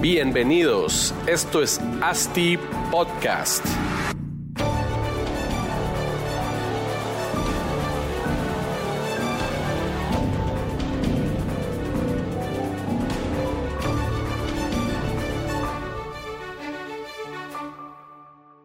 Bienvenidos, 0.00 1.14
esto 1.26 1.62
es 1.62 1.78
ASTI 2.00 2.58
Podcast. 2.90 3.62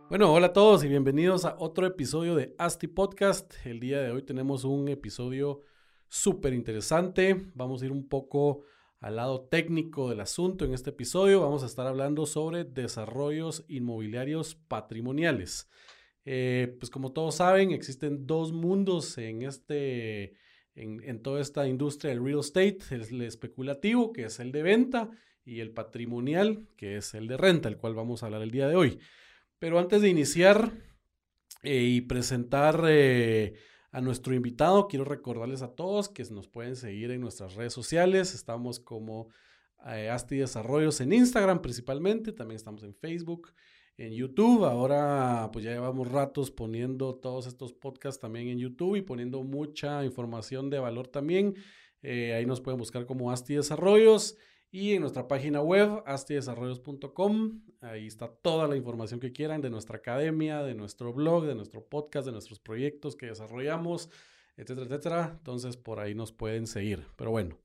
Bueno, 0.08 0.32
hola 0.32 0.48
a 0.48 0.54
todos 0.54 0.86
y 0.86 0.88
bienvenidos 0.88 1.44
a 1.44 1.58
otro 1.60 1.86
episodio 1.86 2.36
de 2.36 2.56
ASTI 2.58 2.88
Podcast. 2.88 3.56
El 3.66 3.82
día 3.82 4.00
de 4.00 4.12
hoy 4.12 4.22
tenemos 4.22 4.64
un 4.64 4.88
episodio 4.88 5.64
súper 6.08 6.54
interesante. 6.54 7.52
Vamos 7.56 7.82
a 7.82 7.88
ir 7.88 7.92
un 7.92 8.08
poco 8.08 8.64
al 9.06 9.18
lado 9.18 9.42
técnico 9.42 10.10
del 10.10 10.20
asunto. 10.20 10.66
En 10.66 10.74
este 10.74 10.90
episodio 10.90 11.40
vamos 11.42 11.62
a 11.62 11.68
estar 11.68 11.86
hablando 11.86 12.26
sobre 12.26 12.64
desarrollos 12.64 13.64
inmobiliarios 13.68 14.56
patrimoniales. 14.56 15.70
Eh, 16.26 16.76
pues 16.80 16.90
como 16.90 17.14
todos 17.14 17.36
saben, 17.36 17.70
existen 17.70 18.26
dos 18.26 18.52
mundos 18.52 19.20
en, 19.20 19.44
este, 19.44 20.34
en, 20.74 21.22
toda 21.22 21.40
esta 21.40 21.68
industria 21.68 22.10
del 22.10 22.26
real 22.26 22.40
estate. 22.40 22.80
El 22.90 23.22
especulativo, 23.22 24.12
que 24.12 24.24
es 24.24 24.40
el 24.40 24.52
de 24.52 24.64
venta, 24.64 25.12
y 25.46 25.60
el 25.60 25.70
patrimonial, 25.70 26.66
que 26.76 26.98
es 26.98 27.14
el 27.14 27.28
de 27.28 27.38
renta, 27.38 27.70
el 27.70 27.78
cual 27.78 27.94
vamos 27.94 28.24
a 28.24 28.26
hablar 28.26 28.42
el 28.42 28.50
día 28.50 28.68
de 28.68 28.76
hoy. 28.76 28.98
Pero 29.60 29.78
antes 29.78 30.02
de 30.02 30.10
iniciar 30.10 30.72
eh, 31.62 31.80
y 31.80 32.02
presentar... 32.02 32.84
Eh, 32.88 33.54
a 33.96 34.02
nuestro 34.02 34.36
invitado. 34.36 34.90
Quiero 34.90 35.06
recordarles 35.06 35.62
a 35.62 35.70
todos 35.70 36.10
que 36.10 36.26
nos 36.26 36.50
pueden 36.50 36.76
seguir 36.76 37.12
en 37.12 37.22
nuestras 37.22 37.56
redes 37.56 37.72
sociales. 37.72 38.36
Estamos 38.36 38.82
como 38.82 39.30
eh, 39.88 40.10
Asti 40.10 40.36
Desarrollos 40.36 41.00
en 41.00 41.14
Instagram 41.14 41.62
principalmente. 41.62 42.34
También 42.34 42.58
estamos 42.58 42.84
en 42.84 42.94
Facebook, 42.94 43.54
en 43.96 44.12
YouTube. 44.12 44.66
Ahora 44.66 45.50
pues 45.54 45.64
ya 45.64 45.72
llevamos 45.72 46.12
ratos 46.12 46.52
poniendo 46.52 47.16
todos 47.16 47.48
estos 47.48 47.72
podcasts 47.72 48.20
también 48.20 48.50
en 48.50 48.60
YouTube 48.60 48.98
y 48.98 49.02
poniendo 49.02 49.42
mucha 49.44 50.04
información 50.04 50.70
de 50.70 50.80
valor 50.80 51.08
también. 51.08 51.56
Eh, 52.02 52.34
ahí 52.34 52.46
nos 52.46 52.60
pueden 52.60 52.78
buscar 52.78 53.06
como 53.06 53.32
Asti 53.32 53.56
Desarrollos. 53.56 54.38
Y 54.76 54.92
en 54.92 55.00
nuestra 55.00 55.26
página 55.26 55.62
web, 55.62 56.04
astidesarrollos.com, 56.06 57.62
ahí 57.80 58.08
está 58.08 58.28
toda 58.28 58.68
la 58.68 58.76
información 58.76 59.22
que 59.22 59.32
quieran 59.32 59.62
de 59.62 59.70
nuestra 59.70 60.00
academia, 60.00 60.64
de 60.64 60.76
nuestro 60.76 61.14
blog, 61.14 61.46
de 61.46 61.56
nuestro 61.56 61.88
podcast, 61.88 62.26
de 62.26 62.34
nuestros 62.34 62.60
proyectos 62.60 63.16
que 63.16 63.28
desarrollamos, 63.28 64.10
etcétera, 64.58 64.88
etcétera. 64.88 65.36
Entonces, 65.38 65.78
por 65.78 66.02
ahí 66.02 66.14
nos 66.14 66.34
pueden 66.34 66.68
seguir. 66.68 67.08
Pero 67.16 67.32
bueno, 67.32 67.58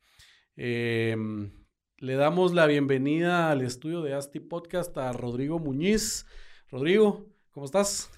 em, 0.54 1.50
le 1.98 2.14
damos 2.14 2.54
la 2.54 2.66
bienvenida 2.66 3.50
al 3.50 3.62
estudio 3.62 4.02
de 4.02 4.14
Asti 4.14 4.38
Podcast 4.38 4.96
a 4.96 5.12
Rodrigo 5.12 5.58
Muñiz. 5.58 6.26
Rodrigo, 6.70 7.26
¿cómo 7.50 7.66
estás? 7.66 8.08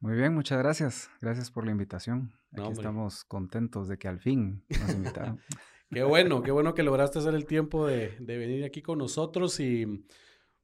Muy 0.00 0.16
bien, 0.16 0.32
muchas 0.32 0.56
gracias. 0.56 1.10
Gracias 1.20 1.50
por 1.50 1.66
la 1.66 1.72
invitación. 1.72 2.32
Aquí 2.52 2.72
estamos 2.72 3.24
contentos 3.24 3.88
de 3.88 3.98
que 3.98 4.08
al 4.08 4.20
fin 4.20 4.64
nos 4.70 4.94
invitaron. 4.94 5.38
Qué 5.90 6.02
bueno, 6.02 6.42
qué 6.42 6.50
bueno 6.50 6.74
que 6.74 6.82
lograste 6.82 7.18
hacer 7.18 7.34
el 7.34 7.46
tiempo 7.46 7.86
de, 7.86 8.14
venir 8.18 8.62
aquí 8.64 8.82
con 8.82 8.98
nosotros 8.98 9.58
y 9.58 10.04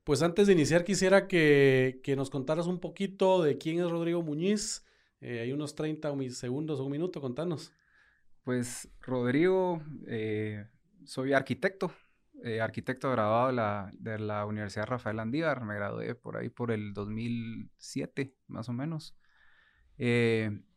pues 0.05 0.20
antes 0.20 0.47
de 0.47 0.53
iniciar 0.53 0.84
quisiera 0.84 1.27
que, 1.27 2.03
nos 2.14 2.28
contaras 2.28 2.67
un 2.67 2.78
poquito 2.78 3.42
de 3.42 3.56
quién 3.56 3.80
es 3.80 3.91
Rodrigo 3.91 4.22
Muñiz. 4.22 4.84
Eh, 5.22 5.41
hay 5.41 5.52
unos 5.52 5.75
30 5.75 6.12
segundos 6.30 6.78
o 6.78 6.84
un 6.84 6.92
minuto, 6.92 7.22
contanos. 7.22 7.72
Pues 8.42 8.91
Rodrigo, 9.00 9.83
eh, 10.06 10.67
soy 11.05 11.33
arquitecto, 11.33 11.91
eh, 12.42 12.61
arquitecto 12.61 13.11
graduado 13.11 13.47
de 13.47 13.55
la, 13.55 13.91
de 13.95 14.19
la 14.19 14.45
Universidad 14.45 14.86
Rafael 14.86 15.19
Andívar, 15.20 15.64
me 15.64 15.74
gradué 15.74 16.14
por 16.14 16.36
ahí 16.36 16.51
por 16.51 16.70
el 16.70 16.92
2007, 16.92 18.34
más 18.48 18.68
o 18.68 18.74
menos 18.74 19.17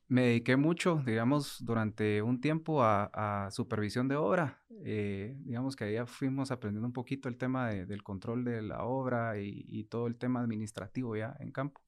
me 0.10 0.22
dediqué 0.22 0.56
mucho, 0.56 1.02
digamos, 1.06 1.58
durante 1.64 2.22
un 2.22 2.40
tiempo 2.40 2.84
a, 2.84 3.50
supervisión 3.52 4.08
de 4.08 4.16
obra. 4.16 4.62
Eh, 4.86 5.36
digamos 5.40 5.76
que 5.76 5.84
ahí 5.86 5.98
fuimos 6.06 6.52
aprendiendo 6.52 6.88
un 6.88 6.94
poquito 6.94 7.28
el 7.28 7.38
tema 7.38 7.70
del 7.70 8.04
control 8.04 8.46
de 8.46 8.62
la 8.62 8.84
obra 8.84 9.40
y, 9.40 9.84
todo 9.86 10.08
el 10.08 10.16
tema 10.16 10.42
administrativo 10.42 11.16
ya 11.16 11.36
en 11.40 11.52
campo. 11.52 11.82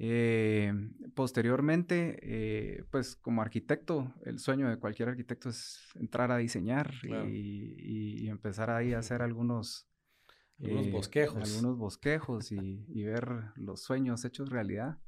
Eh, 0.00 0.72
posteriormente, 1.14 2.18
eh, 2.22 2.84
pues 2.90 3.16
como 3.16 3.42
arquitecto, 3.42 4.14
el 4.24 4.38
sueño 4.38 4.68
de 4.68 4.78
cualquier 4.78 5.08
arquitecto 5.08 5.48
es 5.48 5.80
entrar 5.96 6.30
a 6.30 6.36
diseñar 6.36 6.92
y, 7.02 8.28
empezar 8.28 8.70
ahí 8.70 8.92
a 8.92 8.98
hacer 9.00 9.22
algunos... 9.22 9.88
Algunos 10.60 10.90
bosquejos. 10.90 11.50
Algunos 11.50 11.78
bosquejos 11.78 12.52
y 12.52 13.04
ver 13.04 13.28
los 13.56 13.82
sueños 13.82 14.24
hechos 14.24 14.50
realidad. 14.50 14.98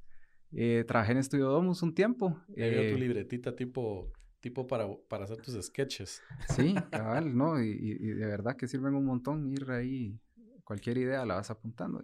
Eh, 0.52 0.84
trabajé 0.86 1.12
en 1.12 1.18
Estudio 1.18 1.48
Domus 1.48 1.82
un 1.82 1.94
tiempo. 1.94 2.36
Eh, 2.56 2.90
tu 2.92 2.98
libretita 2.98 3.54
tipo, 3.54 4.12
tipo 4.40 4.66
para, 4.66 4.88
para 5.08 5.24
hacer 5.24 5.38
tus 5.38 5.62
sketches. 5.64 6.22
Sí, 6.48 6.74
cabal, 6.90 7.36
¿no? 7.36 7.62
Y, 7.62 7.94
de 7.96 8.26
verdad 8.26 8.56
que 8.56 8.66
sirven 8.66 8.94
un 8.94 9.04
montón 9.04 9.50
ir 9.50 9.70
ahí. 9.70 10.18
Cualquier 10.64 10.98
idea 10.98 11.24
la 11.26 11.34
vas 11.34 11.50
apuntando. 11.50 12.02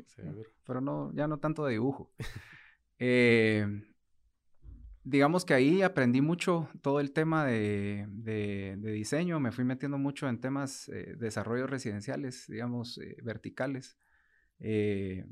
Pero 0.64 0.80
no, 0.80 1.12
ya 1.14 1.26
no 1.26 1.38
tanto 1.38 1.64
de 1.64 1.72
dibujo. 1.72 2.10
Eh, 2.98 3.84
digamos 5.04 5.44
que 5.44 5.52
ahí 5.52 5.82
aprendí 5.82 6.22
mucho 6.22 6.70
todo 6.80 6.98
el 7.00 7.12
tema 7.12 7.44
de, 7.44 8.06
de, 8.08 8.74
diseño. 8.78 9.38
Me 9.38 9.52
fui 9.52 9.64
metiendo 9.64 9.98
mucho 9.98 10.26
en 10.30 10.40
temas 10.40 10.86
de 10.86 11.14
desarrollos 11.16 11.68
residenciales, 11.68 12.46
digamos, 12.48 12.98
verticales. 13.22 13.98
Eh, 14.60 15.26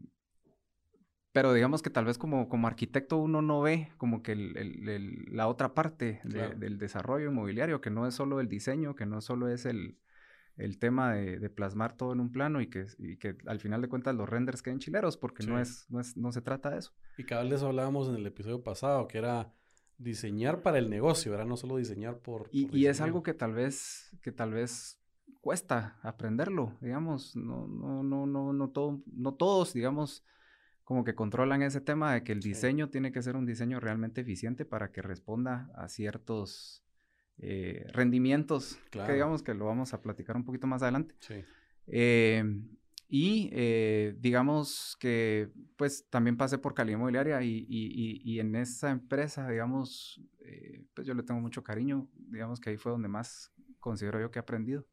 pero 1.34 1.52
digamos 1.52 1.82
que 1.82 1.90
tal 1.90 2.04
vez 2.04 2.16
como, 2.16 2.48
como 2.48 2.68
arquitecto 2.68 3.16
uno 3.16 3.42
no 3.42 3.60
ve 3.60 3.90
como 3.98 4.22
que 4.22 4.36
la 4.36 5.48
otra 5.48 5.74
parte 5.74 6.20
del 6.22 6.78
desarrollo 6.78 7.28
inmobiliario, 7.28 7.80
que 7.80 7.90
no 7.90 8.06
es 8.06 8.14
solo 8.14 8.38
el 8.38 8.48
diseño, 8.48 8.94
que 8.94 9.04
no 9.04 9.20
solo 9.20 9.48
es 9.48 9.66
el, 9.66 9.98
tema 10.78 11.14
de, 11.14 11.50
plasmar 11.50 11.96
todo 11.96 12.12
en 12.12 12.20
un 12.20 12.30
plano 12.30 12.60
y 12.60 12.68
que, 12.68 12.86
que 13.18 13.36
al 13.46 13.58
final 13.58 13.82
de 13.82 13.88
cuentas 13.88 14.14
los 14.14 14.28
renders 14.28 14.62
queden 14.62 14.78
chileros, 14.78 15.16
porque 15.16 15.44
no, 15.44 15.58
es, 15.58 15.86
no, 15.88 15.98
es, 15.98 16.16
no 16.16 16.30
se 16.30 16.40
trata 16.40 16.70
de 16.70 16.78
eso. 16.78 16.92
Y 17.18 17.24
cada 17.24 17.42
vez 17.42 17.50
de 17.50 17.56
eso 17.56 17.66
hablábamos 17.66 18.08
en 18.08 18.14
el 18.14 18.24
episodio 18.24 18.62
pasado, 18.62 19.08
que 19.08 19.18
era 19.18 19.52
diseñar 19.98 20.62
para 20.62 20.78
el 20.78 20.88
negocio, 20.88 21.34
era 21.34 21.44
no 21.44 21.56
solo 21.56 21.78
diseñar 21.78 22.18
por... 22.18 22.48
Y, 22.52 22.68
y 22.78 22.86
es 22.86 23.00
algo 23.00 23.24
que 23.24 23.34
tal 23.34 23.54
vez, 23.54 24.16
que 24.22 24.30
tal 24.30 24.52
vez 24.52 25.00
cuesta 25.40 25.98
aprenderlo, 26.02 26.78
digamos, 26.80 27.34
no, 27.34 27.66
no, 27.66 28.04
no, 28.04 28.24
no, 28.24 28.52
no, 28.52 28.70
todo, 28.70 29.02
no 29.12 29.34
todos, 29.34 29.72
digamos, 29.72 30.22
como 30.84 31.02
que 31.02 31.14
controlan 31.14 31.62
ese 31.62 31.80
tema 31.80 32.12
de 32.12 32.22
que 32.22 32.32
el 32.32 32.40
diseño 32.40 32.90
tiene 32.90 33.10
que 33.10 33.22
ser 33.22 33.36
un 33.36 33.46
diseño 33.46 33.80
realmente 33.80 34.20
eficiente 34.20 34.64
para 34.64 34.92
que 34.92 35.00
responda 35.00 35.70
a 35.74 35.88
ciertos 35.88 36.84
eh, 37.38 37.86
rendimientos, 37.92 38.78
que 38.90 39.00
digamos 39.12 39.42
que 39.42 39.54
lo 39.54 39.64
vamos 39.64 39.94
a 39.94 40.02
platicar 40.02 40.36
un 40.36 40.44
poquito 40.44 40.66
más 40.66 40.82
adelante. 40.82 41.14
Em, 41.86 42.68
y 43.08 43.50
eh, 43.52 44.14
digamos 44.18 44.96
que 45.00 45.50
pues 45.76 46.06
también 46.10 46.36
pasé 46.36 46.58
por 46.58 46.74
calidad 46.74 46.98
inmobiliaria 46.98 47.42
y, 47.42 47.66
y, 47.68 48.40
en 48.40 48.54
esa 48.54 48.90
empresa, 48.90 49.48
digamos, 49.48 50.20
eh, 50.40 50.84
pues 50.94 51.06
yo 51.06 51.14
le 51.14 51.22
tengo 51.22 51.40
mucho 51.40 51.62
cariño, 51.62 52.08
digamos 52.14 52.60
que 52.60 52.70
ahí 52.70 52.76
fue 52.76 52.92
donde 52.92 53.08
más 53.08 53.52
considero 53.78 54.20
yo 54.20 54.30
que 54.30 54.38
he 54.38 54.42
aprendido. 54.42 54.86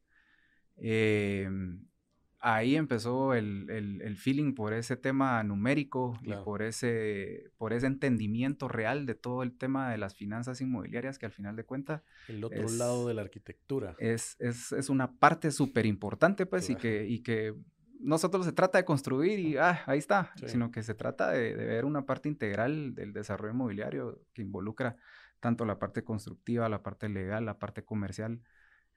Ahí 2.44 2.74
empezó 2.74 3.34
el, 3.34 3.70
el, 3.70 4.16
feeling 4.16 4.54
por 4.54 4.72
ese 4.72 4.96
tema 4.96 5.42
numérico 5.44 6.18
y 6.22 6.32
por 6.44 6.62
ese, 6.62 7.52
por 7.56 7.72
ese 7.72 7.86
entendimiento 7.86 8.66
real 8.66 9.06
de 9.06 9.14
todo 9.14 9.44
el 9.44 9.56
tema 9.56 9.92
de 9.92 9.98
las 9.98 10.16
finanzas 10.16 10.60
inmobiliarias 10.60 11.20
que 11.20 11.26
al 11.26 11.30
final 11.30 11.54
de 11.54 11.62
cuentas... 11.62 12.02
El 12.26 12.42
otro 12.42 12.68
lado 12.68 13.06
de 13.06 13.14
la 13.14 13.22
arquitectura. 13.22 13.94
Es, 14.00 14.34
es, 14.40 14.72
es 14.72 14.90
una 14.90 15.12
parte 15.12 15.52
súper 15.52 15.86
importante, 15.86 16.44
pues, 16.44 16.68
y, 16.68 16.74
que, 16.74 17.06
y 17.06 17.20
que 17.20 17.54
no 18.00 18.18
solo 18.18 18.42
se 18.42 18.52
trata 18.52 18.76
de 18.76 18.84
construir 18.84 19.38
y, 19.38 19.56
ah, 19.56 19.80
ahí 19.86 20.00
está, 20.00 20.32
sino 20.46 20.72
que 20.72 20.82
se 20.82 20.94
trata 20.94 21.30
de, 21.30 21.54
de, 21.54 21.64
ver 21.64 21.84
una 21.84 22.06
parte 22.06 22.28
integral 22.28 22.96
del 22.96 23.12
desarrollo 23.12 23.54
inmobiliario 23.54 24.20
que 24.32 24.42
involucra 24.42 24.96
tanto 25.38 25.64
la 25.64 25.78
parte 25.78 26.02
constructiva, 26.02 26.68
la 26.68 26.82
parte 26.82 27.08
legal, 27.08 27.44
la 27.44 27.60
parte 27.60 27.84
comercial, 27.84 28.40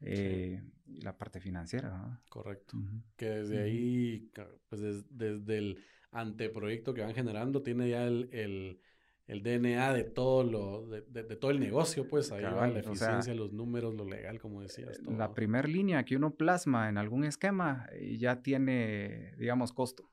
eh, 0.05 0.61
la 0.87 1.17
parte 1.17 1.39
financiera. 1.39 2.21
Correcto. 2.29 2.77
Que 3.15 3.29
desde 3.29 3.61
ahí, 3.61 4.31
pues 4.69 4.81
desde 5.09 5.57
el 5.57 5.83
anteproyecto 6.11 6.93
que 6.93 7.01
van 7.01 7.13
generando, 7.13 7.61
tiene 7.61 7.89
ya 7.89 8.05
el, 8.05 8.29
el, 9.27 9.43
DNA 9.43 9.93
de 9.93 10.03
todo 10.03 10.43
lo, 10.43 10.87
de, 10.87 11.01
de, 11.01 11.35
todo 11.35 11.51
el 11.51 11.59
negocio, 11.59 12.07
pues 12.07 12.31
ahí 12.31 12.43
va 12.43 12.67
la 12.67 12.79
eficiencia, 12.79 13.33
los 13.33 13.51
números, 13.51 13.95
lo 13.95 14.05
legal, 14.05 14.39
como 14.39 14.61
decías. 14.61 15.01
La 15.01 15.33
primera 15.33 15.67
línea 15.67 16.05
que 16.05 16.15
uno 16.15 16.35
plasma 16.35 16.87
en 16.87 16.97
algún 16.97 17.23
esquema 17.25 17.87
eh, 17.91 18.17
ya 18.17 18.41
tiene, 18.41 19.35
digamos, 19.37 19.73
costo. 19.73 20.09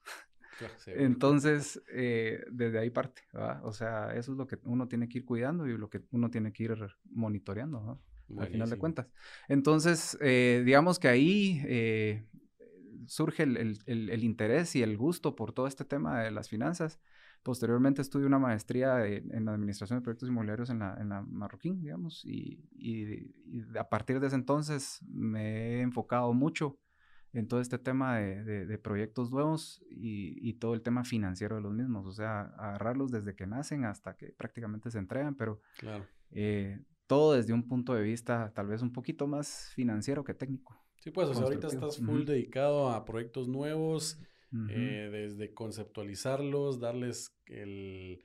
Entonces, 0.86 1.82
eh, 1.92 2.44
desde 2.50 2.78
ahí 2.78 2.90
parte, 2.90 3.22
O 3.62 3.72
sea, 3.72 4.14
eso 4.14 4.32
es 4.32 4.38
lo 4.38 4.46
que 4.46 4.58
uno 4.64 4.86
tiene 4.86 5.08
que 5.08 5.18
ir 5.18 5.24
cuidando 5.24 5.66
y 5.66 5.76
lo 5.76 5.90
que 5.90 6.02
uno 6.12 6.30
tiene 6.30 6.52
que 6.52 6.64
ir 6.64 6.76
monitoreando, 7.10 7.80
¿no? 7.80 8.00
Al 8.38 8.48
final 8.48 8.70
de 8.70 8.78
cuentas. 8.78 9.06
Entonces, 9.48 10.16
eh, 10.20 10.62
digamos 10.64 10.98
que 10.98 11.08
ahí, 11.08 11.62
eh, 11.66 12.24
surge 13.06 13.42
el, 13.42 13.78
el, 13.86 14.24
interés 14.24 14.74
y 14.76 14.82
el 14.82 14.96
gusto 14.96 15.36
por 15.36 15.52
todo 15.52 15.66
este 15.66 15.84
tema 15.84 16.20
de 16.22 16.30
las 16.30 16.48
finanzas. 16.48 17.00
Posteriormente 17.42 18.02
estudié 18.02 18.26
una 18.26 18.38
maestría 18.38 19.04
en, 19.06 19.48
Administración 19.48 19.98
de 19.98 20.02
Proyectos 20.04 20.28
Inmobiliarios 20.28 20.70
en 20.70 20.78
la, 20.78 20.96
en 21.00 21.08
la 21.08 21.22
Marroquín, 21.22 21.80
digamos, 21.80 22.24
y, 22.24 22.64
y, 22.72 23.26
a 23.76 23.88
partir 23.88 24.20
de 24.20 24.28
ese 24.28 24.36
entonces 24.36 25.00
me 25.08 25.78
he 25.78 25.80
enfocado 25.80 26.32
mucho 26.32 26.78
en 27.32 27.48
todo 27.48 27.60
este 27.60 27.78
tema 27.78 28.18
de, 28.18 28.66
de, 28.66 28.78
proyectos 28.78 29.30
nuevos 29.30 29.82
y, 29.90 30.36
y, 30.46 30.54
todo 30.54 30.74
el 30.74 30.82
tema 30.82 31.02
financiero 31.02 31.56
de 31.56 31.62
los 31.62 31.72
mismos, 31.72 32.06
o 32.06 32.12
sea, 32.12 32.42
agarrarlos 32.58 33.10
desde 33.10 33.34
que 33.34 33.46
nacen 33.46 33.86
hasta 33.86 34.16
que 34.16 34.32
prácticamente 34.32 34.90
se 34.90 34.98
entregan, 34.98 35.34
pero 35.34 35.60
claro. 35.78 36.06
eh, 36.30 36.78
todo 37.12 37.34
desde 37.34 37.52
un 37.52 37.68
punto 37.68 37.92
de 37.92 38.02
vista 38.02 38.50
tal 38.54 38.68
vez 38.68 38.80
un 38.80 38.90
poquito 38.90 39.26
más 39.26 39.70
financiero 39.74 40.24
que 40.24 40.32
técnico. 40.32 40.74
Sí, 40.98 41.10
pues, 41.10 41.28
o 41.28 41.34
sea, 41.34 41.42
ahorita 41.42 41.66
estás 41.66 41.98
full 41.98 42.24
dedicado 42.24 42.88
a 42.88 43.04
proyectos 43.04 43.48
nuevos, 43.48 44.18
eh, 44.70 45.10
desde 45.12 45.52
conceptualizarlos, 45.52 46.80
darles 46.80 47.34
el 47.46 48.24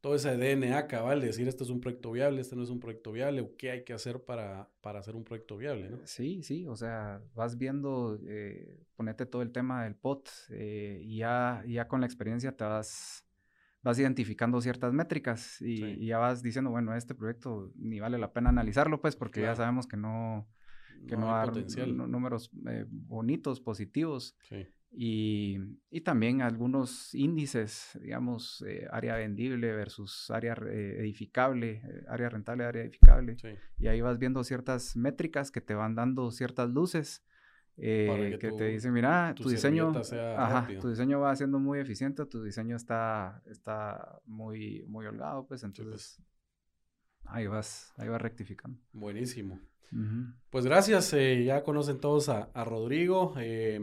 todo 0.00 0.16
ese 0.16 0.36
DNA 0.36 0.88
cabal, 0.88 1.20
decir 1.20 1.46
esto 1.46 1.62
es 1.62 1.70
un 1.70 1.80
proyecto 1.80 2.10
viable, 2.10 2.40
este 2.40 2.56
no 2.56 2.64
es 2.64 2.70
un 2.70 2.80
proyecto 2.80 3.12
viable, 3.12 3.40
o 3.40 3.56
qué 3.56 3.70
hay 3.70 3.84
que 3.84 3.92
hacer 3.92 4.24
para, 4.24 4.68
para 4.80 4.98
hacer 4.98 5.14
un 5.14 5.22
proyecto 5.22 5.56
viable, 5.56 5.90
¿no? 5.90 5.98
Sí, 6.04 6.42
sí, 6.42 6.66
o 6.66 6.74
sea, 6.74 7.20
vas 7.34 7.56
viendo, 7.56 8.18
eh, 8.26 8.80
ponete 8.96 9.26
todo 9.26 9.42
el 9.42 9.52
tema 9.52 9.84
del 9.84 9.94
POT 9.94 10.28
eh, 10.50 11.00
y 11.04 11.18
ya, 11.18 11.62
ya 11.68 11.86
con 11.86 12.00
la 12.00 12.06
experiencia 12.06 12.56
te 12.56 12.64
vas, 12.64 13.27
vas 13.82 13.98
identificando 13.98 14.60
ciertas 14.60 14.92
métricas 14.92 15.60
y, 15.60 16.06
ya 16.06 16.18
vas 16.18 16.42
diciendo, 16.42 16.70
bueno, 16.70 16.94
este 16.94 17.14
proyecto 17.14 17.72
ni 17.76 18.00
vale 18.00 18.18
la 18.18 18.32
pena 18.32 18.50
analizarlo, 18.50 19.00
pues, 19.00 19.16
porque 19.16 19.42
ya 19.42 19.54
sabemos 19.54 19.86
que 19.86 19.96
no, 19.96 20.48
que 21.06 21.16
no, 21.16 21.34
hay 21.34 21.92
números 21.92 22.50
eh, 22.68 22.84
bonitos, 22.88 23.60
positivos. 23.60 24.36
Sí. 24.48 24.66
Y, 24.90 25.58
y, 25.90 26.00
también 26.00 26.40
algunos 26.40 27.14
índices, 27.14 27.98
digamos, 28.00 28.64
eh, 28.66 28.86
área 28.90 29.16
vendible 29.16 29.72
versus 29.72 30.30
área 30.30 30.54
eh, 30.66 30.96
edificable, 31.00 31.82
eh, 31.84 32.04
área 32.08 32.30
rentable, 32.30 32.64
área 32.64 32.82
edificable. 32.82 33.36
Y 33.78 33.88
ahí 33.88 34.00
vas 34.00 34.18
viendo 34.18 34.42
ciertas 34.44 34.96
métricas 34.96 35.50
que 35.50 35.60
te 35.60 35.74
van 35.74 35.94
dando 35.94 36.30
ciertas 36.30 36.70
luces. 36.70 37.22
Que, 37.78 38.52
te 38.56 38.64
dicen, 38.64 38.92
mira, 38.92 39.34
tu, 39.36 39.48
diseño, 39.48 39.92
ajá, 40.36 40.68
tu 40.80 40.88
diseño 40.88 41.20
va 41.20 41.36
siendo 41.36 41.58
muy 41.58 41.78
eficiente, 41.78 42.26
tu 42.26 42.42
diseño 42.42 42.76
está, 42.76 43.42
está 43.46 44.20
muy, 44.26 44.84
muy 44.88 45.06
holgado, 45.06 45.46
pues 45.46 45.62
entonces 45.62 46.20
ahí 47.24 47.46
vas, 47.46 47.92
ahí 47.96 48.08
vas 48.08 48.20
rectificando. 48.20 48.78
Buenísimo. 48.92 49.60
Pues 50.50 50.66
gracias, 50.66 51.12
ya 51.12 51.62
conocen 51.62 52.00
todos 52.00 52.28
a, 52.28 52.50
a 52.52 52.64
Rodrigo. 52.64 53.34
Eh, 53.38 53.80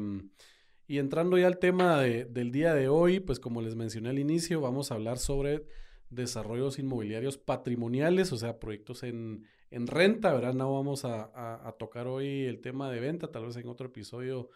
y 0.88 1.00
entrando 1.00 1.38
ya 1.38 1.48
al 1.48 1.57
tema 1.57 2.01
del 2.01 2.51
día 2.51 2.74
de 2.75 2.89
hoy, 2.89 3.19
pues 3.19 3.39
como 3.39 3.62
les 3.62 3.75
mencioné 3.75 4.09
al 4.09 4.19
inicio, 4.19 4.62
vamos 4.62 4.91
a 4.91 4.95
hablar 4.95 5.18
sobre 5.18 5.65
desarrollos 6.10 6.80
inmobiliarios 6.80 7.38
patrimoniales, 7.38 8.31
o 8.31 8.38
sea, 8.38 8.60
proyectos 8.60 9.04
en, 9.04 9.46
renta, 9.72 10.34
¿verdad? 10.34 10.54
No 10.54 10.74
vamos 10.74 11.04
a, 11.06 11.75
tocar 11.78 12.07
hoy 12.07 12.46
el 12.46 12.62
tema 12.62 12.90
de 12.90 13.00
venta, 13.00 13.31
tal 13.31 13.46
vez 13.46 13.57
en 13.57 13.68
otro 13.68 13.88
episodio 13.88 14.50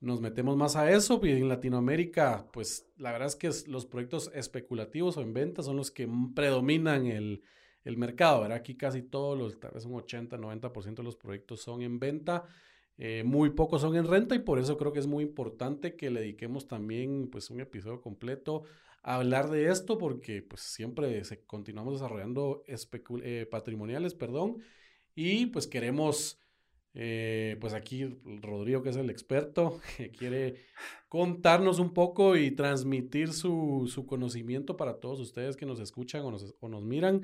nos 0.00 0.20
metemos 0.20 0.56
más 0.56 0.76
a 0.76 0.90
eso. 0.90 1.20
Y 1.22 1.30
en 1.30 1.48
Latinoamérica, 1.48 2.48
pues 2.52 2.90
la 2.96 3.12
verdad 3.12 3.28
es 3.28 3.36
que 3.36 3.50
los 3.70 3.86
proyectos 3.86 4.30
especulativos 4.34 5.16
o 5.16 5.22
en 5.22 5.34
venta 5.34 5.62
son 5.62 5.76
los 5.76 5.90
que 5.90 6.08
predominan 6.34 7.06
el, 7.06 7.42
el 7.84 7.96
mercado, 7.96 8.42
¿verdad? 8.42 8.58
Aquí 8.58 8.76
casi 8.76 9.02
todos 9.02 9.38
los, 9.38 9.58
tal 9.60 9.72
vez 9.72 9.84
un 9.84 9.94
80, 9.94 10.36
90% 10.38 10.94
de 10.94 11.02
los 11.02 11.16
proyectos 11.16 11.60
son 11.60 11.82
en 11.82 11.98
venta. 11.98 12.44
Eh, 13.02 13.22
muy 13.24 13.48
pocos 13.50 13.80
son 13.80 13.96
en 13.96 14.06
renta 14.06 14.34
y 14.34 14.40
por 14.40 14.58
eso 14.58 14.76
creo 14.76 14.92
que 14.92 14.98
es 14.98 15.06
muy 15.06 15.24
importante 15.24 15.96
que 15.96 16.10
le 16.10 16.20
dediquemos 16.20 16.68
también 16.68 17.30
pues 17.32 17.48
un 17.48 17.60
episodio 17.60 18.02
completo 18.02 18.64
a 18.89 18.89
hablar 19.02 19.50
de 19.50 19.70
esto 19.70 19.98
porque 19.98 20.42
pues 20.42 20.62
siempre 20.62 21.24
se, 21.24 21.44
continuamos 21.44 21.94
desarrollando 21.94 22.62
eh, 22.66 23.46
patrimoniales, 23.50 24.14
perdón, 24.14 24.58
y 25.14 25.46
pues 25.46 25.66
queremos, 25.66 26.38
eh, 26.94 27.56
pues 27.60 27.72
aquí 27.74 28.20
Rodrigo 28.42 28.82
que 28.82 28.90
es 28.90 28.96
el 28.96 29.10
experto, 29.10 29.80
que 29.96 30.10
quiere 30.10 30.56
contarnos 31.08 31.78
un 31.78 31.92
poco 31.92 32.36
y 32.36 32.50
transmitir 32.50 33.32
su, 33.32 33.90
su 33.92 34.06
conocimiento 34.06 34.76
para 34.76 35.00
todos 35.00 35.20
ustedes 35.20 35.56
que 35.56 35.66
nos 35.66 35.80
escuchan 35.80 36.22
o 36.22 36.30
nos, 36.30 36.54
o 36.60 36.68
nos 36.68 36.84
miran, 36.84 37.22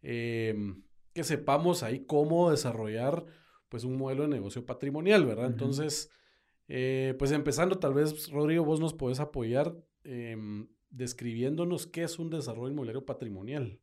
que 0.00 1.24
sepamos 1.24 1.82
ahí 1.82 2.04
cómo 2.06 2.50
desarrollar 2.50 3.24
pues 3.68 3.84
un 3.84 3.96
modelo 3.96 4.22
de 4.22 4.28
negocio 4.28 4.64
patrimonial, 4.64 5.26
¿verdad? 5.26 5.46
Entonces, 5.46 6.10
eh, 6.68 7.14
pues 7.18 7.32
empezando, 7.32 7.78
tal 7.78 7.94
vez, 7.94 8.30
Rodrigo, 8.30 8.64
vos 8.64 8.80
nos 8.80 8.94
podés 8.94 9.20
apoyar 9.20 9.74
em, 10.04 10.68
describiéndonos 10.90 11.86
qué 11.86 12.02
es 12.04 12.18
un 12.18 12.30
desarrollo 12.30 12.70
inmobiliario 12.70 13.04
patrimonial. 13.04 13.80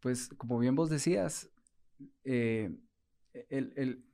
Pues, 0.00 0.28
como 0.28 0.58
bien 0.58 0.74
vos 0.74 0.90
decías, 0.90 1.50
eh, 2.24 2.74
el, 3.48 4.04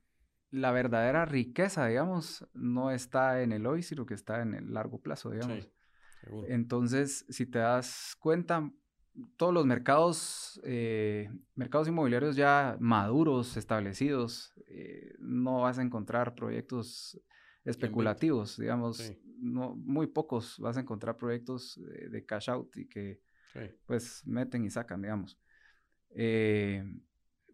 la 0.51 0.71
verdadera 0.71 1.25
riqueza, 1.25 1.87
digamos, 1.87 2.47
no 2.53 2.91
está 2.91 3.41
en 3.41 3.51
el 3.51 3.65
hoy, 3.65 3.83
sino 3.83 4.05
que 4.05 4.13
está 4.13 4.41
en 4.41 4.53
el 4.53 4.73
largo 4.73 5.01
plazo, 5.01 5.31
digamos. 5.31 5.69
Entonces, 6.47 7.25
si 7.29 7.45
te 7.45 7.59
das 7.59 8.15
cuenta, 8.19 8.71
todos 9.37 9.53
los 9.53 9.65
mercados, 9.65 10.59
eh, 10.63 11.29
mercados 11.55 11.87
inmobiliarios 11.87 12.35
ya 12.35 12.77
maduros, 12.79 13.57
establecidos, 13.57 14.53
eh, 14.67 15.13
no 15.19 15.61
vas 15.61 15.79
a 15.79 15.81
encontrar 15.81 16.35
proyectos 16.35 17.19
especulativos, 17.65 18.57
digamos, 18.57 19.13
no, 19.39 19.75
muy 19.75 20.07
pocos 20.07 20.57
vas 20.59 20.77
a 20.77 20.81
encontrar 20.81 21.17
proyectos 21.17 21.79
de, 22.09 22.25
cash 22.25 22.49
out 22.49 22.75
y 22.77 22.87
que 22.87 23.21
pues 23.85 24.25
meten 24.25 24.65
y 24.65 24.69
sacan, 24.69 25.01
digamos. 25.01 25.39
Eh, 26.11 26.83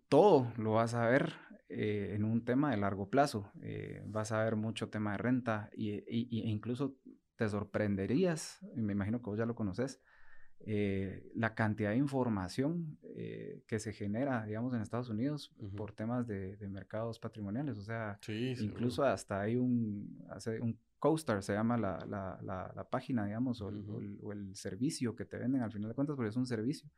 todo 0.08 0.52
lo 0.58 0.74
vas 0.74 0.94
a 0.94 1.08
ver 1.08 1.34
en 1.68 2.24
un 2.24 2.46
tema 2.46 2.72
de 2.72 2.78
largo 2.78 3.10
plazo, 3.10 3.52
vas 4.06 4.32
a 4.32 4.44
ver 4.44 4.56
mucho 4.56 4.90
tema 4.90 5.14
de 5.14 5.18
renta 5.18 5.70
y, 5.76 5.92
e 5.92 6.06
incluso 6.50 6.96
te 7.36 7.50
sorprenderías, 7.50 8.60
y 8.76 8.82
me 8.82 8.94
imagino 8.94 9.20
que 9.20 9.30
vos 9.30 9.38
ya 9.38 9.46
lo 9.46 9.56
conoces, 9.56 10.02
eh, 10.62 11.30
la 11.36 11.54
cantidad 11.54 11.92
de 11.92 11.98
información 11.98 12.98
eh, 13.04 13.62
que 13.68 13.80
se 13.80 13.94
genera, 13.94 14.46
digamos, 14.46 14.74
en 14.74 14.82
Estados 14.82 15.10
Unidos 15.10 15.54
por 15.76 15.92
temas 15.92 16.26
de, 16.28 16.58
mercados 16.70 17.20
patrimoniales. 17.20 17.78
O 17.78 17.84
sea, 17.84 18.20
incluso 18.28 19.04
hasta 19.04 19.42
hay 19.42 19.56
un, 19.58 20.26
hace 20.30 20.60
un 20.60 20.80
CoStar, 20.98 21.44
se 21.44 21.54
llama 21.54 21.78
la, 21.78 22.04
la, 22.08 22.72
la, 22.76 22.90
página, 22.90 23.26
digamos, 23.26 23.62
o 23.62 23.70
el, 23.70 24.56
servicio 24.56 25.16
que 25.16 25.26
te 25.26 25.38
venden 25.38 25.62
al 25.62 25.72
final 25.72 25.90
de 25.90 25.96
cuentas, 25.96 26.16
porque 26.16 26.30
es 26.30 26.36
un 26.36 26.48
servicio. 26.48 26.90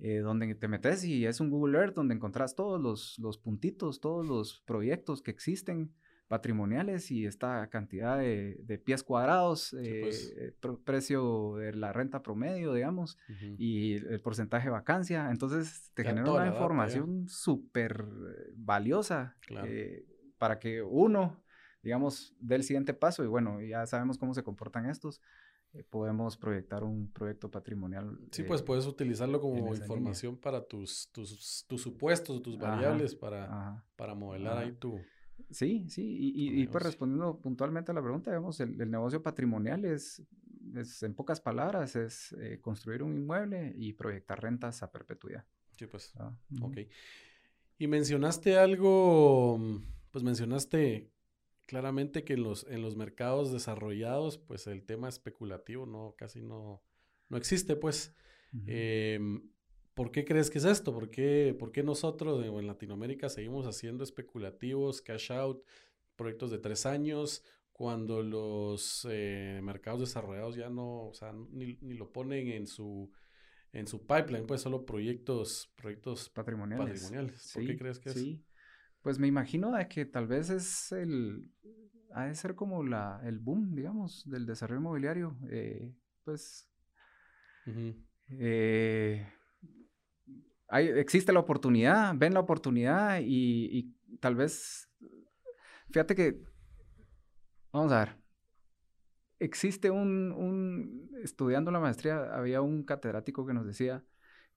Eh, 0.00 0.18
donde 0.18 0.54
te 0.54 0.68
metes 0.68 1.02
y 1.02 1.26
es 1.26 1.40
un 1.40 1.50
Google 1.50 1.76
Earth 1.76 1.94
donde 1.94 2.14
encontrás 2.14 2.54
todos 2.54 2.80
los, 2.80 3.18
los 3.18 3.36
puntitos, 3.36 4.00
todos 4.00 4.24
los 4.24 4.60
proyectos 4.60 5.22
que 5.22 5.32
existen 5.32 5.92
patrimoniales 6.28 7.10
y 7.10 7.26
esta 7.26 7.68
cantidad 7.68 8.18
de, 8.18 8.82
pies 8.84 9.02
cuadrados, 9.02 9.70
pues. 9.72 10.34
eh, 10.36 10.54
precio 10.84 11.56
de 11.56 11.72
la 11.72 11.92
renta 11.92 12.22
promedio, 12.22 12.74
digamos, 12.74 13.18
y 13.58 13.94
el 13.94 14.20
porcentaje 14.20 14.66
de 14.66 14.72
vacancia. 14.72 15.30
Entonces 15.30 15.90
te 15.94 16.04
genera 16.04 16.30
una 16.30 16.46
información 16.46 17.28
súper 17.28 18.04
valiosa 18.54 19.36
eh, 19.66 20.04
para 20.36 20.58
que 20.58 20.82
uno, 20.82 21.42
digamos, 21.82 22.36
dé 22.38 22.56
el 22.56 22.62
siguiente 22.62 22.92
paso 22.92 23.24
y 23.24 23.26
bueno, 23.26 23.60
ya 23.62 23.86
sabemos 23.86 24.18
cómo 24.18 24.34
se 24.34 24.42
comportan 24.42 24.86
estos. 24.86 25.22
Eh, 25.74 25.84
podemos 25.84 26.36
proyectar 26.36 26.82
un 26.82 27.10
proyecto 27.10 27.50
patrimonial. 27.50 28.18
Sí, 28.32 28.42
pues 28.42 28.62
puedes 28.62 28.86
utilizarlo 28.86 29.40
como 29.40 29.74
información 29.74 30.36
para 30.36 30.66
tus, 30.66 31.10
tus, 31.12 31.64
tus 31.66 31.82
supuestos, 31.82 32.42
tus 32.42 32.58
variables 32.58 33.14
para, 33.14 33.84
para 33.96 34.14
modelar 34.14 34.58
ahí 34.58 34.72
tu, 34.72 34.98
Sí, 35.50 35.86
sí, 35.88 36.02
y, 36.04 36.62
y, 36.62 36.66
pues 36.66 36.84
respondiendo 36.84 37.40
puntualmente 37.40 37.90
a 37.90 37.94
la 37.94 38.02
pregunta, 38.02 38.30
digamos, 38.30 38.60
el, 38.60 38.90
negocio 38.90 39.22
patrimonial 39.22 39.84
es, 39.86 40.22
es, 40.76 41.02
en 41.02 41.14
pocas 41.14 41.40
palabras, 41.40 41.96
es 41.96 42.32
eh, 42.40 42.60
construir 42.60 43.02
un 43.02 43.16
inmueble 43.16 43.72
y 43.76 43.94
proyectar 43.94 44.42
rentas 44.42 44.82
a 44.82 44.92
perpetuidad. 44.92 45.46
Sí, 45.78 45.86
pues, 45.86 46.12
ah, 46.16 46.36
ok. 46.60 46.78
Y 47.78 47.86
mencionaste 47.86 48.58
algo, 48.58 49.58
pues 50.10 50.22
mencionaste 50.22 51.10
claramente 51.64 52.24
que 52.24 52.34
en 52.34 52.42
los, 52.42 52.66
en 52.68 52.82
los 52.82 52.96
mercados 52.96 53.52
desarrollados, 53.52 54.36
pues 54.38 54.66
el 54.66 54.84
tema 54.84 55.08
especulativo 55.08 55.86
no, 55.86 56.14
casi 56.18 56.42
no, 56.42 56.82
no 57.28 57.36
existe, 57.36 57.76
pues. 57.76 58.14
¿Por 59.98 60.12
qué 60.12 60.24
crees 60.24 60.48
que 60.48 60.58
es 60.58 60.64
esto? 60.64 60.94
¿Por 60.94 61.10
qué, 61.10 61.56
por 61.58 61.72
qué 61.72 61.82
nosotros 61.82 62.44
en 62.44 62.66
Latinoamérica 62.68 63.28
seguimos 63.28 63.66
haciendo 63.66 64.04
especulativos, 64.04 65.02
cash 65.02 65.32
out, 65.32 65.64
proyectos 66.14 66.52
de 66.52 66.58
tres 66.58 66.86
años, 66.86 67.42
cuando 67.72 68.22
los 68.22 69.04
eh, 69.10 69.58
mercados 69.60 69.98
desarrollados 69.98 70.54
ya 70.54 70.70
no, 70.70 71.08
o 71.08 71.14
sea, 71.14 71.32
ni, 71.50 71.74
lo 71.80 72.12
ponen 72.12 72.46
en 72.46 72.68
su, 72.68 73.10
en 73.72 73.88
su 73.88 74.06
pipeline, 74.06 74.46
pues 74.46 74.60
solo 74.60 74.86
proyectos, 74.86 75.72
proyectos 75.74 76.30
patrimoniales. 76.30 77.10
¿Por 77.52 77.66
qué 77.66 77.76
crees 77.76 77.98
que 77.98 78.10
es? 78.10 78.14
Sí, 78.14 78.44
pues 79.02 79.18
me 79.18 79.26
imagino 79.26 79.72
de 79.72 79.88
que 79.88 80.04
tal 80.04 80.28
vez 80.28 80.48
es 80.50 80.92
el, 80.92 81.50
ha 82.12 82.26
de 82.26 82.36
ser 82.36 82.54
como 82.54 82.84
la, 82.84 83.20
el 83.24 83.40
boom, 83.40 83.74
digamos, 83.74 84.22
del 84.30 84.46
desarrollo 84.46 84.78
inmobiliario. 84.80 85.36
Eh, 85.50 85.92
pues 86.22 86.70
eh, 88.28 89.26
hay, 90.68 90.88
existe 90.88 91.32
la 91.32 91.40
oportunidad, 91.40 92.14
ven 92.16 92.34
la 92.34 92.40
oportunidad 92.40 93.20
y, 93.22 93.94
tal 94.20 94.36
vez, 94.36 94.88
fíjate 95.90 96.14
que, 96.14 96.42
vamos 97.72 97.92
a 97.92 98.00
ver, 98.00 98.16
existe 99.38 99.90
un, 99.90 100.32
un, 100.32 101.10
estudiando 101.22 101.70
la 101.70 101.80
maestría, 101.80 102.34
había 102.34 102.60
un 102.60 102.84
catedrático 102.84 103.46
que 103.46 103.54
nos 103.54 103.66
decía 103.66 104.04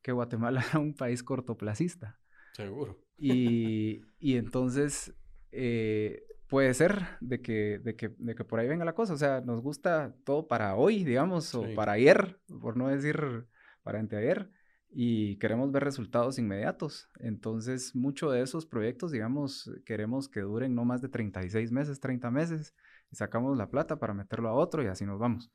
que 0.01 0.11
Guatemala 0.11 0.63
era 0.69 0.79
un 0.79 0.93
país 0.93 1.23
cortoplacista. 1.23 2.19
Seguro. 2.53 2.99
Y, 3.17 4.01
y 4.19 4.35
entonces, 4.35 5.13
eh, 5.51 6.25
puede 6.51 6.73
ser 6.73 7.05
de 7.21 7.41
que, 7.41 7.79
de, 7.79 7.95
que, 7.95 8.09
de 8.17 8.35
que 8.35 8.43
por 8.43 8.59
ahí 8.59 8.67
venga 8.67 8.83
la 8.83 8.93
cosa. 8.93 9.13
O 9.13 9.17
sea, 9.17 9.39
nos 9.39 9.61
gusta 9.61 10.13
todo 10.25 10.49
para 10.49 10.75
hoy, 10.75 11.05
digamos, 11.05 11.55
o 11.55 11.65
para 11.75 11.93
ayer, 11.93 12.41
por 12.59 12.75
no 12.75 12.89
decir 12.89 13.47
para 13.83 13.99
anteayer, 13.99 14.51
y 14.93 15.37
queremos 15.37 15.71
ver 15.71 15.83
resultados 15.83 16.37
inmediatos. 16.37 17.09
Entonces, 17.19 17.95
muchos 17.95 18.33
de 18.33 18.41
esos 18.41 18.65
proyectos, 18.65 19.11
digamos, 19.11 19.71
queremos 19.85 20.27
que 20.27 20.41
duren 20.41 20.75
no 20.75 20.83
más 20.83 21.01
de 21.01 21.07
36 21.07 21.71
meses, 21.71 21.99
30 21.99 22.29
meses, 22.29 22.75
y 23.09 23.15
sacamos 23.15 23.57
la 23.57 23.69
plata 23.69 23.99
para 23.99 24.13
meterlo 24.13 24.49
a 24.49 24.53
otro 24.53 24.83
y 24.83 24.87
así 24.87 25.05
nos 25.05 25.19
vamos. 25.19 25.51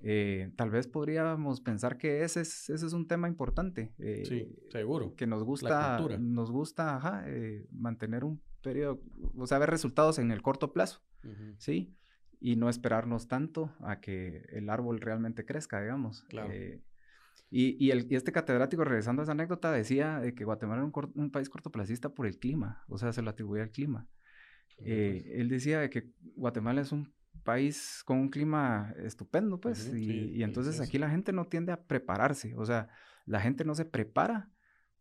Eh, 0.00 0.52
tal 0.54 0.70
vez 0.70 0.86
podríamos 0.86 1.60
pensar 1.60 1.98
que 1.98 2.22
ese 2.22 2.42
es, 2.42 2.70
ese 2.70 2.86
es 2.86 2.92
un 2.92 3.08
tema 3.08 3.26
importante. 3.26 3.92
sí, 3.96 4.36
eh, 4.36 4.56
seguro. 4.70 5.14
Que 5.16 5.26
nos 5.26 5.42
gusta, 5.42 5.98
nos 6.20 6.50
gusta 6.52 6.96
ajá, 6.96 7.24
eh, 7.26 7.66
mantener 7.72 8.24
un 8.24 8.40
periodo, 8.62 9.00
o 9.36 9.46
sea, 9.46 9.58
ver 9.58 9.70
resultados 9.70 10.20
en 10.20 10.30
el 10.30 10.40
corto 10.40 10.72
plazo, 10.72 11.02
¿sí? 11.56 11.96
Y 12.40 12.54
no 12.54 12.68
esperarnos 12.68 13.26
tanto 13.26 13.72
a 13.80 14.00
que 14.00 14.46
el 14.50 14.70
árbol 14.70 15.00
realmente 15.00 15.44
crezca, 15.44 15.80
digamos. 15.80 16.22
Claro. 16.28 16.52
Y, 17.50 17.84
y, 17.84 17.90
el, 17.90 18.06
y, 18.10 18.16
este 18.16 18.32
catedrático, 18.32 18.84
regresando 18.84 19.22
a 19.22 19.24
esa 19.24 19.32
anécdota, 19.32 19.72
decía 19.72 20.22
que 20.36 20.44
Guatemala 20.44 20.82
era 20.82 20.90
un, 20.92 21.12
un, 21.14 21.30
país 21.30 21.48
cortoplacista 21.48 22.10
por 22.10 22.26
el 22.26 22.38
clima, 22.38 22.84
o 22.88 22.98
sea, 22.98 23.12
se 23.12 23.22
lo 23.22 23.30
atribuía 23.30 23.62
al 23.62 23.70
clima. 23.70 24.06
él 24.78 25.48
decía 25.48 25.88
que 25.90 26.10
Guatemala 26.34 26.80
es 26.80 26.92
un 26.92 27.12
país 27.44 28.02
con 28.04 28.18
un 28.18 28.28
clima 28.28 28.92
estupendo, 28.98 29.60
pues, 29.60 29.92
y, 29.94 30.36
y, 30.36 30.42
entonces 30.42 30.80
aquí 30.80 30.98
la 30.98 31.10
gente 31.10 31.32
no 31.32 31.46
tiende 31.46 31.72
a 31.72 31.82
prepararse, 31.82 32.54
o 32.56 32.64
sea, 32.64 32.88
la 33.24 33.40
gente 33.40 33.64
no 33.64 33.74
se 33.74 33.84
prepara 33.84 34.50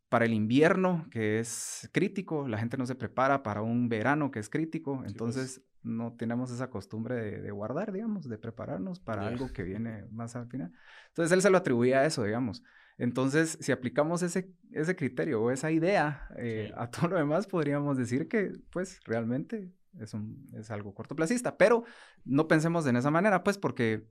para 0.10 0.26
el 0.26 0.34
invierno, 0.34 1.06
que 1.12 1.40
es 1.40 1.90
crítico, 1.92 2.48
la 2.48 2.58
gente 2.58 2.78
no 2.78 2.86
se 2.86 2.96
prepara 2.96 3.44
para 3.44 3.62
un 3.62 3.90
verano 3.90 4.32
que 4.32 4.40
es 4.40 4.50
crítico, 4.50 4.98
pues. 4.98 5.12
entonces 5.12 5.62
no 5.84 6.14
tenemos 6.14 6.52
esa 6.52 6.70
costumbre 6.70 7.16
de, 7.42 7.52
guardar, 7.52 7.92
digamos, 7.92 8.28
de 8.28 8.38
prepararnos 8.38 9.00
para 9.00 9.28
algo 9.28 9.52
que 9.54 9.64
viene 9.64 10.06
más 10.12 10.36
al 10.36 10.48
final. 10.48 10.72
Entonces 11.08 11.32
él 11.32 11.42
se 11.42 11.50
lo 11.50 11.58
atribuía 11.58 12.00
a 12.00 12.06
eso, 12.06 12.24
digamos. 12.24 12.64
Entonces, 12.98 13.58
si 13.62 13.72
aplicamos 13.72 14.22
ese, 14.22 14.52
ese 14.72 14.96
criterio 14.96 15.42
o 15.42 15.52
esa 15.52 15.72
idea 15.72 16.28
eh, 16.38 16.72
a 16.76 16.90
todo 16.90 17.10
lo 17.10 17.18
demás, 17.18 17.48
podríamos 17.48 17.98
decir 17.98 18.28
que, 18.28 18.54
pues, 18.72 19.00
realmente 19.06 19.72
es, 20.00 20.14
un, 20.14 20.50
es 20.58 20.72
algo 20.72 20.94
cortoplacista, 20.94 21.58
pero 21.58 21.84
no 22.26 22.48
pensemos 22.48 22.86
en 22.88 22.96
esa 22.96 23.12
manera, 23.12 23.44
pues, 23.44 23.58
porque 23.58 24.08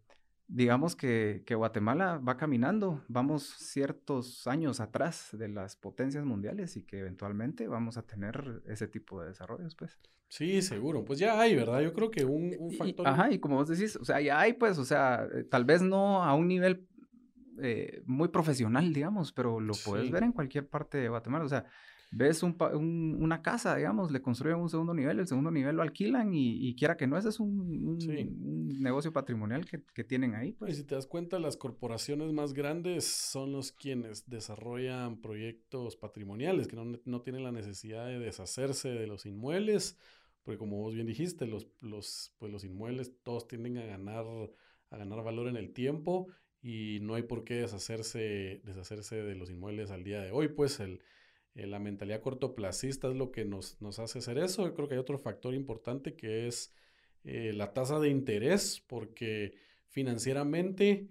digamos 0.48 0.96
que, 0.96 1.42
que, 1.46 1.54
Guatemala 1.54 2.18
va 2.18 2.36
caminando, 2.36 3.02
vamos 3.08 3.42
ciertos 3.58 4.46
años 4.46 4.80
atrás 4.80 5.30
de 5.32 5.48
las 5.48 5.76
potencias 5.76 6.24
mundiales 6.24 6.76
y 6.76 6.82
que 6.82 7.00
eventualmente 7.00 7.68
vamos 7.68 7.96
a 7.96 8.02
tener 8.02 8.62
ese 8.66 8.88
tipo 8.88 9.20
de 9.20 9.28
desarrollos, 9.28 9.74
pues. 9.74 9.98
Sí, 10.28 10.60
seguro, 10.62 11.04
pues 11.04 11.18
ya 11.18 11.40
hay, 11.40 11.54
¿verdad? 11.54 11.80
Yo 11.80 11.92
creo 11.92 12.10
que 12.10 12.24
un, 12.24 12.54
un 12.58 12.72
factor... 12.72 13.06
ajá, 13.06 13.30
y 13.30 13.38
como 13.38 13.56
vos 13.56 13.68
decís, 13.68 13.96
o 13.96 14.04
sea, 14.04 14.20
ya 14.20 14.40
hay, 14.40 14.54
pues, 14.54 14.78
o 14.78 14.84
sea, 14.84 15.28
eh, 15.32 15.44
tal 15.44 15.64
vez 15.64 15.82
no 15.82 16.24
a 16.24 16.34
un 16.34 16.48
nivel 16.48 16.88
eh, 17.62 18.02
muy 18.06 18.28
profesional, 18.28 18.92
digamos, 18.92 19.32
pero 19.32 19.60
lo 19.60 19.72
puedes 19.84 20.10
ver 20.10 20.24
en 20.24 20.32
cualquier 20.32 20.68
parte 20.68 20.98
de 20.98 21.08
Guatemala, 21.08 21.44
o 21.44 21.48
sea, 21.48 21.64
ves 22.16 22.42
un, 22.42 22.56
una 23.20 23.42
casa, 23.42 23.76
digamos, 23.76 24.11
le 24.11 24.23
construyen 24.23 24.58
un 24.58 24.70
segundo 24.70 24.94
nivel, 24.94 25.20
el 25.20 25.26
segundo 25.26 25.50
nivel 25.50 25.76
lo 25.76 25.82
alquilan 25.82 26.32
y, 26.32 26.75
quiera 26.75 26.96
que 26.96 27.06
no, 27.06 27.18
ese 27.18 27.28
es 27.28 27.40
un, 27.40 27.99
negocio 28.80 29.12
patrimonial 29.12 29.66
que, 29.66 30.04
tienen 30.04 30.35
ahí. 30.35 30.52
Pues. 30.52 30.73
Y 30.73 30.75
si 30.76 30.85
te 30.85 30.94
das 30.94 31.06
cuenta, 31.06 31.38
las 31.38 31.56
corporaciones 31.56 32.32
más 32.32 32.54
grandes 32.54 33.04
son 33.04 33.52
los 33.52 33.73
quienes 33.73 34.28
desarrollan 34.28 35.20
proyectos 35.20 35.96
patrimoniales, 35.96 36.68
que 36.68 36.76
no, 36.76 37.20
tienen 37.23 37.44
la 37.44 37.52
necesidad 37.52 38.06
de 38.06 38.18
deshacerse 38.18 38.88
de 38.88 39.06
los 39.06 39.26
inmuebles, 39.26 39.99
porque 40.42 40.58
como 40.58 40.78
vos 40.78 40.94
bien 40.94 41.06
dijiste, 41.06 41.46
los, 41.46 41.68
los, 41.80 42.35
pues 42.38 42.50
los 42.50 42.64
inmuebles 42.64 43.12
todos 43.25 43.46
tienden 43.46 43.76
a 43.78 43.85
ganar, 43.85 44.25
a 44.90 44.96
ganar 44.96 45.23
valor 45.23 45.49
en 45.49 45.56
el 45.56 45.73
tiempo 45.73 46.28
y 46.62 46.99
no 47.02 47.14
hay 47.14 47.25
por 47.25 47.44
qué 47.44 47.54
deshacerse, 47.54 48.62
deshacerse 48.64 49.23
de 49.23 49.35
los 49.35 49.50
inmuebles 49.50 49.90
al 49.90 50.04
día 50.04 50.23
de 50.23 50.30
hoy, 50.30 50.49
pues 50.49 50.80
el 50.80 51.00
eh, 51.56 51.66
la 51.66 51.78
mentalidad 51.78 52.20
cortoplacista 52.20 53.08
es 53.08 53.16
lo 53.16 53.32
que 53.32 53.46
nos, 53.46 53.80
nos, 53.80 53.98
hace 53.98 54.18
hacer 54.18 54.36
eso. 54.38 54.66
Yo 54.66 54.75
creo 54.75 54.88
que 54.88 54.94
hay 54.94 55.00
otro 55.00 55.18
factor 55.18 55.54
importante 55.54 56.14
que 56.14 56.46
es 56.46 56.75
eh, 57.25 57.52
la 57.54 57.72
tasa 57.72 57.98
de 57.98 58.10
interés, 58.10 58.84
porque 58.86 59.54
financieramente, 59.88 61.08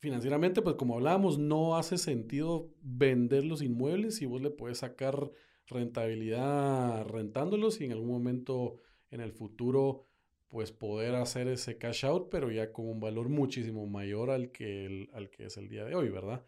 financieramente, 0.00 0.62
pues 0.62 0.74
como 0.74 0.96
hablábamos, 0.96 1.38
no 1.38 1.76
hace 1.76 1.96
sentido 1.96 2.74
vender 2.82 3.44
los 3.44 3.62
inmuebles 3.62 4.20
y 4.20 4.26
vos 4.26 4.42
le 4.42 4.50
puedes 4.50 4.78
sacar 4.78 5.30
rentabilidad 5.68 7.06
rentándolos 7.06 7.80
y 7.80 7.84
en 7.84 7.92
algún 7.92 8.10
momento 8.10 8.78
en 9.10 9.20
el 9.20 9.32
futuro 9.32 10.06
pues 10.48 10.72
poder 10.72 11.14
hacer 11.16 11.48
ese 11.48 11.78
cash 11.78 12.04
out, 12.04 12.28
pero 12.30 12.50
ya 12.50 12.72
con 12.72 12.88
un 12.88 13.00
valor 13.00 13.28
muchísimo 13.28 13.86
mayor 13.86 14.30
al 14.30 14.50
que, 14.50 15.08
al 15.12 15.30
que 15.30 15.46
es 15.46 15.56
el 15.56 15.68
día 15.68 15.84
de 15.84 15.94
hoy, 15.94 16.08
¿verdad? 16.08 16.44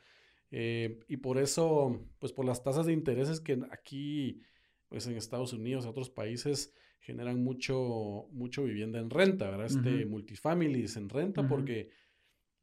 Eh, 0.51 1.01
y 1.09 1.19
por 1.19 1.39
eso, 1.39 2.01
pues 2.19 2.33
por 2.33 2.45
las 2.45 2.63
tasas 2.63 2.87
de 2.87 2.93
intereses 2.93 3.41
que 3.41 3.61
aquí, 3.71 4.43
pues 4.89 5.07
en 5.07 5.17
Estados 5.17 5.53
Unidos, 5.53 5.85
y 5.85 5.89
otros 5.89 6.11
países, 6.11 6.75
generan 7.01 7.43
mucho, 7.43 8.27
mucho 8.33 8.65
vivienda 8.65 8.99
en 8.99 9.11
renta, 9.11 9.51
¿verdad? 9.51 9.67
Este 9.67 10.05
multifamilies 10.07 10.97
en 10.97 11.09
renta, 11.09 11.47
porque 11.47 11.91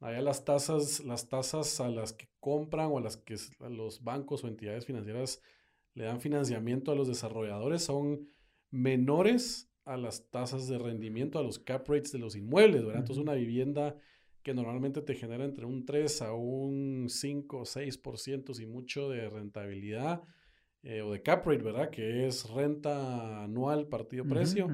allá 0.00 0.20
las 0.20 0.44
tasas, 0.44 1.04
las 1.04 1.28
tasas 1.28 1.80
a 1.80 1.88
las 1.88 2.12
que 2.12 2.28
compran 2.38 2.90
o 2.92 2.98
a 2.98 3.00
las 3.00 3.16
que 3.16 3.36
los 3.70 4.04
bancos 4.04 4.44
o 4.44 4.48
entidades 4.48 4.86
financieras 4.86 5.42
le 5.94 6.04
dan 6.04 6.20
financiamiento 6.20 6.92
a 6.92 6.94
los 6.94 7.08
desarrolladores 7.08 7.82
son 7.82 8.28
menores 8.70 9.70
a 9.84 9.96
las 9.96 10.30
tasas 10.30 10.68
de 10.68 10.78
rendimiento, 10.78 11.38
a 11.38 11.42
los 11.42 11.58
cap 11.58 11.88
rates 11.88 12.12
de 12.12 12.18
los 12.18 12.36
inmuebles, 12.36 12.84
¿verdad? 12.84 13.00
Entonces 13.00 13.22
una 13.22 13.34
vivienda 13.34 13.96
que 14.46 14.54
normalmente 14.54 15.02
te 15.02 15.16
genera 15.16 15.44
entre 15.44 15.66
un 15.66 15.84
3 15.84 16.22
a 16.22 16.32
un 16.32 17.06
5 17.08 17.58
o 17.58 17.64
6% 17.64 18.62
y 18.62 18.66
mucho 18.66 19.10
de 19.10 19.28
rentabilidad 19.28 20.22
eh, 20.84 21.02
o 21.02 21.10
de 21.10 21.20
cap 21.20 21.44
rate, 21.44 21.64
¿verdad? 21.64 21.90
Que 21.90 22.28
es 22.28 22.48
renta 22.48 23.42
anual 23.42 23.88
partido 23.88 24.24
precio. 24.24 24.68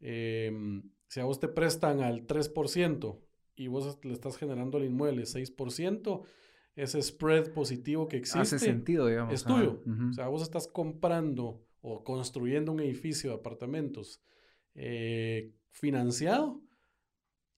Em, 0.00 0.82
si 1.08 1.20
a 1.20 1.24
vos 1.24 1.40
te 1.40 1.48
prestan 1.48 2.02
al 2.02 2.26
3% 2.26 3.18
y 3.54 3.68
vos 3.68 3.98
le 4.04 4.12
estás 4.12 4.36
generando 4.36 4.76
al 4.76 4.84
inmueble 4.84 5.22
6%, 5.22 6.22
ese 6.74 7.00
spread 7.00 7.54
positivo 7.54 8.08
que 8.08 8.18
existe 8.18 8.40
Hace 8.40 8.58
sentido, 8.58 9.06
digamos. 9.06 9.32
es 9.32 9.44
tuyo. 9.44 9.82
O 10.10 10.12
sea, 10.12 10.28
vos 10.28 10.42
estás 10.42 10.68
comprando 10.68 11.64
o 11.80 12.04
construyendo 12.04 12.70
un 12.70 12.80
edificio 12.80 13.30
de 13.30 13.36
apartamentos 13.36 14.20
eh, 14.74 15.54
financiado 15.70 16.60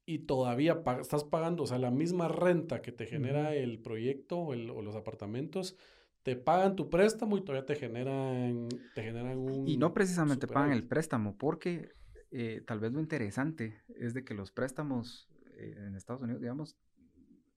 y 0.09 0.21
todavía 0.21 0.83
estás 1.03 1.23
pagando, 1.25 1.65
o 1.65 1.67
sea, 1.67 1.79
la 1.79 1.91
misma 1.91 2.29
renta 2.29 2.81
que 2.81 2.93
te 2.93 3.05
genera 3.05 3.55
el 3.55 3.79
proyecto 3.79 4.39
o, 4.39 4.55
los 4.55 4.97
apartamentos, 4.97 5.77
te 6.23 6.35
pagan 6.35 6.77
tu 6.77 6.89
préstamo 6.89 7.37
y 7.37 7.43
todavía 7.43 7.67
te 7.67 7.77
generan, 7.77 8.71
te 8.95 9.03
generan 9.03 9.37
un... 9.37 9.69
Y 9.69 9.77
no 9.77 9.93
precisamente 9.93 10.47
pagan 10.47 10.73
el 10.73 10.85
préstamo, 10.85 11.37
porque 11.37 11.91
eh, 12.31 12.63
tal 12.67 12.81
vez 12.81 12.91
lo 12.91 13.01
interesante 13.01 13.83
es 13.99 14.15
de 14.15 14.25
que 14.25 14.33
los 14.33 14.51
préstamos 14.51 15.29
eh, 15.59 15.75
en 15.77 15.95
Estados 15.95 16.23
Unidos, 16.23 16.41
digamos, 16.41 16.79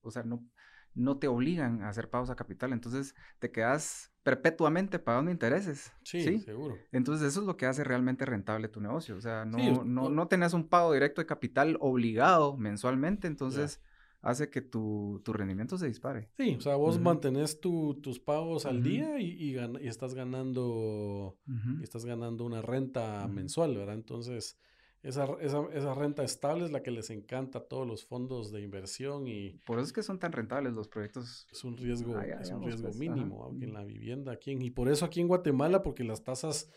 o 0.02 0.12
sea, 0.12 0.24
no, 0.24 0.46
no 0.94 1.18
te 1.18 1.28
obligan 1.28 1.82
a 1.84 1.90
hacer 1.90 2.10
pagos 2.10 2.30
a 2.30 2.36
capital, 2.36 2.74
entonces 2.74 3.16
te 3.40 3.52
quedas 3.52 4.12
perpetuamente 4.24 5.00
pagando 5.00 5.32
intereses. 5.32 5.92
Sí, 6.04 6.40
seguro. 6.40 6.78
Entonces 6.92 7.28
eso 7.28 7.42
es 7.42 7.48
lo 7.48 7.58
que 7.58 7.66
hace 7.66 7.84
realmente 7.84 8.26
rentable 8.26 8.68
tu 8.68 8.82
negocio, 8.82 9.16
o 9.16 9.22
sea, 9.22 9.46
no, 9.46 9.84
no, 9.84 10.10
no 10.10 10.28
tenés 10.28 10.54
un 10.54 10.68
pago 10.68 10.94
directo 10.94 11.22
de 11.22 11.28
capital 11.28 11.78
obligado 11.80 12.58
mensualmente, 12.58 13.28
entonces... 13.28 13.82
hace 14.24 14.52
que 14.52 14.62
tu, 14.62 15.20
rendimiento 15.26 15.80
se 15.80 15.88
dispare. 15.88 16.30
Sí, 16.38 16.56
o 16.56 16.62
sea, 16.62 16.76
vos 16.76 17.00
mantenés 17.00 17.60
tus 17.60 18.20
pagos 18.20 18.68
al 18.68 18.84
día 18.84 19.20
y, 19.20 19.56
y, 19.56 19.88
estás 19.88 20.14
ganando 20.14 21.40
estás 21.82 22.06
ganando 22.06 22.46
una 22.46 22.62
renta 22.62 23.28
mensual, 23.28 23.76
¿verdad? 23.76 23.96
Entonces, 23.96 24.60
esa, 25.04 25.26
esa, 25.42 25.64
esa, 25.74 25.94
renta 25.94 26.24
estable 26.24 26.66
es 26.66 26.72
la 26.72 26.84
que 26.84 26.92
les 26.92 27.10
encanta 27.10 27.60
a 27.60 27.64
todos 27.64 27.88
los 27.88 28.06
fondos 28.06 28.52
de 28.52 28.62
inversión 28.62 29.28
y... 29.28 29.60
Por 29.66 29.80
eso 29.80 29.88
es 29.88 29.94
que 29.94 30.04
son 30.04 30.20
tan 30.20 30.32
rentables 30.32 30.74
los 30.74 30.88
proyectos. 30.88 31.48
Es 31.52 31.64
un 31.64 31.78
riesgo, 31.78 32.20
es 32.20 32.52
un 32.52 32.64
riesgo 32.64 32.84
pues, 32.84 32.98
mínimo 32.98 33.56
en 33.60 33.74
la 33.74 33.84
vivienda 33.84 34.32
aquí. 34.32 34.52
y 34.52 34.70
por 34.70 34.90
eso 34.90 35.06
aquí 35.06 35.22
en 35.22 35.28
Guatemala, 35.28 35.82
porque 35.82 36.04
las 36.04 36.24
tasas 36.24 36.70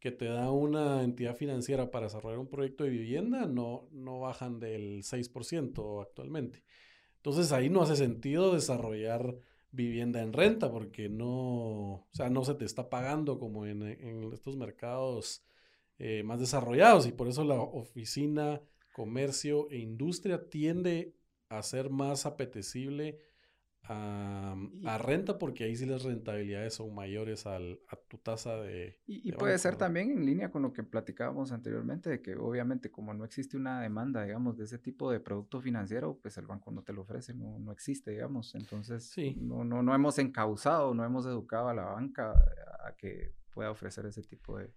que 0.00 0.10
te 0.10 0.26
da 0.26 0.50
una 0.50 1.02
entidad 1.02 1.36
financiera 1.36 1.90
para 1.90 2.06
desarrollar 2.06 2.38
un 2.38 2.48
proyecto 2.48 2.84
de 2.84 2.90
vivienda 2.90 3.46
no, 3.46 3.88
no 3.90 4.20
bajan 4.20 4.60
del 4.60 5.02
6% 5.02 6.02
actualmente. 6.02 6.62
Entonces 7.16 7.52
ahí 7.52 7.68
no 7.68 7.82
hace 7.82 7.96
sentido 7.96 8.54
desarrollar 8.54 9.36
vivienda 9.70 10.22
en 10.22 10.32
renta 10.32 10.70
porque 10.70 11.08
no, 11.08 11.26
o 11.28 12.08
sea, 12.12 12.30
no 12.30 12.44
se 12.44 12.54
te 12.54 12.64
está 12.64 12.88
pagando 12.88 13.38
como 13.38 13.66
en, 13.66 13.82
estos 14.32 14.56
mercados 14.56 15.42
eh, 15.98 16.22
más 16.22 16.40
desarrollados 16.40 17.06
y 17.06 17.12
por 17.12 17.28
eso 17.28 17.44
la 17.44 17.60
oficina, 17.60 18.60
comercio 18.92 19.70
e 19.70 19.78
industria 19.78 20.48
tiende 20.48 21.14
a 21.48 21.62
ser 21.62 21.90
más 21.90 22.26
apetecible 22.26 23.18
a, 23.90 24.98
renta 24.98 25.38
porque 25.38 25.64
ahí 25.64 25.76
sí 25.76 25.86
las 25.86 26.02
rentabilidades 26.02 26.74
son 26.74 26.94
mayores 26.94 27.46
al, 27.46 27.80
a 27.88 27.96
tu 27.96 28.18
tasa 28.18 28.56
de... 28.56 28.98
Y, 29.06 29.32
puede 29.32 29.56
ser 29.58 29.76
también 29.76 30.10
en 30.10 30.26
línea 30.26 30.50
con 30.50 30.62
lo 30.62 30.72
que 30.72 30.82
platicábamos 30.82 31.52
anteriormente, 31.52 32.10
de 32.10 32.20
que 32.20 32.36
obviamente 32.36 32.90
como 32.90 33.14
no 33.14 33.24
existe 33.24 33.56
una 33.56 33.80
demanda, 33.80 34.24
digamos, 34.24 34.58
de 34.58 34.64
ese 34.64 34.78
tipo 34.78 35.10
de 35.10 35.20
producto 35.20 35.60
financiero, 35.60 36.18
pues 36.20 36.36
el 36.36 36.46
banco 36.46 36.70
no 36.70 36.82
te 36.82 36.92
lo 36.92 37.02
ofrece, 37.02 37.34
no, 37.34 37.58
no 37.58 37.72
existe, 37.72 38.10
digamos. 38.10 38.54
Entonces, 38.54 39.08
sí. 39.08 39.36
no, 39.40 39.64
no, 39.64 39.82
no 39.82 39.94
hemos 39.94 40.18
encauzado, 40.18 40.92
no 40.92 41.04
hemos 41.04 41.24
educado 41.26 41.68
a 41.68 41.74
la 41.74 41.84
banca 41.84 42.32
a 42.84 42.94
que 42.96 43.32
pueda 43.50 43.70
ofrecer 43.70 44.06
ese 44.06 44.22
tipo 44.22 44.58
de... 44.58 44.70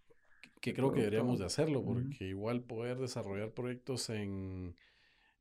Que, 0.61 0.73
creo 0.73 0.91
que 0.91 0.99
deberíamos 0.99 1.39
de 1.39 1.45
hacerlo, 1.45 1.83
porque 1.83 2.27
igual 2.27 2.61
poder 2.61 2.99
desarrollar 2.99 3.51
proyectos 3.51 4.09
en, 4.09 4.75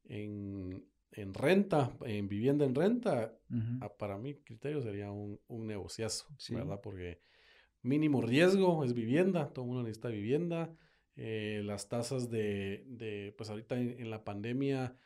en 0.05 0.83
en 1.12 1.35
renta, 1.35 1.93
en 2.05 2.29
vivienda 2.29 2.65
en 2.65 2.75
renta, 2.75 3.37
ah, 3.81 3.93
para 3.99 4.17
mi 4.19 4.37
criterio 4.37 4.81
sería 4.81 5.11
un, 5.11 5.41
un 5.49 5.67
negociazo, 5.67 6.27
¿verdad? 6.50 6.81
Porque 6.83 7.21
mínimo 7.83 8.23
riesgo 8.23 8.85
es 8.85 8.95
vivienda, 8.95 9.53
todo 9.53 9.65
el 9.65 9.69
mundo 9.69 9.83
necesita 9.83 10.09
vivienda. 10.09 10.73
Eh, 11.17 11.62
las 11.65 11.89
tasas 11.89 12.31
de, 12.31 12.85
de, 12.87 13.35
pues 13.37 13.50
ahorita 13.50 13.79
en, 13.79 14.09
la 14.09 14.23
pandemia, 14.25 14.97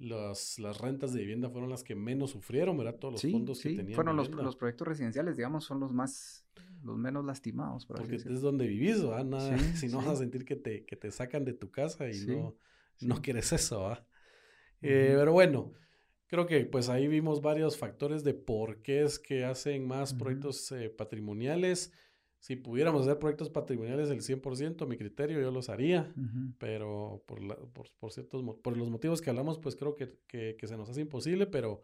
las, 0.00 0.58
las 0.58 0.78
rentas 0.78 1.12
de 1.12 1.20
vivienda 1.20 1.50
fueron 1.50 1.68
las 1.68 1.84
que 1.84 1.94
menos 1.94 2.30
sufrieron, 2.30 2.76
¿verdad? 2.76 2.96
Todos 2.96 3.22
los 3.22 3.32
fondos 3.32 3.60
que 3.60 3.74
tenían. 3.74 3.94
Fueron 3.94 4.16
los, 4.16 4.30
los, 4.30 4.56
proyectos 4.56 4.88
residenciales, 4.88 5.36
digamos, 5.36 5.64
son 5.64 5.78
los 5.78 5.92
más, 5.92 6.44
los 6.82 6.96
menos 6.96 7.24
lastimados. 7.24 7.84
Porque 7.84 8.16
es 8.16 8.40
donde 8.40 8.66
vivís, 8.66 9.02
¿verdad? 9.02 9.58
si 9.76 9.88
no 9.88 9.98
vas 9.98 10.08
a 10.08 10.16
sentir 10.16 10.44
que 10.44 10.56
te, 10.56 10.84
que 10.86 10.96
te 10.96 11.10
sacan 11.10 11.44
de 11.44 11.52
tu 11.52 11.70
casa 11.70 12.10
y 12.10 12.26
no, 12.26 12.56
no 13.00 13.20
quieres 13.20 13.52
eso, 13.52 13.82
¿verdad? 13.82 14.06
Eh, 14.82 15.14
pero 15.18 15.32
bueno, 15.32 15.74
creo 16.26 16.46
que 16.46 16.64
pues 16.64 16.88
ahí 16.88 17.06
vimos 17.06 17.42
varios 17.42 17.76
factores 17.76 18.24
de 18.24 18.32
por 18.32 18.80
qué 18.80 19.02
es 19.02 19.18
que 19.18 19.44
hacen 19.44 19.86
más 19.86 20.14
proyectos 20.14 20.72
eh, 20.72 20.88
patrimoniales. 20.88 21.92
Si 22.40 22.56
pudiéramos 22.56 23.02
hacer 23.02 23.18
proyectos 23.18 23.50
patrimoniales 23.50 24.08
del 24.08 24.22
100%, 24.22 24.86
mi 24.86 24.96
criterio 24.96 25.42
yo 25.42 25.50
los 25.50 25.68
haría, 25.68 26.10
pero 26.58 27.22
por, 27.26 27.38
por, 27.98 28.12
ciertos, 28.12 28.42
por 28.62 28.78
los 28.78 28.88
motivos 28.88 29.20
que 29.20 29.28
hablamos, 29.28 29.58
pues 29.58 29.76
creo 29.76 29.94
que, 29.94 30.18
que, 30.26 30.66
se 30.66 30.76
nos 30.78 30.88
hace 30.88 31.02
imposible, 31.02 31.46
pero, 31.46 31.82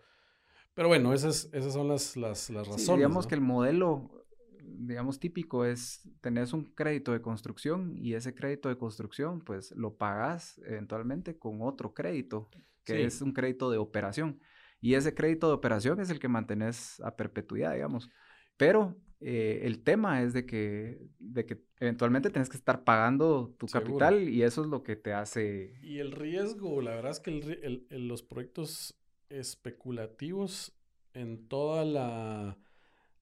pero 0.72 0.88
bueno, 0.88 1.12
esas, 1.12 1.50
esas 1.52 1.74
son 1.74 1.88
las, 1.88 2.16
las, 2.16 2.48
las 2.48 2.66
razones. 2.66 2.96
digamos 2.96 3.26
que 3.26 3.34
el 3.34 3.42
modelo, 3.42 4.24
digamos, 4.62 5.20
típico 5.20 5.66
es 5.66 6.08
tener 6.22 6.48
un 6.54 6.64
crédito 6.64 7.12
de 7.12 7.20
construcción 7.20 7.94
y 7.98 8.14
ese 8.14 8.34
crédito 8.34 8.70
de 8.70 8.78
construcción, 8.78 9.42
pues 9.42 9.72
lo 9.72 9.98
pagas 9.98 10.58
eventualmente 10.64 11.38
con 11.38 11.60
otro 11.60 11.92
crédito 11.92 12.48
que 12.82 13.04
es 13.04 13.20
un 13.20 13.32
crédito 13.32 13.70
de 13.70 13.76
operación. 13.76 14.40
Y 14.80 14.94
ese 14.94 15.14
crédito 15.14 15.48
de 15.48 15.54
operación 15.54 16.00
es 16.00 16.08
el 16.08 16.18
que 16.18 16.28
mantienes 16.28 16.98
a 17.00 17.14
perpetuidad, 17.14 17.74
digamos. 17.74 18.08
Pero 18.56 18.96
eh, 19.20 19.60
el 19.64 19.82
tema 19.82 20.22
es 20.22 20.32
de 20.32 20.44
que, 20.44 21.00
de 21.18 21.46
que 21.46 21.62
eventualmente 21.80 22.30
tienes 22.30 22.48
que 22.48 22.56
estar 22.56 22.84
pagando 22.84 23.54
tu 23.58 23.66
capital 23.66 24.28
y 24.28 24.42
eso 24.42 24.62
es 24.62 24.68
lo 24.68 24.82
que 24.82 24.96
te 24.96 25.12
hace... 25.12 25.74
Y 25.82 25.98
el 25.98 26.12
riesgo, 26.12 26.80
la 26.82 26.94
verdad 26.94 27.12
es 27.12 27.20
que 27.20 27.30
el, 27.30 27.86
los 27.90 28.22
proyectos 28.22 28.98
especulativos 29.30 30.76
en 31.14 31.48
toda 31.48 31.84
la, 31.84 32.58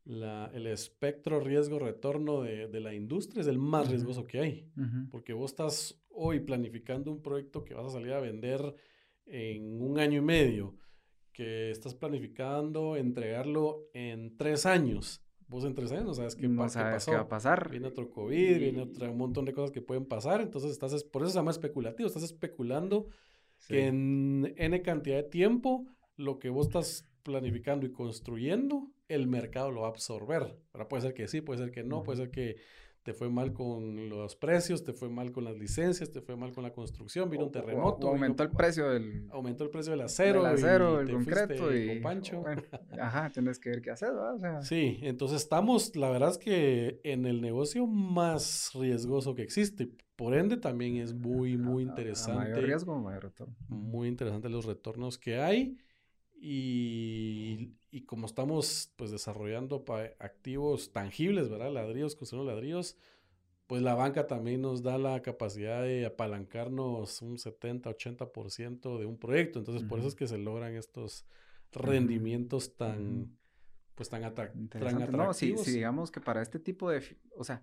la 0.05 0.51
el 0.53 0.67
espectro 0.67 1.41
riesgo-retorno 1.41 2.43
de, 2.43 2.67
de, 2.67 2.81
la 2.81 2.93
industria 2.93 3.41
es 3.41 3.47
el 3.47 3.59
más 3.59 3.89
riesgoso 3.89 4.27
que 4.27 4.41
hay. 4.41 4.71
Porque 5.11 5.33
vos 5.33 5.53
estás 5.53 6.03
hoy 6.11 6.41
planificando 6.41 7.13
un 7.13 7.23
proyecto 7.23 7.65
que 7.65 7.75
vas 7.75 7.87
a 7.87 7.91
salir 7.91 8.13
a 8.13 8.21
vender 8.21 8.75
en 9.27 9.81
un 9.81 9.99
año 9.99 10.19
y 10.19 10.25
medio, 10.25 10.77
que 11.33 11.71
estás 11.71 11.95
planificando 11.95 12.97
entregarlo 12.97 13.89
en 13.95 14.37
tres 14.37 14.67
años. 14.67 15.24
Vos 15.49 15.65
en 15.65 15.75
tres 15.75 15.93
años 15.93 16.05
no 16.05 16.15
sabes 16.15 16.35
qué, 16.35 16.49
no 16.49 16.69
sabes 16.69 17.05
qué 17.05 17.13
va 17.13 17.21
a 17.21 17.29
pasar. 17.29 17.71
Viene 17.71 17.89
otro 17.89 18.11
COVID, 18.11 18.59
viene 18.59 18.83
otro, 18.83 19.11
un 19.11 19.19
montón 19.19 19.45
de 19.45 19.53
cosas 19.53 19.71
que 19.71 19.83
pueden 19.83 20.07
pasar. 20.07 20.41
Entonces, 20.41 20.71
estás, 20.71 21.05
por 21.05 21.23
eso 21.23 21.33
se 21.33 21.39
llama 21.39 21.51
especulativo. 21.51 22.07
Estás 22.07 22.23
especulando 22.23 23.09
que 23.69 23.87
en 23.87 24.55
N 24.57 24.83
cantidad 24.83 25.17
de 25.17 25.23
tiempo 25.25 25.87
lo 26.17 26.39
que 26.39 26.49
vos 26.51 26.67
estás 26.67 27.09
planificando 27.23 27.87
y 27.87 27.93
construyendo, 27.93 28.91
el 29.09 29.27
mercado 29.27 29.71
lo 29.71 29.83
va 29.83 29.89
a 29.89 29.91
absorber. 29.91 30.59
Ahora 30.73 30.89
puede 30.89 31.03
ser 31.03 31.15
que 31.15 31.29
sí, 31.29 31.41
puede 31.41 31.59
ser 31.59 31.71
que 31.71 31.83
no, 31.83 32.03
puede 32.03 32.19
ser 32.19 32.31
que 32.31 32.57
te 33.05 33.13
fue 33.13 33.29
mal 33.29 33.53
con 33.53 34.09
los 34.09 34.35
precios, 34.35 34.83
te 34.83 34.95
fue 34.95 35.11
mal 35.11 35.31
con 35.31 35.45
las 35.45 35.59
licencias, 35.59 36.11
te 36.11 36.23
fue 36.23 36.37
mal 36.37 36.53
con 36.53 36.65
la 36.65 36.73
construcción, 36.73 37.29
vino 37.29 37.45
un 37.45 37.53
terremoto. 37.53 38.09
aumentó 38.09 38.43
el 38.43 38.51
precio 38.51 38.89
del... 38.89 39.29
Aumentó 39.31 39.63
el 39.65 39.71
precio 39.71 39.93
del 39.93 40.01
acero. 40.01 40.43
Del 40.43 40.55
acero, 40.55 41.01
el 41.01 41.11
concreto 41.11 41.75
y... 41.75 41.87
Con 41.87 42.01
Pancho. 42.01 42.43
ajá, 42.99 43.31
tienes 43.31 43.59
que 43.59 43.69
ver 43.69 43.83
qué 43.83 43.91
hacer, 43.91 44.11
¿verdad? 44.15 44.63
Sí, 44.63 45.01
entonces 45.03 45.43
estamos, 45.43 45.95
la 45.97 46.09
verdad 46.09 46.31
es 46.31 46.39
que 46.39 47.01
en 47.05 47.27
el 47.27 47.43
negocio 47.43 47.87
más 47.87 48.71
riesgoso 48.73 49.35
que 49.35 49.43
existe. 49.43 49.91
Por 50.17 50.35
ende, 50.35 50.57
también 50.57 50.97
es 50.97 51.13
muy, 51.13 51.59
muy 51.59 51.83
interesante. 51.83 52.41
mayor 52.41 52.65
riesgo, 52.65 52.99
mayor 52.99 53.25
retorno. 53.25 53.55
Muy 53.69 54.09
interesante 54.09 54.49
los 54.49 54.65
retornos 54.65 55.19
que 55.19 55.41
hay. 55.41 55.77
Y, 56.47 58.03
como 58.07 58.27
estamos 58.27 58.93
pues 58.97 59.11
desarrollando 59.11 59.83
activos 60.19 60.93
tangibles, 60.93 61.49
¿verdad? 61.49 61.73
Ladrillos, 61.73 62.15
construyendo 62.17 62.53
ladrillos, 62.53 62.99
pues 63.67 63.81
la 63.81 63.95
banca 63.95 64.27
también 64.27 64.61
nos 64.61 64.83
da 64.83 64.99
la 64.99 65.23
capacidad 65.23 65.83
de 65.83 66.05
apalancarnos 66.05 67.23
un 67.23 67.39
70, 67.39 67.89
80% 67.89 68.99
de 68.99 69.07
un 69.07 69.17
proyecto. 69.17 69.59
Entonces, 69.59 69.89
por 69.89 70.01
eso 70.01 70.09
es 70.09 70.15
que 70.15 70.27
se 70.27 70.37
logran 70.37 70.75
estos 70.75 71.25
rendimientos 71.73 72.77
tan, 72.77 73.39
pues 73.95 74.11
tan, 74.11 74.25
atractivos. 74.25 75.13
No, 75.13 75.33
sí, 75.33 75.55
digamos 75.65 76.11
que 76.11 76.21
para 76.21 76.43
este 76.43 76.59
tipo 76.59 76.91
de, 76.91 77.03
o 77.39 77.45
sea, 77.45 77.63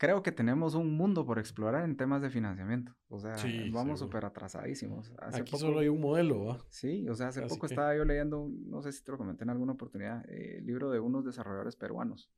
creo 0.00 0.22
que 0.22 0.32
tenemos 0.32 0.74
un 0.74 0.96
mundo 0.96 1.26
por 1.26 1.38
explorar 1.38 1.84
en 1.84 1.94
temas 1.94 2.22
de 2.22 2.30
financiamiento. 2.30 2.96
O 3.08 3.18
sea, 3.18 3.36
vamos 3.70 4.00
súper 4.00 4.24
atrasadísimos. 4.24 5.12
Aquí 5.18 5.56
solo 5.58 5.80
hay 5.80 5.88
un 5.88 6.00
modelo, 6.00 6.44
¿va? 6.46 6.64
Sí, 6.70 7.06
o 7.08 7.14
sea, 7.14 7.28
hace 7.28 7.42
poco 7.42 7.66
estaba 7.66 7.94
yo 7.94 8.04
leyendo, 8.06 8.48
no 8.66 8.80
sé 8.80 8.92
si 8.92 9.04
te 9.04 9.12
lo 9.12 9.18
comenté 9.18 9.44
en 9.44 9.50
alguna 9.50 9.72
oportunidad, 9.72 10.24
eh, 10.30 10.58
el 10.58 10.66
libro 10.66 10.90
de 10.90 11.00
unos 11.00 11.24
desarrolladores 11.26 11.76
peruanos. 11.76 12.30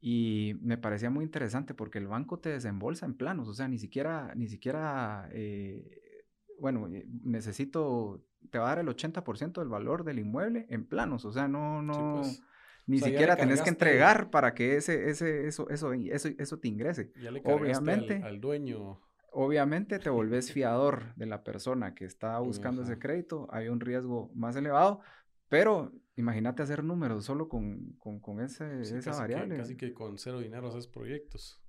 Y 0.00 0.54
me 0.60 0.76
parecía 0.76 1.08
muy 1.08 1.24
interesante 1.24 1.72
porque 1.72 1.98
el 1.98 2.08
banco 2.08 2.40
te 2.40 2.50
desembolsa 2.50 3.06
en 3.06 3.14
planos, 3.14 3.48
o 3.48 3.54
sea, 3.54 3.68
ni 3.68 3.78
siquiera, 3.78 4.34
ni 4.34 4.48
siquiera, 4.48 5.28
eh, 5.32 6.26
bueno, 6.58 6.88
eh, 6.88 7.06
necesito, 7.22 8.22
te 8.50 8.58
va 8.58 8.66
a 8.66 8.74
dar 8.74 8.80
el 8.80 8.88
80% 8.88 9.60
del 9.60 9.68
valor 9.68 10.04
del 10.04 10.18
inmueble 10.18 10.66
en 10.68 10.84
planos, 10.84 11.24
o 11.24 11.32
sea, 11.32 11.48
no, 11.48 11.80
no... 11.80 12.20
Pues. 12.22 12.42
Ni 12.86 12.98
siquiera 12.98 13.36
tenés 13.36 13.62
que 13.62 13.70
entregar 13.70 14.30
para 14.30 14.54
que 14.54 14.76
ese, 14.76 15.10
ese, 15.10 15.46
eso, 15.46 15.68
eso, 15.70 15.92
eso, 15.92 16.28
eso 16.36 16.58
te 16.58 16.68
ingrese. 16.68 17.12
obviamente, 17.44 18.20
al, 18.22 18.40
dueño. 18.40 19.00
Obviamente 19.30 19.98
te 19.98 20.10
volvés 20.10 20.52
fiador 20.52 21.14
de 21.14 21.26
la 21.26 21.42
persona 21.44 21.94
que 21.94 22.04
está 22.04 22.38
buscando 22.40 22.82
ese 22.82 22.98
crédito. 22.98 23.48
Hay 23.50 23.68
un 23.68 23.80
riesgo 23.80 24.30
más 24.34 24.56
elevado, 24.56 25.00
pero 25.48 25.92
imagínate 26.16 26.62
hacer 26.62 26.84
números 26.84 27.24
solo 27.24 27.48
con, 27.48 27.92
con, 27.98 28.20
con 28.20 28.40
ese, 28.40 28.82
esa 28.82 29.12
variable. 29.12 29.56
casi 29.56 29.76
que 29.76 29.94
con 29.94 30.18
cero 30.18 30.40
dinero 30.40 30.68
haces 30.68 30.86
proyectos. 30.86 31.62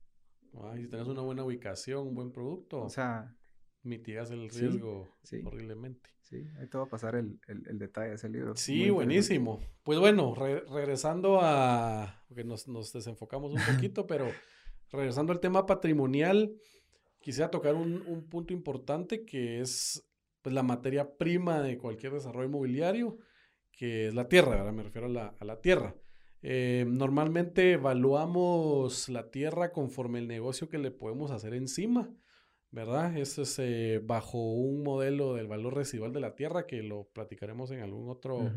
si 0.75 0.87
tenés 0.87 1.07
una 1.07 1.21
buena 1.21 1.43
ubicación, 1.43 2.07
un 2.07 2.15
buen 2.15 2.31
producto, 2.31 2.81
o 2.81 2.89
sea, 2.89 3.35
mitigas 3.83 4.31
el 4.31 4.49
riesgo 4.49 5.09
horriblemente. 5.45 6.09
Sí, 6.21 6.47
ahí 6.57 6.67
te 6.67 6.77
va 6.77 6.85
a 6.85 6.89
pasar 6.89 7.15
el, 7.15 7.39
detalle 7.77 8.09
de 8.09 8.15
ese 8.15 8.29
libro. 8.29 8.55
Sí, 8.55 8.89
buenísimo. 8.89 9.59
Pues 9.83 9.99
bueno, 9.99 10.33
regresando 10.35 11.39
a, 11.41 12.23
porque 12.27 12.43
nos, 12.43 12.65
desenfocamos 12.93 13.53
un 13.53 13.61
poquito, 13.73 14.07
pero 14.07 14.27
regresando 14.91 15.33
al 15.33 15.39
tema 15.39 15.65
patrimonial, 15.65 16.55
quisiera 17.19 17.51
tocar 17.51 17.75
un, 17.75 18.25
punto 18.29 18.53
importante 18.53 19.25
que 19.25 19.59
es 19.59 20.09
pues, 20.41 20.55
la 20.55 20.63
materia 20.63 21.17
prima 21.17 21.61
de 21.61 21.77
cualquier 21.77 22.13
desarrollo 22.13 22.47
inmobiliario, 22.47 23.17
que 23.71 24.07
es 24.07 24.13
la 24.13 24.27
tierra, 24.29 24.51
¿verdad? 24.51 24.71
Me 24.71 24.83
refiero 24.83 25.07
a 25.07 25.45
la, 25.45 25.61
tierra. 25.61 25.95
Eh, 26.41 26.85
normalmente 26.87 27.73
evaluamos 27.73 29.09
la 29.09 29.29
tierra 29.29 29.71
conforme 29.71 30.19
el 30.19 30.27
negocio 30.27 30.69
que 30.69 30.77
le 30.77 30.91
podemos 30.91 31.31
hacer 31.31 31.53
encima. 31.53 32.09
¿Verdad? 32.73 33.15
Eso 33.15 33.43
es 33.43 33.59
eh, 33.59 34.01
bajo 34.03 34.39
un 34.39 34.81
modelo 34.81 35.35
del 35.35 35.47
valor 35.47 35.75
residual 35.75 36.11
de 36.11 36.19
la 36.19 36.33
tierra 36.33 36.65
que 36.65 36.81
lo 36.81 37.03
platicaremos 37.13 37.69
en 37.69 37.81
algún 37.81 38.09
otro, 38.09 38.51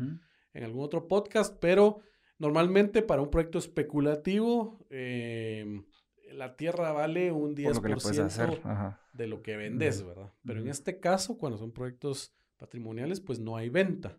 en 0.53 0.63
algún 0.63 0.83
otro 0.83 1.07
podcast, 1.07 1.55
pero 1.61 1.99
normalmente 2.39 3.03
para 3.03 3.21
un 3.21 3.29
proyecto 3.29 3.59
especulativo, 3.59 4.83
em, 4.89 5.85
la 6.31 6.55
tierra 6.55 6.91
vale 6.93 7.31
un 7.31 7.55
10% 7.55 8.89
de 9.13 9.27
lo 9.27 9.43
que 9.43 9.55
vendes, 9.55 10.03
¿verdad? 10.03 10.33
Pero 10.43 10.61
en 10.61 10.67
este 10.67 10.99
caso, 10.99 11.37
cuando 11.37 11.59
son 11.59 11.71
proyectos 11.71 12.33
patrimoniales, 12.57 13.21
pues 13.21 13.39
no 13.39 13.55
hay 13.55 13.69
venta, 13.69 14.17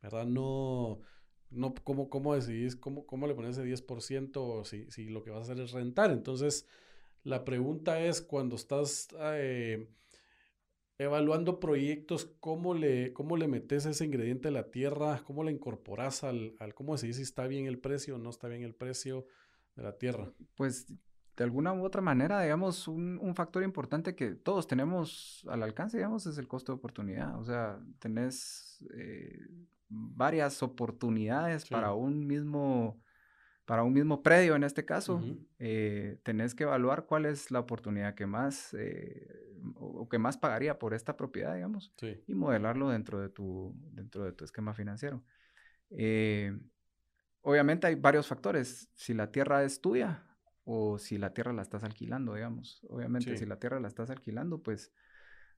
¿verdad? 0.00 0.24
No, 0.24 1.00
no, 1.50 1.74
¿cómo, 1.84 2.08
cómo 2.08 2.34
decidís, 2.34 2.76
cómo, 2.76 3.04
cómo 3.04 3.26
le 3.26 3.34
pones 3.34 3.58
ese 3.58 3.68
10% 3.68 4.64
si, 4.64 4.90
si 4.90 5.10
lo 5.10 5.22
que 5.22 5.30
vas 5.30 5.40
a 5.40 5.52
hacer 5.52 5.62
es 5.62 5.72
rentar? 5.72 6.10
Entonces, 6.12 6.66
la 7.24 7.44
pregunta 7.44 8.00
es, 8.00 8.20
cuando 8.20 8.56
estás 8.56 9.08
eh, 9.18 9.88
evaluando 10.98 11.58
proyectos, 11.58 12.32
¿cómo 12.38 12.74
le, 12.74 13.12
¿cómo 13.12 13.36
le 13.36 13.48
metes 13.48 13.86
ese 13.86 14.04
ingrediente 14.04 14.48
a 14.48 14.52
la 14.52 14.70
tierra? 14.70 15.22
¿Cómo 15.26 15.42
le 15.42 15.50
incorporas 15.50 16.22
al, 16.22 16.54
al 16.60 16.74
cómo 16.74 16.92
decidís 16.92 17.16
si 17.16 17.22
está 17.22 17.46
bien 17.46 17.66
el 17.66 17.78
precio 17.78 18.16
o 18.16 18.18
no 18.18 18.30
está 18.30 18.48
bien 18.48 18.62
el 18.62 18.74
precio 18.74 19.26
de 19.74 19.82
la 19.82 19.96
tierra? 19.96 20.32
Pues 20.54 20.86
de 21.36 21.44
alguna 21.44 21.72
u 21.72 21.84
otra 21.84 22.02
manera, 22.02 22.42
digamos, 22.42 22.86
un, 22.86 23.18
un, 23.20 23.34
factor 23.34 23.64
importante 23.64 24.14
que 24.14 24.34
todos 24.34 24.68
tenemos 24.68 25.44
al 25.48 25.62
alcance, 25.62 25.96
digamos, 25.96 26.26
es 26.26 26.38
el 26.38 26.46
costo 26.46 26.72
de 26.72 26.76
oportunidad. 26.76 27.40
O 27.40 27.44
sea, 27.44 27.80
tenés 27.98 28.84
eh, 28.94 29.40
varias 29.88 30.62
oportunidades 30.62 31.66
para 31.68 31.94
un 31.94 32.26
mismo 32.26 33.00
para 33.64 33.82
un 33.82 33.92
mismo 33.92 34.22
predio 34.22 34.56
en 34.56 34.64
este 34.64 34.84
caso, 34.84 35.22
eh, 35.58 36.18
tenés 36.22 36.54
que 36.54 36.64
evaluar 36.64 37.06
cuál 37.06 37.26
es 37.26 37.50
la 37.50 37.60
oportunidad 37.60 38.14
que 38.14 38.26
más 38.26 38.74
eh, 38.74 39.56
o, 39.76 40.08
que 40.08 40.18
más 40.18 40.36
pagaría 40.36 40.78
por 40.78 40.94
esta 40.94 41.16
propiedad, 41.16 41.54
digamos, 41.54 41.92
y 42.26 42.34
modelarlo 42.34 42.90
dentro 42.90 43.20
de 43.20 43.28
tu, 43.28 43.74
dentro 43.92 44.24
de 44.24 44.32
tu 44.32 44.44
esquema 44.44 44.74
financiero. 44.74 45.22
obviamente 47.42 47.86
hay 47.86 47.94
varios 47.94 48.26
factores. 48.26 48.90
Si 48.94 49.14
la 49.14 49.30
tierra 49.32 49.64
es 49.64 49.80
tuya, 49.80 50.24
o 50.64 50.98
si 50.98 51.18
la 51.18 51.32
tierra 51.32 51.52
la 51.52 51.62
estás 51.62 51.84
alquilando, 51.84 52.34
digamos. 52.34 52.84
Obviamente, 52.88 53.36
si 53.36 53.46
la 53.46 53.58
tierra 53.58 53.80
la 53.80 53.88
estás 53.88 54.10
alquilando, 54.10 54.62
pues 54.62 54.92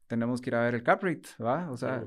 tenemos 0.07 0.41
que 0.41 0.51
ir 0.51 0.57
a 0.57 0.63
ver 0.63 0.75
el 0.75 0.83
cap 0.83 1.03
rate, 1.03 1.29
¿va? 1.41 1.71
O 1.71 1.77
sea, 1.77 2.05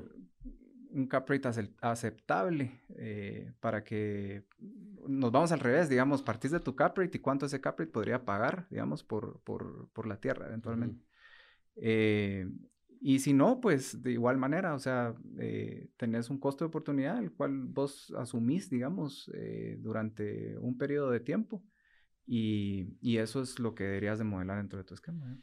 un 0.92 1.06
cap 1.06 1.28
rate 1.28 1.48
aceptable 1.80 2.80
eh, 2.96 3.52
para 3.60 3.84
que 3.84 4.44
nos 5.06 5.32
vamos 5.32 5.52
al 5.52 5.60
revés, 5.60 5.88
digamos, 5.88 6.22
partís 6.22 6.50
de 6.50 6.60
tu 6.60 6.74
cap 6.74 6.96
rate 6.96 7.18
y 7.18 7.20
cuánto 7.20 7.46
ese 7.46 7.60
cap 7.60 7.78
rate 7.78 7.90
podría 7.90 8.24
pagar, 8.24 8.66
digamos, 8.70 9.02
por, 9.02 9.40
por, 9.40 9.88
por 9.92 10.06
la 10.06 10.20
tierra 10.20 10.46
eventualmente. 10.46 11.04
Eh, 11.76 12.46
y 13.00 13.20
si 13.20 13.32
no, 13.32 13.60
pues 13.60 14.02
de 14.02 14.12
igual 14.12 14.36
manera, 14.36 14.74
o 14.74 14.78
sea, 14.78 15.14
eh, 15.38 15.88
tenés 15.96 16.28
un 16.28 16.38
costo 16.38 16.64
de 16.64 16.68
oportunidad, 16.68 17.18
el 17.18 17.32
cual 17.32 17.64
vos 17.64 18.12
asumís, 18.18 18.68
digamos, 18.68 19.30
durante 19.78 20.58
un 20.58 20.76
periodo 20.76 21.10
de 21.10 21.20
tiempo 21.20 21.62
y, 22.32 23.18
eso 23.18 23.42
es 23.42 23.58
lo 23.58 23.74
que 23.74 23.82
deberías 23.82 24.18
de 24.18 24.24
modelar 24.24 24.58
dentro 24.58 24.78
de 24.78 24.84
tu 24.84 24.94
esquema. 24.94 25.32
¿eh? 25.32 25.38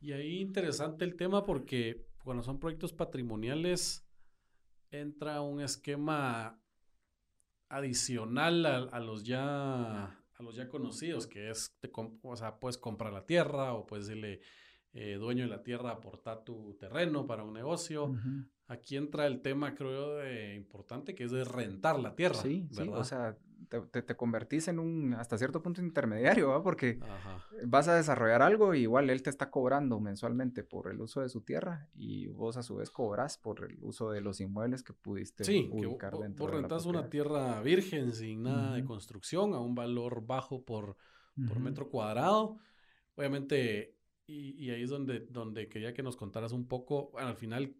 Y 0.00 0.12
ahí 0.12 0.38
interesante 0.40 1.04
el 1.04 1.16
tema 1.16 1.44
porque 1.44 2.06
cuando 2.22 2.44
son 2.44 2.60
proyectos 2.60 2.92
patrimoniales 2.92 4.07
entra 4.90 5.40
un 5.40 5.60
esquema 5.60 6.60
adicional 7.68 8.66
a, 8.66 9.00
los 9.00 9.24
ya 9.24 10.04
a 10.04 10.42
los 10.42 10.56
ya 10.56 10.68
conocidos, 10.68 11.26
que 11.26 11.50
es, 11.50 11.76
o 12.22 12.36
sea, 12.36 12.58
puedes 12.58 12.78
comprar 12.78 13.12
la 13.12 13.26
tierra 13.26 13.74
o 13.74 13.86
puedes 13.86 14.06
decirle, 14.06 14.40
eh, 14.92 15.14
dueño 15.14 15.44
de 15.44 15.50
la 15.50 15.62
tierra, 15.62 15.90
aportar 15.90 16.44
tu 16.44 16.74
terreno 16.74 17.26
para 17.26 17.44
un 17.44 17.52
negocio. 17.52 18.14
Aquí 18.68 18.96
entra 18.96 19.26
el 19.26 19.42
tema, 19.42 19.74
creo, 19.74 20.16
de, 20.16 20.54
importante, 20.54 21.14
que 21.14 21.24
es 21.24 21.30
de 21.30 21.44
rentar 21.44 21.98
la 21.98 22.14
tierra. 22.14 22.36
Sí, 22.36 22.68
sí, 22.70 22.88
o 22.88 23.04
sea, 23.04 23.36
te, 23.68 24.02
te, 24.02 24.16
convertís 24.16 24.68
en 24.68 24.78
un, 24.78 25.14
hasta 25.14 25.36
cierto 25.36 25.62
punto, 25.62 25.80
intermediario, 25.82 26.48
¿va? 26.48 26.62
Porque 26.62 26.98
vas 27.64 27.88
a 27.88 27.94
desarrollar 27.94 28.42
algo 28.42 28.74
y 28.74 28.82
igual 28.82 29.10
él 29.10 29.22
te 29.22 29.30
está 29.30 29.50
cobrando 29.50 30.00
mensualmente 30.00 30.62
por 30.62 30.90
el 30.90 31.00
uso 31.00 31.20
de 31.20 31.28
su 31.28 31.42
tierra 31.42 31.88
y 31.94 32.28
vos 32.28 32.56
a 32.56 32.62
su 32.62 32.76
vez 32.76 32.90
cobras 32.90 33.38
por 33.38 33.64
el 33.64 33.78
uso 33.82 34.10
de 34.10 34.20
los 34.20 34.40
inmuebles 34.40 34.82
que 34.82 34.92
pudiste 34.92 35.42
ubicar 35.70 36.14
que 36.14 36.22
dentro 36.22 36.46
vos 36.46 36.54
rentas 36.54 36.86
una 36.86 37.08
tierra 37.10 37.60
virgen 37.62 38.12
sin 38.12 38.44
nada 38.44 38.74
de 38.74 38.84
construcción 38.84 39.54
a 39.54 39.60
un 39.60 39.74
valor 39.74 40.24
bajo 40.26 40.64
por, 40.64 40.96
por 41.46 41.60
metro 41.60 41.88
cuadrado. 41.88 42.58
Obviamente, 43.16 43.96
y, 44.26 44.64
y, 44.64 44.70
ahí 44.70 44.82
es 44.82 44.90
donde, 44.90 45.20
donde 45.20 45.68
quería 45.68 45.92
que 45.92 46.02
nos 46.02 46.16
contaras 46.16 46.52
un 46.52 46.68
poco, 46.68 47.10
bueno, 47.10 47.28
al 47.28 47.36
final 47.36 47.74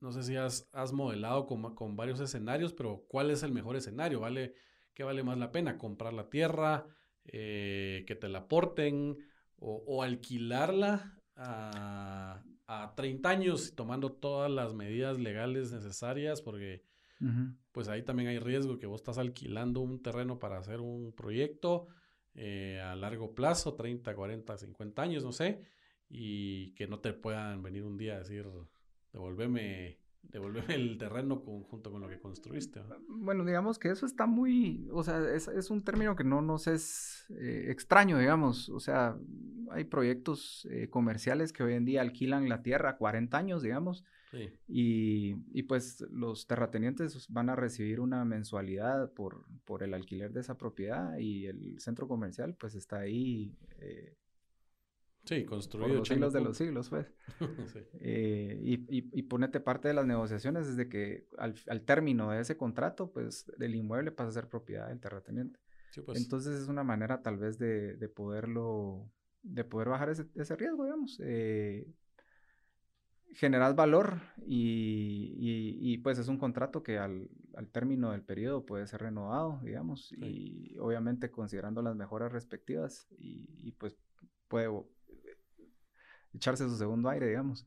no 0.00 0.12
sé 0.12 0.22
si 0.22 0.36
has, 0.36 0.68
has 0.72 0.92
modelado 0.92 1.46
con, 1.46 1.74
con, 1.74 1.96
varios 1.96 2.20
escenarios, 2.20 2.72
pero 2.72 3.04
¿cuál 3.08 3.30
es 3.30 3.42
el 3.42 3.52
mejor 3.52 3.76
escenario? 3.76 4.20
¿Vale? 4.20 4.54
¿Qué 5.00 5.04
vale 5.04 5.22
más 5.22 5.38
la 5.38 5.50
pena? 5.50 5.78
¿Comprar 5.78 6.12
la 6.12 6.28
tierra? 6.28 6.86
Eh, 7.24 8.04
¿Que 8.06 8.14
te 8.14 8.28
la 8.28 8.40
aporten? 8.40 9.16
O, 9.56 10.02
alquilarla 10.02 11.18
a, 11.36 12.44
a, 12.66 12.94
30 12.96 13.30
años 13.30 13.74
tomando 13.74 14.12
todas 14.12 14.50
las 14.50 14.74
medidas 14.74 15.18
legales 15.18 15.72
necesarias? 15.72 16.42
Porque 16.42 16.84
pues 17.72 17.88
ahí 17.88 18.02
también 18.02 18.28
hay 18.28 18.40
riesgo 18.40 18.78
que 18.78 18.84
vos 18.84 19.00
estás 19.00 19.16
alquilando 19.16 19.80
un 19.80 20.02
terreno 20.02 20.38
para 20.38 20.58
hacer 20.58 20.80
un 20.82 21.14
proyecto 21.14 21.86
eh, 22.34 22.78
a 22.84 22.94
largo 22.94 23.34
plazo, 23.34 23.76
30, 23.76 24.14
40, 24.14 24.58
50 24.58 25.00
años, 25.00 25.24
no 25.24 25.32
sé, 25.32 25.62
y 26.10 26.74
que 26.74 26.86
no 26.86 27.00
te 27.00 27.14
puedan 27.14 27.62
venir 27.62 27.84
un 27.84 27.96
día 27.96 28.16
a 28.16 28.18
decir, 28.18 28.46
devolveme 29.14 29.99
devolverme 30.22 30.74
el 30.74 30.98
terreno 30.98 31.36
junto 31.36 31.90
con 31.90 32.00
lo 32.00 32.08
que 32.08 32.18
construiste. 32.18 32.80
Bueno, 33.08 33.44
digamos 33.44 33.78
que 33.78 33.90
eso 33.90 34.06
está 34.06 34.26
muy, 34.26 34.88
o 34.92 35.02
sea, 35.02 35.18
es, 35.34 35.48
es 35.48 35.70
un 35.70 35.82
término 35.82 36.16
que 36.16 36.24
no 36.24 36.42
nos 36.42 36.66
es 36.66 37.26
eh, 37.30 37.66
extraño, 37.68 38.18
digamos. 38.18 38.68
O 38.68 38.80
sea, 38.80 39.16
hay 39.70 39.84
proyectos 39.84 40.66
eh, 40.70 40.88
comerciales 40.88 41.52
que 41.52 41.62
hoy 41.62 41.74
en 41.74 41.84
día 41.84 42.00
alquilan 42.00 42.48
la 42.48 42.62
tierra 42.62 42.96
40 42.96 43.36
años, 43.36 43.62
digamos. 43.62 44.04
Y, 44.68 45.34
y, 45.52 45.64
pues 45.64 46.02
los 46.08 46.46
terratenientes 46.46 47.26
van 47.30 47.48
a 47.48 47.56
recibir 47.56 47.98
una 47.98 48.24
mensualidad 48.24 49.12
por, 49.12 49.44
por 49.64 49.82
el 49.82 49.92
alquiler 49.92 50.32
de 50.32 50.42
esa 50.42 50.56
propiedad 50.56 51.18
y 51.18 51.46
el 51.46 51.80
centro 51.80 52.06
comercial 52.06 52.54
pues 52.54 52.76
está 52.76 53.00
ahí 53.00 53.56
eh, 53.80 54.14
Sí, 55.24 55.44
construido. 55.44 55.98
los 55.98 56.08
siglos 56.08 56.32
de 56.32 56.40
los 56.40 56.56
siglos, 56.56 56.88
pues. 56.88 57.06
Eh, 58.00 58.58
y, 58.62 59.22
ponete 59.22 59.60
parte 59.60 59.88
de 59.88 59.94
las 59.94 60.06
negociaciones 60.06 60.66
desde 60.66 60.88
que 60.88 61.26
al, 61.38 61.82
término 61.84 62.30
de 62.30 62.40
ese 62.40 62.56
contrato, 62.56 63.12
pues 63.12 63.50
el 63.58 63.74
inmueble 63.74 64.12
pasa 64.12 64.30
a 64.30 64.32
ser 64.32 64.48
propiedad 64.48 64.88
del 64.88 65.00
terrateniente. 65.00 65.58
Pues. 66.04 66.18
Entonces 66.18 66.60
es 66.60 66.68
una 66.68 66.84
manera 66.84 67.22
tal 67.22 67.36
vez 67.36 67.58
de, 67.58 68.10
poderlo, 68.14 69.10
de 69.42 69.64
poder 69.64 69.88
bajar 69.88 70.10
ese, 70.10 70.56
riesgo, 70.56 70.84
digamos. 70.84 71.20
Eh, 71.22 71.86
generas 73.34 73.76
valor 73.76 74.20
y, 74.44 75.98
pues 75.98 76.18
es 76.18 76.28
un 76.28 76.38
contrato 76.38 76.82
que 76.82 76.98
al, 76.98 77.28
término 77.72 78.12
del 78.12 78.22
periodo 78.22 78.64
puede 78.64 78.86
ser 78.86 79.02
renovado, 79.02 79.60
digamos, 79.62 80.12
y 80.12 80.76
obviamente 80.78 81.30
considerando 81.30 81.82
las 81.82 81.94
mejoras 81.94 82.32
respectivas 82.32 83.06
y 83.18 83.72
pues 83.72 83.96
puede 84.48 84.68
echarse 86.34 86.68
su 86.68 86.76
segundo 86.76 87.08
aire, 87.08 87.28
digamos. 87.28 87.66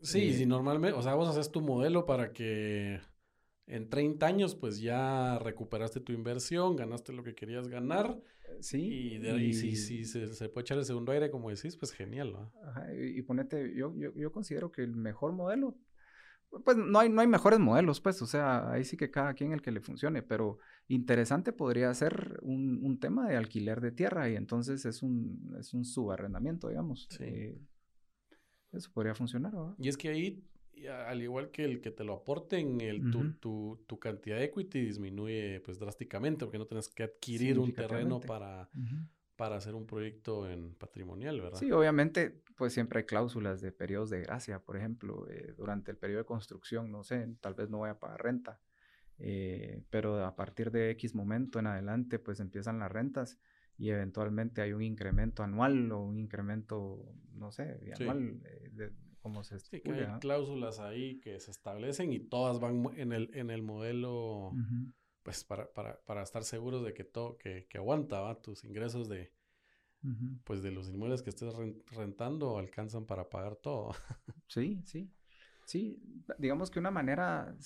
Sí, 0.00 0.34
si 0.34 0.46
normalmente, 0.46 0.98
o 0.98 1.02
sea, 1.02 1.14
vos 1.14 1.28
haces 1.28 1.50
tu 1.50 1.60
modelo 1.60 2.04
para 2.04 2.32
que 2.32 3.00
en 3.66 3.88
30 3.88 4.26
años 4.26 4.54
pues 4.54 4.80
ya 4.80 5.38
recuperaste 5.38 6.00
tu 6.00 6.12
inversión, 6.12 6.76
ganaste 6.76 7.12
lo 7.12 7.22
que 7.24 7.34
querías 7.34 7.68
ganar. 7.68 8.20
Eh, 8.48 8.56
sí. 8.60 9.14
Y, 9.14 9.18
de, 9.18 9.30
ahí 9.32 9.54
si, 9.54 9.76
si 9.76 10.04
se, 10.04 10.48
puede 10.48 10.62
echar 10.62 10.78
el 10.78 10.84
segundo 10.84 11.12
aire, 11.12 11.30
como 11.30 11.50
decís, 11.50 11.76
pues 11.76 11.92
genial, 11.92 12.32
¿no? 12.32 12.52
Ajá, 12.64 12.86
y, 12.94 13.22
ponete, 13.22 13.74
yo, 13.74 13.94
yo, 13.96 14.12
yo 14.14 14.30
considero 14.30 14.70
que 14.70 14.82
el 14.82 14.94
mejor 14.94 15.32
modelo, 15.32 15.74
pues 16.64 16.76
no 16.76 16.98
hay, 16.98 17.08
no 17.08 17.20
hay 17.20 17.26
mejores 17.26 17.58
modelos, 17.58 18.00
pues, 18.00 18.20
o 18.22 18.26
sea, 18.26 18.70
ahí 18.70 18.84
sí 18.84 18.96
que 18.96 19.10
cada 19.10 19.34
quien 19.34 19.52
el 19.52 19.62
que 19.62 19.72
le 19.72 19.80
funcione, 19.80 20.22
pero 20.22 20.58
interesante 20.86 21.52
podría 21.52 21.92
ser 21.94 22.38
un, 22.42 22.84
un 22.84 23.00
tema 23.00 23.26
de 23.28 23.36
alquiler 23.36 23.80
de 23.80 23.90
tierra 23.90 24.28
y 24.28 24.36
entonces 24.36 24.84
es 24.84 25.02
un, 25.02 25.56
es 25.58 25.72
un 25.72 25.84
subarrendamiento, 25.84 26.68
digamos. 26.68 27.08
Sí. 27.10 27.24
Eh, 27.24 27.58
eso 28.76 28.90
podría 28.92 29.14
funcionar, 29.14 29.52
¿no? 29.52 29.76
Y 29.78 29.88
es 29.88 29.96
que 29.96 30.08
ahí, 30.08 30.44
al 31.08 31.22
igual 31.22 31.50
que 31.50 31.64
el 31.64 31.80
que 31.80 31.90
te 31.90 32.04
lo 32.04 32.14
aporten, 32.14 32.80
el, 32.80 33.10
tu, 33.10 33.32
tu, 33.34 33.84
tu, 33.86 33.98
cantidad 33.98 34.36
de 34.36 34.44
equity 34.44 34.80
disminuye 34.80 35.60
pues 35.60 35.78
drásticamente 35.78 36.44
porque 36.44 36.58
no 36.58 36.66
tienes 36.66 36.88
que 36.88 37.04
adquirir 37.04 37.58
un 37.58 37.72
terreno 37.72 38.20
para, 38.20 38.68
para 39.36 39.56
hacer 39.56 39.74
un 39.74 39.86
proyecto 39.86 40.48
en 40.48 40.74
patrimonial, 40.74 41.40
¿verdad? 41.40 41.58
Sí, 41.58 41.70
obviamente, 41.72 42.42
pues 42.56 42.72
siempre 42.72 43.00
hay 43.00 43.06
cláusulas 43.06 43.60
de 43.60 43.72
periodos 43.72 44.10
de 44.10 44.20
gracia, 44.20 44.58
por 44.60 44.76
ejemplo, 44.76 45.26
eh, 45.28 45.54
durante 45.56 45.90
el 45.90 45.96
periodo 45.96 46.20
de 46.20 46.26
construcción, 46.26 46.90
no 46.90 47.02
sé, 47.02 47.28
tal 47.40 47.54
vez 47.54 47.70
no 47.70 47.78
voy 47.78 47.90
a 47.90 47.98
pagar 47.98 48.22
renta, 48.22 48.60
eh, 49.18 49.82
pero 49.90 50.24
a 50.24 50.34
partir 50.34 50.70
de 50.70 50.90
X 50.90 51.14
momento 51.14 51.58
en 51.58 51.66
adelante, 51.66 52.18
pues 52.18 52.40
empiezan 52.40 52.78
las 52.78 52.90
rentas 52.90 53.38
y 53.76 53.90
eventualmente 53.90 54.62
hay 54.62 54.72
un 54.72 54.82
incremento 54.82 55.42
anual 55.42 55.90
o 55.92 56.00
un 56.00 56.18
incremento, 56.18 57.14
no 57.32 57.50
sé, 57.50 57.92
anual, 58.00 58.40
eh, 58.44 58.68
de, 58.72 58.92
cómo 59.20 59.42
se 59.42 59.58
sí, 59.58 59.80
que 59.80 59.92
hay 59.92 60.18
cláusulas 60.20 60.80
ahí 60.80 61.20
que 61.20 61.40
se 61.40 61.50
establecen 61.50 62.12
y 62.12 62.20
todas 62.20 62.60
van 62.60 62.84
en 62.96 63.12
el, 63.12 63.30
en 63.34 63.50
el 63.50 63.62
modelo, 63.62 64.52
pues 65.22 65.44
para, 65.44 65.72
para, 65.72 66.00
para, 66.04 66.22
estar 66.22 66.44
seguros 66.44 66.84
de 66.84 66.94
que 66.94 67.04
todo, 67.04 67.36
que, 67.38 67.66
que 67.68 67.78
aguanta, 67.78 68.20
¿va? 68.20 68.40
Tus 68.40 68.64
ingresos 68.64 69.08
de, 69.08 69.32
pues 70.44 70.62
de 70.62 70.70
los 70.70 70.88
inmuebles 70.88 71.22
que 71.22 71.30
estés 71.30 71.54
rentando 71.86 72.58
alcanzan 72.58 73.06
para 73.06 73.30
pagar 73.30 73.56
todo. 73.56 73.92
sí, 74.48 74.82
sí. 74.84 75.10
Sí, 75.66 76.02
digamos 76.38 76.70
que 76.70 76.78
una 76.78 76.90
manera, 76.90 77.56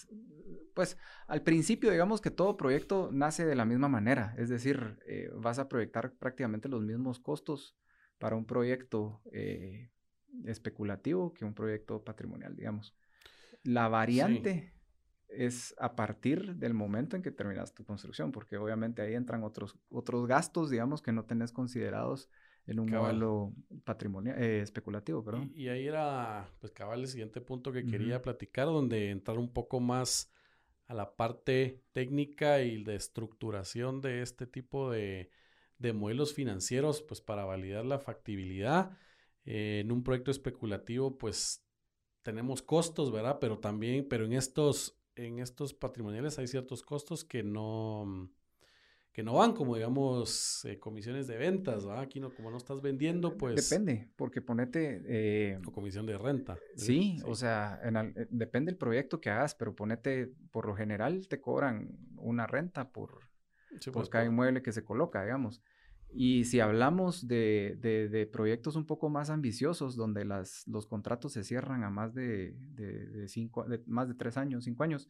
pues 0.74 0.96
al 1.26 1.42
principio 1.42 1.90
digamos 1.90 2.20
que 2.20 2.30
todo 2.30 2.56
proyecto 2.56 3.11
nace 3.12 3.44
de 3.44 3.54
la 3.54 3.64
misma 3.64 3.88
manera, 3.88 4.34
es 4.38 4.48
decir, 4.48 4.98
eh, 5.06 5.30
vas 5.34 5.58
a 5.58 5.68
proyectar 5.68 6.12
prácticamente 6.14 6.68
los 6.68 6.82
mismos 6.82 7.20
costos 7.20 7.76
para 8.18 8.37
un 8.37 8.44
proyecto 8.44 9.20
eh, 9.32 9.90
especulativo 10.44 11.32
que 11.32 11.44
un 11.44 11.54
proyecto 11.54 12.04
patrimonial, 12.04 12.54
digamos. 12.56 12.94
La 13.62 13.88
variante 13.88 14.74
es 15.28 15.74
a 15.78 15.94
partir 15.94 16.56
del 16.56 16.74
momento 16.74 17.16
en 17.16 17.22
que 17.22 17.30
terminas 17.30 17.74
tu 17.74 17.84
construcción, 17.84 18.32
porque 18.32 18.56
obviamente 18.56 19.02
ahí 19.02 19.14
entran 19.14 19.44
otros, 19.44 19.78
otros 19.90 20.26
gastos, 20.26 20.70
digamos, 20.70 21.02
que 21.02 21.12
no 21.12 21.24
tenés 21.24 21.52
considerados 21.52 22.30
en 22.68 22.81
un 22.81 22.90
modelo 22.90 23.54
patrimonial, 23.85 24.40
eh, 24.40 24.61
especulativo, 24.61 25.24
perdón. 25.24 25.50
Y, 25.54 25.68
ahí 25.68 25.87
era, 25.87 26.50
pues 26.61 26.70
cabal, 26.70 27.00
el 27.00 27.09
siguiente 27.09 27.40
punto 27.40 27.72
que 27.72 27.85
quería 27.87 28.20
platicar, 28.20 28.66
donde 28.66 29.11
entrar 29.11 29.38
un 29.38 29.52
poco 29.52 29.81
más 29.81 30.31
a 30.87 30.94
la 30.94 31.16
parte 31.16 31.83
técnica 31.92 32.61
y 32.61 32.85
de 32.85 32.94
estructuración 32.94 34.02
de 34.02 34.20
este 34.20 34.46
tipo 34.46 34.90
de, 34.90 35.31
de 35.78 35.94
modelos 35.94 36.35
financieros, 36.35 37.00
pues 37.00 37.22
para 37.22 37.46
validar 37.46 37.87
la 37.87 37.98
factibilidad. 37.98 38.96
Eh, 39.46 39.81
en 39.83 39.90
un 39.90 40.04
proyecto 40.04 40.31
especulativo, 40.31 41.16
pues 41.16 41.64
tenemos 42.22 42.61
costos, 42.61 43.11
¿verdad? 43.11 43.38
Pero 43.40 43.59
también, 43.59 44.07
pero 44.07 44.26
en 44.26 44.35
estos, 44.35 45.00
en 45.14 45.38
estos 45.38 45.72
patrimoniales 45.72 46.38
hay 46.38 46.48
ciertos 46.48 46.83
costos 46.83 47.24
que 47.24 47.42
no, 47.42 48.31
que 49.12 49.23
no 49.23 49.35
van, 49.35 49.53
como 49.53 49.75
digamos, 49.75 50.64
eh, 50.64 50.79
comisiones 50.79 51.27
de 51.27 51.37
ventas, 51.37 51.85
¿verdad? 51.85 52.03
Aquí 52.03 52.21
no, 52.21 52.33
como 52.35 52.51
no 52.51 52.57
estás 52.57 52.81
vendiendo, 52.81 53.37
pues... 53.37 53.68
Depende, 53.68 54.11
porque 54.16 54.40
ponete... 54.40 55.03
Eh, 55.07 55.61
o 55.66 55.73
comisión 55.73 56.07
de 56.07 56.16
renta. 56.16 56.57
Sí, 56.77 57.18
o 57.25 57.35
sea, 57.35 57.81
depende 58.31 58.71
del 58.71 58.79
proyecto 58.79 59.21
que 59.21 59.31
hagas, 59.31 59.55
pero 59.55 59.75
ponete, 59.75 60.33
por 60.53 60.66
lo 60.66 60.77
general 60.77 61.27
te 61.27 61.40
cobran 61.40 61.99
una 62.16 62.47
renta 62.47 62.90
por, 62.90 63.23
por 63.85 63.92
pues, 63.92 64.09
cada 64.09 64.25
inmueble 64.25 64.62
que 64.62 64.73
se 64.73 64.85
coloca, 64.85 65.23
digamos. 65.23 65.62
Y 66.11 66.44
si 66.44 66.61
hablamos 66.61 67.29
de, 67.29 67.77
de, 67.81 68.27
proyectos 68.27 68.77
un 68.77 68.87
poco 68.87 69.11
más 69.11 69.29
ambiciosos, 69.31 69.94
donde 69.94 70.25
las, 70.25 70.66
los 70.66 70.87
contratos 70.87 71.33
se 71.33 71.44
cierran 71.44 71.85
a 71.85 71.90
más 71.90 72.14
de, 72.14 72.55
de, 72.57 73.29
cinco, 73.29 73.64
de 73.64 73.83
más 73.87 74.09
de 74.09 74.14
tres 74.14 74.37
años, 74.38 74.64
cinco 74.64 74.85
años, 74.85 75.09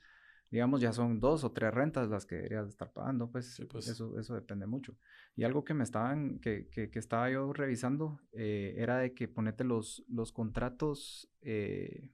digamos, 0.51 0.81
ya 0.81 0.93
son 0.93 1.21
dos 1.21 1.45
o 1.45 1.53
tres 1.53 1.73
rentas 1.73 2.09
las 2.09 2.25
que 2.25 2.37
deberías 2.37 2.69
estar 2.69 2.93
pagando, 2.93 3.31
pues, 3.31 3.63
pues, 3.71 3.89
Eso, 3.89 4.19
eso 4.19 4.35
depende 4.35 4.67
mucho. 4.67 4.97
Y 5.37 5.45
algo 5.45 5.65
que 5.65 5.75
me 5.75 5.85
estaban, 5.85 6.39
que, 6.39 6.69
que, 6.69 6.91
que 6.91 6.99
estaba 6.99 7.31
yo 7.31 7.53
revisando, 7.53 8.21
eh, 8.33 8.75
era 8.79 8.99
de 8.99 9.15
que 9.15 9.29
ponete 9.29 9.65
los, 9.65 10.05
los 10.09 10.33
contratos, 10.33 11.31
eh, 11.43 12.11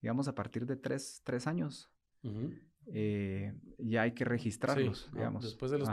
digamos, 0.00 0.28
a 0.28 0.34
partir 0.34 0.66
de 0.66 0.76
tres, 0.76 1.22
tres 1.24 1.46
años. 1.46 1.90
Eh, 2.86 3.54
ya 3.78 4.02
hay 4.02 4.12
que 4.12 4.24
registrarlos, 4.24 5.10
digamos. 5.12 5.44
Después 5.44 5.70
de 5.70 5.78
los 5.78 5.88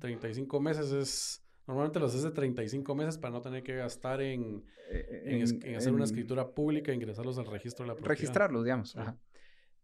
35 0.00 0.60
meses 0.60 0.92
es... 0.92 1.46
Normalmente 1.66 2.00
los 2.00 2.10
haces 2.10 2.24
de 2.24 2.30
35 2.32 2.94
meses 2.96 3.16
para 3.16 3.32
no 3.32 3.40
tener 3.40 3.62
que 3.62 3.76
gastar 3.76 4.20
en, 4.20 4.64
eh, 4.90 5.46
en, 5.62 5.76
hacer 5.76 5.92
una 5.92 6.04
escritura 6.04 6.50
pública, 6.52 6.92
ingresarlos 6.92 7.38
al 7.38 7.46
registro 7.46 7.84
de 7.84 7.88
la 7.88 7.94
propiedad. 7.94 8.10
Registrarlos, 8.10 8.64
digamos. 8.64 8.96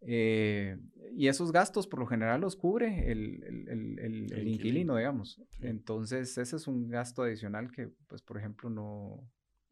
Eh, 0.08 0.78
y 1.12 1.28
esos 1.28 1.50
gastos 1.50 1.86
por 1.86 1.98
lo 1.98 2.06
general 2.06 2.40
los 2.40 2.56
cubre 2.56 3.10
el, 3.10 3.42
el, 3.42 3.98
el, 3.98 4.32
el 4.32 4.48
inquilino, 4.48 4.96
digamos. 4.96 5.42
Entonces, 5.60 6.38
ese 6.38 6.56
es 6.56 6.66
un 6.68 6.88
gasto 6.88 7.22
adicional 7.22 7.70
que, 7.72 7.88
pues, 8.06 8.22
por 8.22 8.38
ejemplo, 8.38 8.70
no, 8.70 9.28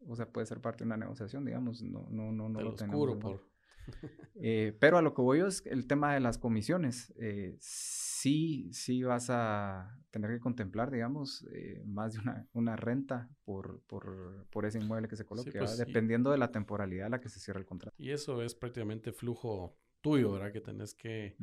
o 0.07 0.15
sea, 0.15 0.27
puede 0.29 0.45
ser 0.45 0.59
parte 0.59 0.83
de 0.83 0.87
una 0.87 0.97
negociación, 0.97 1.45
digamos, 1.45 1.81
no, 1.81 2.07
no, 2.09 2.31
no, 2.31 2.49
no 2.49 2.61
lo 2.61 2.75
tenemos. 2.75 3.17
por, 3.17 3.41
eh, 4.35 4.75
pero 4.79 4.97
a 4.97 5.01
lo 5.01 5.13
que 5.13 5.21
voy 5.21 5.39
es 5.41 5.63
el 5.65 5.87
tema 5.87 6.13
de 6.13 6.19
las 6.19 6.37
comisiones. 6.37 7.13
Eh, 7.17 7.55
sí, 7.59 8.69
sí 8.73 9.03
vas 9.03 9.29
a 9.29 9.97
tener 10.11 10.31
que 10.31 10.39
contemplar, 10.39 10.91
digamos, 10.91 11.45
eh, 11.53 11.81
más 11.85 12.13
de 12.13 12.19
una, 12.19 12.47
una 12.53 12.75
renta 12.75 13.29
por, 13.43 13.81
por, 13.83 14.47
por, 14.49 14.65
ese 14.65 14.79
inmueble 14.79 15.07
que 15.07 15.15
se 15.15 15.25
coloque, 15.25 15.51
pues, 15.51 15.77
dependiendo 15.77 16.31
de 16.31 16.37
la 16.37 16.51
temporalidad 16.51 17.07
a 17.07 17.09
la 17.09 17.21
que 17.21 17.29
se 17.29 17.39
cierra 17.39 17.59
el 17.59 17.65
contrato. 17.65 17.95
Y 17.97 18.11
eso 18.11 18.41
es 18.41 18.55
prácticamente 18.55 19.11
flujo 19.11 19.77
tuyo, 20.05 20.33
¿verdad? 20.33 20.51
Que 20.51 20.61
tenés 20.61 20.93
que... 20.93 21.35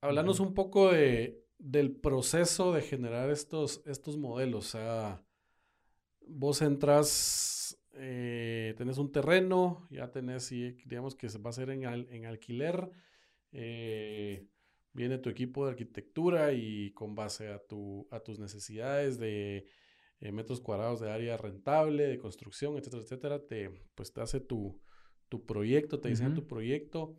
Hablarnos 0.00 0.38
un 0.38 0.54
poco 0.54 0.92
de, 0.92 1.44
del 1.58 1.90
proceso 1.90 2.72
de 2.72 2.82
generar 2.82 3.30
estos, 3.30 3.82
estos 3.84 4.16
modelos. 4.16 4.66
O 4.66 4.70
sea, 4.70 5.22
vos 6.20 6.62
entras 6.62 7.76
eh, 7.94 8.74
tenés 8.78 8.98
un 8.98 9.10
terreno, 9.10 9.88
ya 9.90 10.10
tenés, 10.12 10.50
digamos 10.50 11.16
que 11.16 11.28
se 11.28 11.38
va 11.38 11.48
a 11.48 11.50
hacer 11.50 11.70
en, 11.70 11.84
en 11.84 12.26
alquiler, 12.26 12.88
eh, 13.52 14.46
viene 14.92 15.18
tu 15.18 15.28
equipo 15.28 15.64
de 15.64 15.72
arquitectura 15.72 16.52
y 16.52 16.92
con 16.92 17.14
base 17.16 17.48
a, 17.48 17.58
tu, 17.58 18.06
a 18.10 18.20
tus 18.20 18.38
necesidades 18.38 19.18
de 19.18 19.66
eh, 20.20 20.32
metros 20.32 20.60
cuadrados 20.60 21.00
de 21.00 21.10
área 21.10 21.36
rentable, 21.36 22.06
de 22.06 22.18
construcción, 22.18 22.76
etcétera, 22.76 23.02
etcétera, 23.02 23.46
te, 23.46 23.70
pues 23.94 24.12
te 24.12 24.20
hace 24.20 24.40
tu, 24.40 24.80
tu 25.30 25.46
proyecto, 25.46 25.98
te 25.98 26.10
diseña 26.10 26.34
tu 26.34 26.46
proyecto 26.46 27.16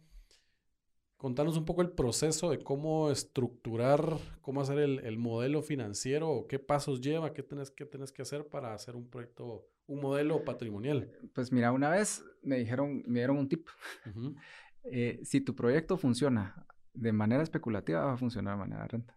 contanos 1.21 1.55
un 1.55 1.65
poco 1.65 1.83
el 1.83 1.91
proceso 1.91 2.49
de 2.49 2.63
cómo 2.63 3.11
estructurar, 3.11 4.17
cómo 4.41 4.59
hacer 4.59 4.79
el, 4.79 5.17
modelo 5.19 5.61
financiero, 5.61 6.47
qué 6.49 6.57
pasos 6.57 6.99
lleva, 6.99 7.31
qué 7.31 7.43
tenés, 7.43 7.69
qué 7.69 7.85
tenés 7.85 8.11
que 8.11 8.23
hacer 8.23 8.47
para 8.47 8.73
hacer 8.73 8.95
un 8.95 9.07
proyecto, 9.07 9.67
un 9.85 10.01
modelo 10.01 10.43
patrimonial. 10.43 11.11
Pues 11.35 11.51
mira, 11.51 11.71
una 11.73 11.91
vez 11.91 12.25
me 12.41 12.57
dijeron, 12.57 13.03
me 13.05 13.19
dieron 13.19 13.37
un 13.37 13.47
tip. 13.47 13.67
Eh, 14.85 15.19
si 15.23 15.41
tu 15.41 15.55
proyecto 15.55 15.95
funciona 15.95 16.65
de 16.95 17.11
manera 17.11 17.43
especulativa, 17.43 18.03
va 18.03 18.13
a 18.13 18.17
funcionar 18.17 18.55
de 18.55 18.59
manera 18.61 18.81
de 18.81 18.87
renta. 18.87 19.15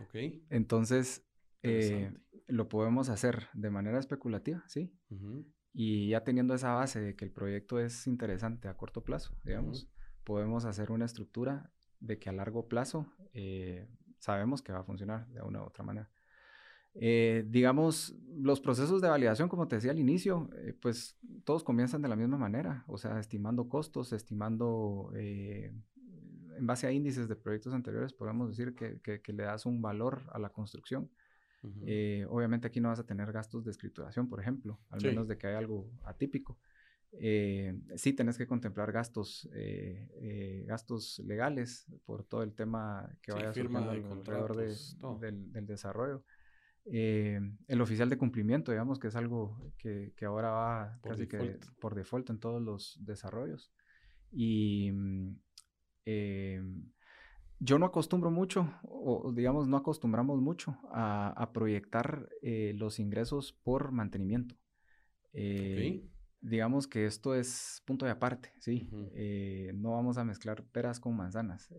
Ok. 0.00 0.14
Entonces, 0.48 1.26
eh, 1.62 2.10
lo 2.46 2.70
podemos 2.70 3.10
hacer 3.10 3.48
de 3.52 3.68
manera 3.68 3.98
especulativa, 3.98 4.64
¿sí? 4.66 4.90
Y 5.74 6.08
ya 6.08 6.22
teniendo 6.22 6.54
esa 6.54 6.72
base 6.72 7.00
de 7.00 7.16
que 7.16 7.24
el 7.24 7.32
proyecto 7.32 7.80
es 7.80 8.06
interesante 8.06 8.68
a 8.68 8.76
corto 8.76 9.02
plazo, 9.02 9.34
digamos 9.44 9.88
podemos 10.24 10.64
hacer 10.64 10.90
una 10.90 11.04
estructura 11.04 11.70
de 12.00 12.18
que 12.18 12.28
a 12.28 12.32
largo 12.32 12.66
plazo 12.66 13.06
eh, 13.32 13.86
sabemos 14.18 14.62
que 14.62 14.72
va 14.72 14.80
a 14.80 14.84
funcionar 14.84 15.28
de 15.28 15.42
una 15.42 15.62
u 15.62 15.66
otra 15.66 15.84
manera. 15.84 16.10
Eh, 16.94 17.44
digamos, 17.48 18.14
los 18.36 18.60
procesos 18.60 19.02
de 19.02 19.08
validación, 19.08 19.48
como 19.48 19.68
te 19.68 19.76
decía 19.76 19.90
al 19.90 19.98
inicio, 19.98 20.48
eh, 20.56 20.74
pues 20.80 21.18
todos 21.44 21.64
comienzan 21.64 22.02
de 22.02 22.08
la 22.08 22.16
misma 22.16 22.38
manera, 22.38 22.84
o 22.86 22.96
sea, 22.96 23.18
estimando 23.18 23.68
costos, 23.68 24.12
estimando, 24.12 25.10
en 25.14 25.82
base 26.60 26.86
a 26.86 26.92
índices 26.92 27.28
de 27.28 27.36
proyectos 27.36 27.74
anteriores, 27.74 28.12
podemos 28.12 28.48
decir 28.48 28.74
que, 28.74 29.00
que, 29.00 29.32
le 29.32 29.42
das 29.42 29.66
un 29.66 29.82
valor 29.82 30.22
a 30.32 30.38
la 30.38 30.50
construcción. 30.50 31.10
Obviamente 32.28 32.66
aquí 32.66 32.80
no 32.80 32.88
vas 32.88 33.00
a 33.00 33.06
tener 33.06 33.32
gastos 33.32 33.64
de 33.64 33.70
escrituración, 33.70 34.28
por 34.28 34.40
ejemplo, 34.40 34.80
al 34.90 35.02
menos 35.02 35.28
de 35.28 35.38
que 35.38 35.46
hay 35.46 35.54
algo 35.54 35.90
atípico. 36.04 36.58
Eh, 37.20 37.78
sí 37.96 38.12
tenés 38.12 38.36
que 38.36 38.46
contemplar 38.46 38.90
gastos, 38.90 39.48
eh, 39.54 40.08
eh, 40.20 40.64
gastos 40.66 41.20
legales 41.24 41.86
por 42.04 42.24
todo 42.24 42.42
el 42.42 42.54
tema 42.54 43.08
que 43.22 43.32
vaya 43.32 43.52
surgiendo 43.52 43.90
alrededor 43.90 44.56
del, 44.56 45.52
del, 45.52 45.66
desarrollo. 45.66 46.24
el 46.84 47.80
oficial 47.80 48.08
de 48.08 48.18
cumplimiento, 48.18 48.72
digamos, 48.72 48.98
que 48.98 49.08
es 49.08 49.16
algo 49.16 49.72
que, 49.78 50.12
que 50.16 50.24
ahora 50.24 50.50
va 50.50 50.98
por 51.02 51.12
casi 51.12 51.26
default. 51.26 51.64
que 51.64 51.72
por 51.80 51.94
default 51.94 52.30
en 52.30 52.38
todos 52.38 52.60
los 52.60 52.98
desarrollos. 53.04 53.72
Y 54.32 54.90
mm, 54.92 55.36
yo 57.58 57.78
no 57.78 57.86
acostumbro 57.86 58.30
mucho, 58.30 58.72
o 58.82 59.32
digamos, 59.32 59.68
no 59.68 59.76
acostumbramos 59.76 60.40
mucho 60.40 60.76
a, 60.92 61.28
a 61.30 61.52
proyectar 61.52 62.28
los 62.42 62.98
ingresos 62.98 63.52
por 63.52 63.92
mantenimiento. 63.92 64.56
Okay 65.32 66.10
digamos 66.44 66.86
que 66.86 67.06
esto 67.06 67.34
es 67.34 67.82
punto 67.86 68.04
de 68.04 68.12
aparte, 68.12 68.52
¿sí? 68.58 68.88
Eh, 69.14 69.72
no 69.74 69.92
vamos 69.92 70.18
a 70.18 70.24
mezclar 70.24 70.62
peras 70.64 71.00
con 71.00 71.16
manzanas. 71.16 71.72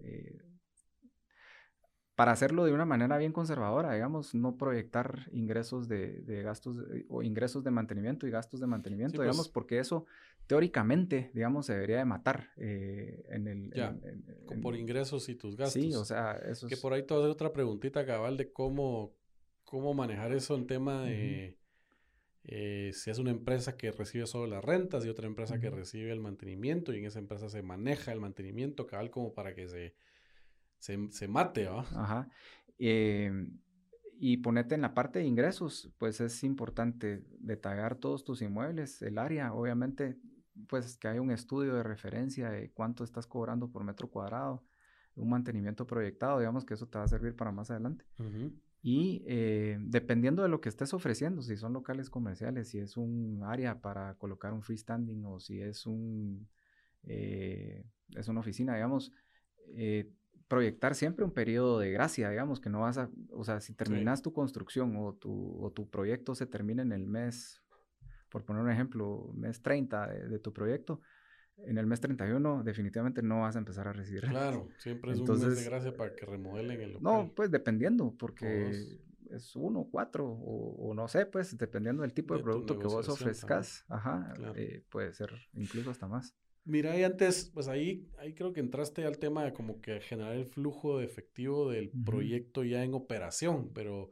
Eh, 2.16 2.18
para 2.18 2.32
hacerlo 2.32 2.66
de 2.66 2.74
una 2.74 2.86
manera 2.86 3.18
bien 3.18 3.34
conservadora, 3.34 3.94
digamos, 3.94 4.34
no 4.34 4.58
proyectar 4.58 5.28
ingresos 5.34 5.88
de, 5.88 6.24
gastos 6.44 6.78
o 7.10 7.24
ingresos 7.24 7.64
de 7.64 7.72
mantenimiento 7.72 8.26
y 8.26 8.32
gastos 8.32 8.60
de 8.62 8.68
mantenimiento, 8.68 9.22
digamos, 9.22 9.48
pues. 9.48 9.54
porque 9.54 9.80
eso 9.80 10.06
teóricamente, 10.48 11.32
digamos, 11.34 11.66
se 11.66 11.74
debería 11.74 11.98
de 11.98 12.06
matar 12.06 12.52
eh, 12.58 13.26
en 13.30 13.48
el... 13.48 13.72
Ya, 13.74 13.96
por 14.62 14.76
ingresos 14.76 15.28
y 15.30 15.36
tus 15.36 15.58
gastos. 15.58 15.82
Sí, 15.82 15.94
o 15.94 16.06
sea, 16.06 16.34
eso 16.34 16.68
Que 16.68 16.78
por 16.78 16.94
ahí 16.94 17.04
toda 17.04 17.30
otra 17.30 17.52
preguntita 17.52 18.06
cabal 18.06 18.38
de 18.38 18.52
cómo, 18.52 19.14
cómo 19.64 19.94
manejar 19.94 20.32
eso 20.32 20.56
en 20.56 20.68
tema 20.68 21.04
de... 21.04 21.58
Eh, 22.48 22.92
si 22.94 23.10
es 23.10 23.18
una 23.18 23.32
empresa 23.32 23.76
que 23.76 23.92
recibe 23.92 24.28
solo 24.28 24.46
las 24.46 24.64
rentas 24.64 25.04
y 25.04 25.10
otra 25.10 25.26
empresa 25.26 25.60
que 25.60 25.72
recibe 25.72 26.12
el 26.12 26.20
mantenimiento 26.20 26.94
y 26.94 27.00
en 27.00 27.06
esa 27.06 27.18
empresa 27.18 27.50
se 27.50 27.64
maneja 27.64 28.14
el 28.14 28.20
mantenimiento 28.20 28.86
cabal 28.86 29.10
como 29.10 29.34
para 29.34 29.56
que 29.56 29.68
se, 29.68 29.96
se, 30.86 31.12
se 31.12 31.28
mate, 31.28 31.66
¿va? 31.66 31.82
Ajá. 31.96 32.30
Em, 32.78 33.58
y 34.20 34.38
ponete 34.38 34.76
en 34.76 34.82
la 34.82 34.94
parte 34.94 35.20
de 35.20 35.26
ingresos, 35.26 35.92
pues 35.98 36.22
es 36.22 36.44
importante 36.44 37.24
detallar 37.40 37.96
todos 37.96 38.24
tus 38.24 38.42
inmuebles, 38.42 39.02
el 39.02 39.18
área, 39.18 39.54
obviamente, 39.54 40.18
pues 40.68 40.96
que 40.98 41.08
haya 41.08 41.22
un 41.22 41.32
estudio 41.32 41.74
de 41.74 41.84
referencia 41.84 42.50
de 42.50 42.72
cuánto 42.72 43.04
estás 43.04 43.26
cobrando 43.26 43.70
por 43.70 43.84
metro 43.84 44.10
cuadrado, 44.10 44.64
un 45.16 45.30
mantenimiento 45.30 45.88
proyectado, 45.88 46.40
digamos 46.40 46.66
que 46.66 46.76
eso 46.76 46.88
te 46.88 46.98
va 46.98 47.06
a 47.06 47.08
servir 47.08 47.36
para 47.36 47.52
más 47.52 47.72
adelante. 47.72 48.06
Y 48.82 49.24
eh, 49.26 49.78
dependiendo 49.82 50.44
de 50.44 50.50
lo 50.50 50.62
que 50.62 50.70
estés 50.70 50.94
ofreciendo, 50.94 51.42
si 51.42 51.58
son 51.58 51.74
locales 51.74 52.12
comerciales, 52.12 52.70
si 52.70 52.78
es 52.78 52.96
un 52.96 53.42
área 53.44 53.82
para 53.82 54.14
colocar 54.16 54.54
un 54.54 54.62
freestanding 54.62 55.26
o 55.26 55.40
si 55.40 55.62
es 55.62 55.88
un 55.88 56.48
eh, 57.04 57.84
es 58.16 58.28
una 58.28 58.40
oficina, 58.42 58.76
digamos, 58.76 59.12
eh, 59.76 60.12
proyectar 60.48 60.96
siempre 60.96 61.26
un 61.26 61.32
periodo 61.32 61.80
de 61.80 61.92
gracia, 61.92 62.30
digamos, 62.30 62.60
que 62.60 62.70
no 62.70 62.82
vas 62.82 62.98
a, 62.98 63.10
o 63.32 63.44
sea, 63.44 63.60
si 63.62 63.74
terminas 63.74 64.22
tu 64.22 64.34
construcción 64.34 64.96
o 64.98 65.14
tu, 65.14 65.64
o 65.64 65.72
tu 65.72 65.90
proyecto 65.90 66.36
se 66.36 66.46
termina 66.46 66.82
en 66.82 66.92
el 66.92 67.08
mes, 67.08 67.64
por 68.30 68.44
poner 68.46 68.62
un 68.62 68.70
ejemplo, 68.70 69.32
mes 69.34 69.62
30 69.62 70.08
de 70.08 70.40
tu 70.40 70.54
proyecto, 70.54 71.02
en 71.58 71.78
el 71.78 71.88
mes 71.88 72.02
31 72.02 72.64
definitivamente 72.64 73.22
no 73.22 73.42
vas 73.42 73.56
a 73.56 73.60
empezar 73.60 73.88
a 73.88 73.94
recibir. 73.94 74.24
Claro, 74.30 74.68
siempre 74.78 75.14
es 75.14 75.20
un 75.20 75.30
mes 75.30 75.56
de 75.56 75.64
gracia 75.64 75.96
para 75.96 76.14
que 76.16 76.26
remodelen 76.26 76.82
el 76.82 76.94
local. 76.94 77.04
No, 77.04 77.32
pues 77.34 77.50
dependiendo, 77.50 78.14
porque 78.18 79.00
es 79.32 79.56
uno, 79.56 79.88
cuatro, 79.90 80.28
o, 80.28 80.94
no 80.94 81.08
sé, 81.08 81.26
pues 81.26 81.58
dependiendo 81.58 82.04
del 82.04 82.14
tipo 82.14 82.36
de, 82.36 82.44
producto 82.44 82.78
que 82.78 82.88
vos 82.88 83.08
ofrezcas, 83.10 83.86
ajá, 83.88 84.34
eh, 84.56 84.84
puede 84.90 85.14
ser 85.14 85.32
incluso 85.54 85.90
hasta 85.90 86.08
más. 86.08 86.36
Mira, 86.66 86.98
y 86.98 87.04
antes, 87.04 87.52
pues 87.54 87.68
ahí, 87.68 88.08
ahí 88.18 88.34
creo 88.34 88.52
que 88.52 88.60
entraste 88.60 89.06
al 89.06 89.20
tema 89.20 89.46
de 89.46 89.54
como 89.54 89.82
que 89.82 90.02
generar 90.02 90.36
el 90.36 90.46
flujo 90.46 90.98
de 90.98 91.06
efectivo 91.06 91.70
del 91.70 91.92
proyecto 92.04 92.64
ya 92.64 92.84
en 92.84 92.96
operación, 92.96 93.70
pero 93.72 94.12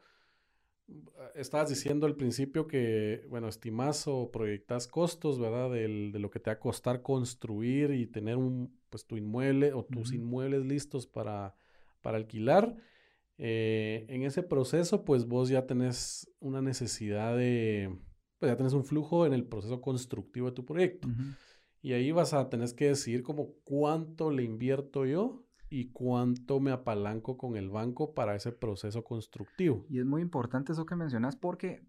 estabas 1.33 1.69
diciendo 1.69 2.05
al 2.05 2.15
principio 2.15 2.67
que, 2.67 3.25
bueno, 3.29 3.47
estimas 3.47 4.07
o 4.07 4.29
proyectas 4.31 4.87
costos, 4.87 5.39
¿verdad? 5.39 5.71
Del, 5.71 6.11
de 6.11 6.19
lo 6.19 6.29
que 6.29 6.39
te 6.39 6.49
va 6.49 6.55
a 6.55 6.59
costar 6.59 7.01
construir 7.01 7.91
y 7.91 8.05
tener 8.05 8.37
un, 8.37 8.77
pues 8.89 9.05
tu 9.05 9.17
inmueble 9.17 9.73
o 9.73 9.83
tus 9.83 10.13
inmuebles 10.13 10.63
listos 10.65 11.07
para, 11.07 11.55
para 12.01 12.17
alquilar. 12.17 12.75
Eh, 13.39 14.05
en 14.09 14.21
ese 14.23 14.43
proceso, 14.43 15.03
pues 15.05 15.25
vos 15.25 15.49
ya 15.49 15.65
tenés 15.65 16.31
una 16.39 16.61
necesidad 16.61 17.35
de, 17.35 17.97
pues 18.37 18.51
ya 18.51 18.57
tenés 18.57 18.73
un 18.73 18.83
flujo 18.83 19.25
en 19.25 19.33
el 19.33 19.45
proceso 19.45 19.81
constructivo 19.81 20.47
de 20.47 20.53
tu 20.53 20.65
proyecto. 20.65 21.07
Y 21.83 21.91
ahí 21.91 22.13
vas 22.13 22.33
a 22.33 22.49
tener 22.49 22.73
que 22.75 22.87
decidir 22.87 23.23
como 23.23 23.55
cuánto 23.65 24.31
le 24.31 24.43
invierto 24.43 25.05
yo 25.05 25.43
y 25.69 25.91
cuánto 25.91 26.61
me 26.61 26.71
apalanco 26.71 27.37
con 27.37 27.57
el 27.57 27.69
banco 27.69 28.13
para 28.13 28.35
ese 28.35 28.53
proceso 28.53 29.03
constructivo. 29.03 29.85
Y 29.89 29.99
es 29.99 30.05
muy 30.05 30.21
importante 30.21 30.71
eso 30.71 30.85
que 30.85 30.95
mencionas 30.95 31.35
porque 31.35 31.85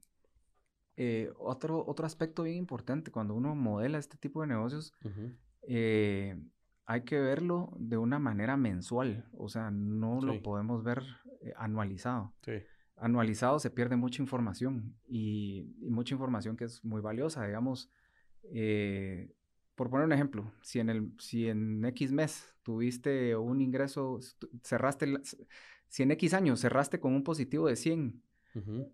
eh, 0.96 1.32
otro, 1.38 1.86
otro 1.86 2.06
aspecto 2.06 2.42
bien 2.42 2.56
importante 2.56 3.12
cuando 3.12 3.34
uno 3.34 3.54
modela 3.54 3.98
este 3.98 4.16
tipo 4.16 4.40
de 4.40 4.48
negocios, 4.48 4.92
eh, 5.68 6.42
hay 6.86 7.04
que 7.04 7.20
verlo 7.20 7.72
de 7.78 7.96
una 7.96 8.18
manera 8.18 8.56
mensual, 8.56 9.28
o 9.38 9.48
sea, 9.48 9.70
no 9.70 10.20
lo 10.20 10.42
podemos 10.42 10.82
ver 10.82 11.04
eh, 11.40 11.52
anualizado. 11.56 12.34
Anualizado 12.96 13.60
se 13.60 13.70
pierde 13.70 13.94
mucha 13.94 14.20
información 14.20 14.96
y, 15.06 15.76
y, 15.80 15.90
mucha 15.90 16.14
información 16.14 16.56
que 16.56 16.64
es 16.64 16.84
muy 16.84 17.00
valiosa, 17.00 17.46
digamos 17.46 17.92
por 19.74 19.90
poner 19.90 20.06
un 20.06 20.12
ejemplo, 20.12 20.52
si 20.62 20.80
en, 20.80 20.88
el, 20.88 21.12
si 21.18 21.48
en 21.48 21.84
X 21.84 22.12
mes 22.12 22.54
tuviste 22.62 23.36
un 23.36 23.60
ingreso, 23.60 24.20
cerraste, 24.62 25.14
si 25.88 26.02
en 26.02 26.10
X 26.12 26.34
años 26.34 26.60
cerraste 26.60 27.00
con 27.00 27.14
un 27.14 27.24
positivo 27.24 27.66
de 27.66 27.76
100 27.76 28.22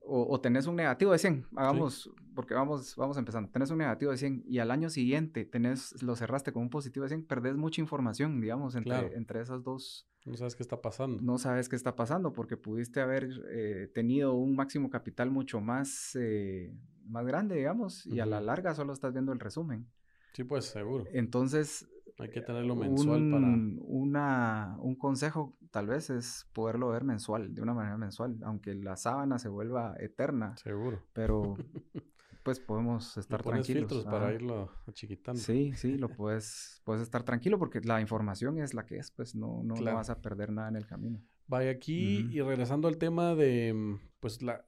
o, 0.00 0.40
tenés 0.40 0.66
un 0.66 0.76
negativo 0.76 1.12
de 1.12 1.18
100, 1.18 1.46
hagamos, 1.54 2.10
porque 2.34 2.54
vamos, 2.54 2.96
vamos 2.96 3.18
empezando, 3.18 3.50
tenés 3.50 3.70
un 3.70 3.78
negativo 3.78 4.10
de 4.10 4.16
100 4.16 4.44
y 4.46 4.58
al 4.58 4.70
año 4.70 4.88
siguiente 4.88 5.44
tenés, 5.44 6.02
lo 6.02 6.16
cerraste 6.16 6.50
con 6.52 6.62
un 6.62 6.70
positivo 6.70 7.04
de 7.04 7.10
100, 7.10 7.26
perdés 7.26 7.56
mucha 7.56 7.82
información, 7.82 8.40
digamos, 8.40 8.74
entre, 8.74 9.14
entre 9.16 9.42
esas 9.42 9.62
dos. 9.62 10.08
No 10.24 10.36
sabes 10.36 10.56
qué 10.56 10.62
está 10.62 10.80
pasando. 10.80 11.20
No 11.22 11.38
sabes 11.38 11.68
qué 11.68 11.76
está 11.76 11.94
pasando 11.94 12.32
porque 12.32 12.56
pudiste 12.56 13.00
haber 13.00 13.28
eh, 13.50 13.90
tenido 13.94 14.34
un 14.34 14.56
máximo 14.56 14.88
capital 14.88 15.30
mucho 15.30 15.60
más, 15.60 16.16
eh, 16.18 16.72
más 17.04 17.26
grande, 17.26 17.56
digamos, 17.56 18.06
y 18.06 18.20
a 18.20 18.26
la 18.26 18.40
larga 18.40 18.74
solo 18.74 18.94
estás 18.94 19.12
viendo 19.12 19.32
el 19.32 19.40
resumen. 19.40 19.86
Sí, 20.32 20.44
pues 20.44 20.66
seguro. 20.66 21.04
Entonces... 21.12 21.88
Hay 22.18 22.28
que 22.28 22.42
tenerlo 22.42 22.76
mensual 22.76 23.22
un, 23.22 23.30
para... 23.30 23.46
Una, 23.86 24.76
un 24.80 24.94
consejo 24.94 25.56
tal 25.70 25.86
vez 25.86 26.10
es 26.10 26.46
poderlo 26.52 26.88
ver 26.88 27.04
mensual, 27.04 27.54
de 27.54 27.62
una 27.62 27.74
manera 27.74 27.96
mensual, 27.96 28.38
aunque 28.42 28.74
la 28.74 28.96
sábana 28.96 29.38
se 29.38 29.48
vuelva 29.48 29.94
eterna. 29.98 30.56
Seguro. 30.58 31.02
Pero 31.12 31.56
pues 32.42 32.60
podemos 32.60 33.16
estar 33.16 33.42
pones 33.42 33.66
tranquilos. 33.66 33.90
filtros 33.90 34.04
para 34.04 34.32
irlo 34.34 34.70
achiquitando. 34.86 35.40
Sí, 35.40 35.72
sí, 35.74 35.96
lo 35.96 36.08
puedes, 36.16 36.82
puedes 36.84 37.02
estar 37.02 37.22
tranquilo 37.22 37.58
porque 37.58 37.80
la 37.80 38.00
información 38.00 38.58
es 38.58 38.74
la 38.74 38.84
que 38.84 38.98
es, 38.98 39.10
pues 39.10 39.34
no, 39.34 39.62
no, 39.62 39.74
vas 39.82 40.10
a 40.10 40.20
perder 40.20 40.52
nada 40.52 40.68
en 40.68 40.76
el 40.76 40.86
camino. 40.86 41.20
Vaya, 41.46 41.70
aquí 41.70 42.28
y 42.30 42.40
regresando 42.42 42.86
al 42.86 42.96
tema 42.96 43.34
de, 43.34 43.98
pues, 44.20 44.40
la, 44.40 44.64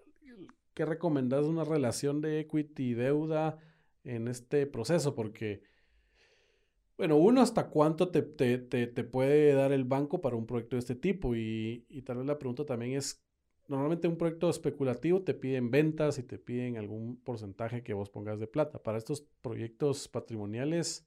¿qué 0.75 0.85
recomendás 0.85 1.45
una 1.45 1.65
relación 1.65 2.21
de 2.21 2.41
equity 2.41 2.95
deuda? 2.95 3.59
En 4.05 4.29
este 4.29 4.67
proceso, 4.67 5.15
porque, 5.15 5.63
bueno, 6.97 7.17
uno, 7.17 7.41
hasta 7.41 7.69
cuánto 7.69 8.11
te, 8.11 8.23
te, 8.23 9.05
puede 9.05 9.55
dar 9.55 9.73
el 9.73 9.85
banco 9.85 10.21
para 10.21 10.37
un 10.37 10.47
proyecto 10.47 10.77
de 10.77 10.81
este 10.81 10.95
tipo. 10.95 11.35
Y, 11.35 11.87
y, 11.89 12.03
tal 12.03 12.19
vez 12.19 12.27
la 12.27 12.39
pregunta 12.39 12.65
también 12.65 12.93
es, 12.93 13.23
normalmente 13.69 14.09
un 14.09 14.17
proyecto 14.19 14.51
especulativo 14.51 15.23
te 15.23 15.35
piden 15.35 15.71
ventas 15.71 16.19
y 16.19 16.23
te 16.23 16.39
piden 16.39 16.77
algún 16.77 17.17
porcentaje 17.23 17.83
que 17.83 17.95
vos 17.95 18.11
pongas 18.11 18.39
de 18.39 18.47
plata. 18.47 18.83
Para 18.83 18.99
estos 18.99 19.23
proyectos 19.41 20.09
patrimoniales, 20.09 21.07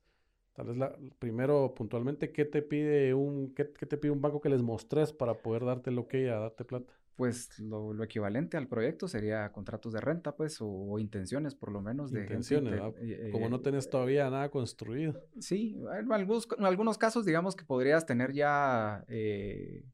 tal 0.53 0.67
vez 0.67 0.77
la, 0.77 0.97
primero 1.19 1.73
puntualmente, 1.75 2.31
¿qué 2.31 2.45
te 2.45 2.61
pide 2.61 3.13
un, 3.13 3.53
qué, 3.53 3.71
qué 3.71 3.85
te 3.85 3.97
pide 3.97 4.11
un 4.11 4.21
banco 4.21 4.41
que 4.41 4.49
les 4.49 4.61
mostres 4.61 5.13
para 5.13 5.35
poder 5.35 5.65
darte 5.65 5.91
lo 5.91 6.07
que 6.07 6.29
a 6.29 6.39
darte 6.39 6.65
plata? 6.65 6.93
Pues 7.15 7.59
lo, 7.59 8.03
equivalente 8.03 8.57
al 8.57 8.67
proyecto 8.67 9.07
sería 9.07 9.51
contratos 9.51 9.93
de 9.93 10.01
renta, 10.01 10.35
pues, 10.35 10.57
o, 10.59 10.99
intenciones 10.99 11.55
por 11.55 11.71
lo 11.71 11.81
menos 11.81 12.11
de 12.11 12.21
intenciones, 12.21 12.81
eh, 12.97 13.29
Como 13.31 13.49
no 13.49 13.61
tenés 13.61 13.89
todavía 13.89 14.29
nada 14.29 14.49
construido. 14.49 15.21
Sí, 15.39 15.77
en 15.97 16.11
algunos, 16.11 16.47
en 16.57 16.65
algunos 16.65 16.97
casos 16.97 17.25
digamos 17.25 17.55
que 17.55 17.63
podrías 17.63 18.05
tener 18.05 18.33
ya, 18.33 19.05
eh, 19.07 19.85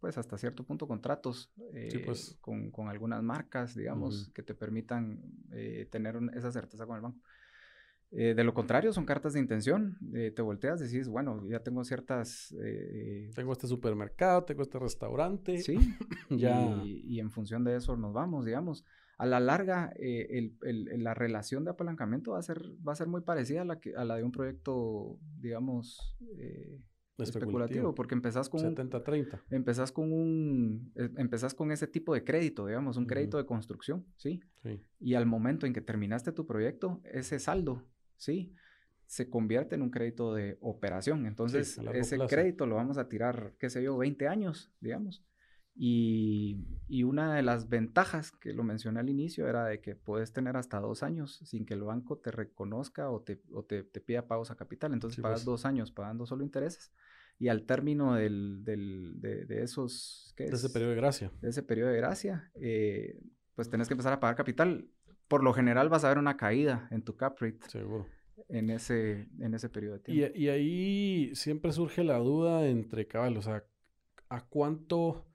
pues, 0.00 0.18
hasta 0.18 0.36
cierto 0.36 0.64
punto 0.64 0.86
contratos 0.86 1.50
eh, 1.72 2.02
pues. 2.04 2.36
con, 2.40 2.70
con, 2.70 2.88
algunas 2.88 3.22
marcas, 3.22 3.74
digamos, 3.74 4.30
que 4.34 4.42
te 4.42 4.54
permitan 4.54 5.22
tener 5.90 6.18
esa 6.34 6.52
certeza 6.52 6.86
con 6.86 6.96
el 6.96 7.02
banco. 7.02 7.20
Eh, 8.10 8.34
de 8.34 8.42
lo 8.42 8.54
contrario, 8.54 8.92
son 8.92 9.04
cartas 9.04 9.34
de 9.34 9.40
intención. 9.40 9.98
Eh, 10.14 10.32
te 10.34 10.40
volteas, 10.40 10.80
decís, 10.80 11.08
bueno, 11.08 11.46
ya 11.46 11.60
tengo 11.60 11.84
ciertas... 11.84 12.54
Eh, 12.62 13.30
tengo 13.34 13.52
este 13.52 13.66
supermercado, 13.66 14.44
tengo 14.44 14.62
este 14.62 14.78
restaurante. 14.78 15.58
Sí, 15.58 15.76
ya. 16.30 16.82
Y, 16.84 17.20
en 17.20 17.30
función 17.30 17.64
de 17.64 17.76
eso 17.76 17.96
nos 17.96 18.14
vamos, 18.14 18.46
digamos. 18.46 18.84
A 19.18 19.26
la 19.26 19.40
larga, 19.40 19.92
el, 19.96 20.56
el, 20.62 21.02
la 21.02 21.12
relación 21.12 21.64
de 21.64 21.70
apalancamiento 21.70 22.32
va 22.32 22.38
a 22.38 22.42
ser, 22.42 22.62
va 22.86 22.92
a 22.92 22.96
ser 22.96 23.08
muy 23.08 23.20
parecida 23.22 23.62
a 23.62 23.64
la, 23.64 23.80
que, 23.80 23.94
a 23.94 24.04
la 24.04 24.16
de 24.16 24.22
un 24.22 24.30
proyecto, 24.30 25.18
digamos, 25.40 26.16
especulativo. 27.18 27.96
porque 27.96 28.14
empezás 28.14 28.48
con 28.48 28.60
70-30. 28.60 29.42
Empezás 29.50 29.90
con 29.90 30.12
un... 30.12 30.92
Empezás 30.94 31.52
con 31.52 31.72
ese 31.72 31.88
tipo 31.88 32.14
de 32.14 32.22
crédito, 32.22 32.66
digamos, 32.66 32.96
un 32.96 33.06
crédito 33.06 33.38
de 33.38 33.44
construcción, 33.44 34.06
¿sí? 34.16 34.40
¿sí? 34.62 34.80
Y 35.00 35.14
al 35.14 35.26
momento 35.26 35.66
en 35.66 35.72
que 35.72 35.80
terminaste 35.80 36.30
tu 36.30 36.46
proyecto, 36.46 37.02
ese 37.04 37.40
saldo 37.40 37.84
¿sí? 38.18 38.54
Se 39.06 39.30
convierte 39.30 39.74
en 39.74 39.82
un 39.82 39.90
crédito 39.90 40.34
de 40.34 40.58
operación. 40.60 41.24
Entonces, 41.24 41.80
ese 41.94 42.18
crédito 42.28 42.66
lo 42.66 42.76
vamos 42.76 42.98
a 42.98 43.08
tirar, 43.08 43.54
qué 43.58 43.70
sé 43.70 43.82
yo, 43.82 43.96
20 43.96 44.28
años, 44.28 44.70
digamos. 44.80 45.24
Y, 45.80 46.56
una 47.04 47.36
de 47.36 47.42
las 47.42 47.68
ventajas 47.68 48.32
que 48.32 48.52
lo 48.52 48.64
mencioné 48.64 49.00
al 49.00 49.08
inicio 49.08 49.48
era 49.48 49.64
de 49.64 49.80
que 49.80 49.94
puedes 49.94 50.32
tener 50.32 50.56
hasta 50.56 50.80
dos 50.80 51.02
años 51.02 51.40
sin 51.44 51.64
que 51.64 51.74
el 51.74 51.82
banco 51.82 52.18
te 52.18 52.32
reconozca 52.32 53.10
o 53.10 53.22
te, 53.22 53.40
o 53.52 53.64
te, 53.64 53.84
pida 53.84 54.26
pagos 54.26 54.50
a 54.50 54.56
capital. 54.56 54.92
Entonces 54.92 55.20
pagas 55.20 55.40
pues. 55.40 55.46
dos 55.46 55.64
años 55.64 55.92
pagando 55.92 56.26
solo 56.26 56.42
intereses 56.42 56.92
y 57.38 57.48
al 57.48 57.64
término 57.64 58.14
del, 58.14 58.64
del, 58.64 59.20
de, 59.20 59.62
esos... 59.62 60.34
¿qué 60.36 60.46
de 60.46 60.56
ese 60.56 60.70
periodo 60.70 60.90
de 60.90 60.96
gracia. 60.96 61.30
De 61.40 61.50
ese 61.50 61.62
periodo 61.62 61.90
de 61.90 61.96
gracia, 61.98 62.50
eh, 62.56 63.20
pues 63.54 63.70
tenés 63.70 63.86
que 63.86 63.94
empezar 63.94 64.12
a 64.12 64.20
pagar 64.20 64.34
capital 64.34 64.88
por 65.28 65.44
lo 65.44 65.52
general 65.52 65.88
vas 65.88 66.04
a 66.04 66.08
ver 66.08 66.18
una 66.18 66.36
caída 66.36 66.88
en 66.90 67.02
tu 67.02 67.16
cap 67.16 67.38
rate. 67.38 67.60
Seguro. 67.68 68.06
En 68.48 68.70
ese, 68.70 69.28
en 69.40 69.54
ese 69.54 69.68
periodo 69.68 69.94
de 69.94 70.00
tiempo. 70.00 70.38
Y, 70.38 70.48
ahí 70.48 71.34
siempre 71.34 71.70
surge 71.72 72.02
la 72.02 72.18
duda 72.18 72.66
entre 72.66 73.06
cabal, 73.06 73.36
o 73.36 73.42
sea, 73.42 73.64
¿a 74.30 74.46
cuánto, 74.46 75.26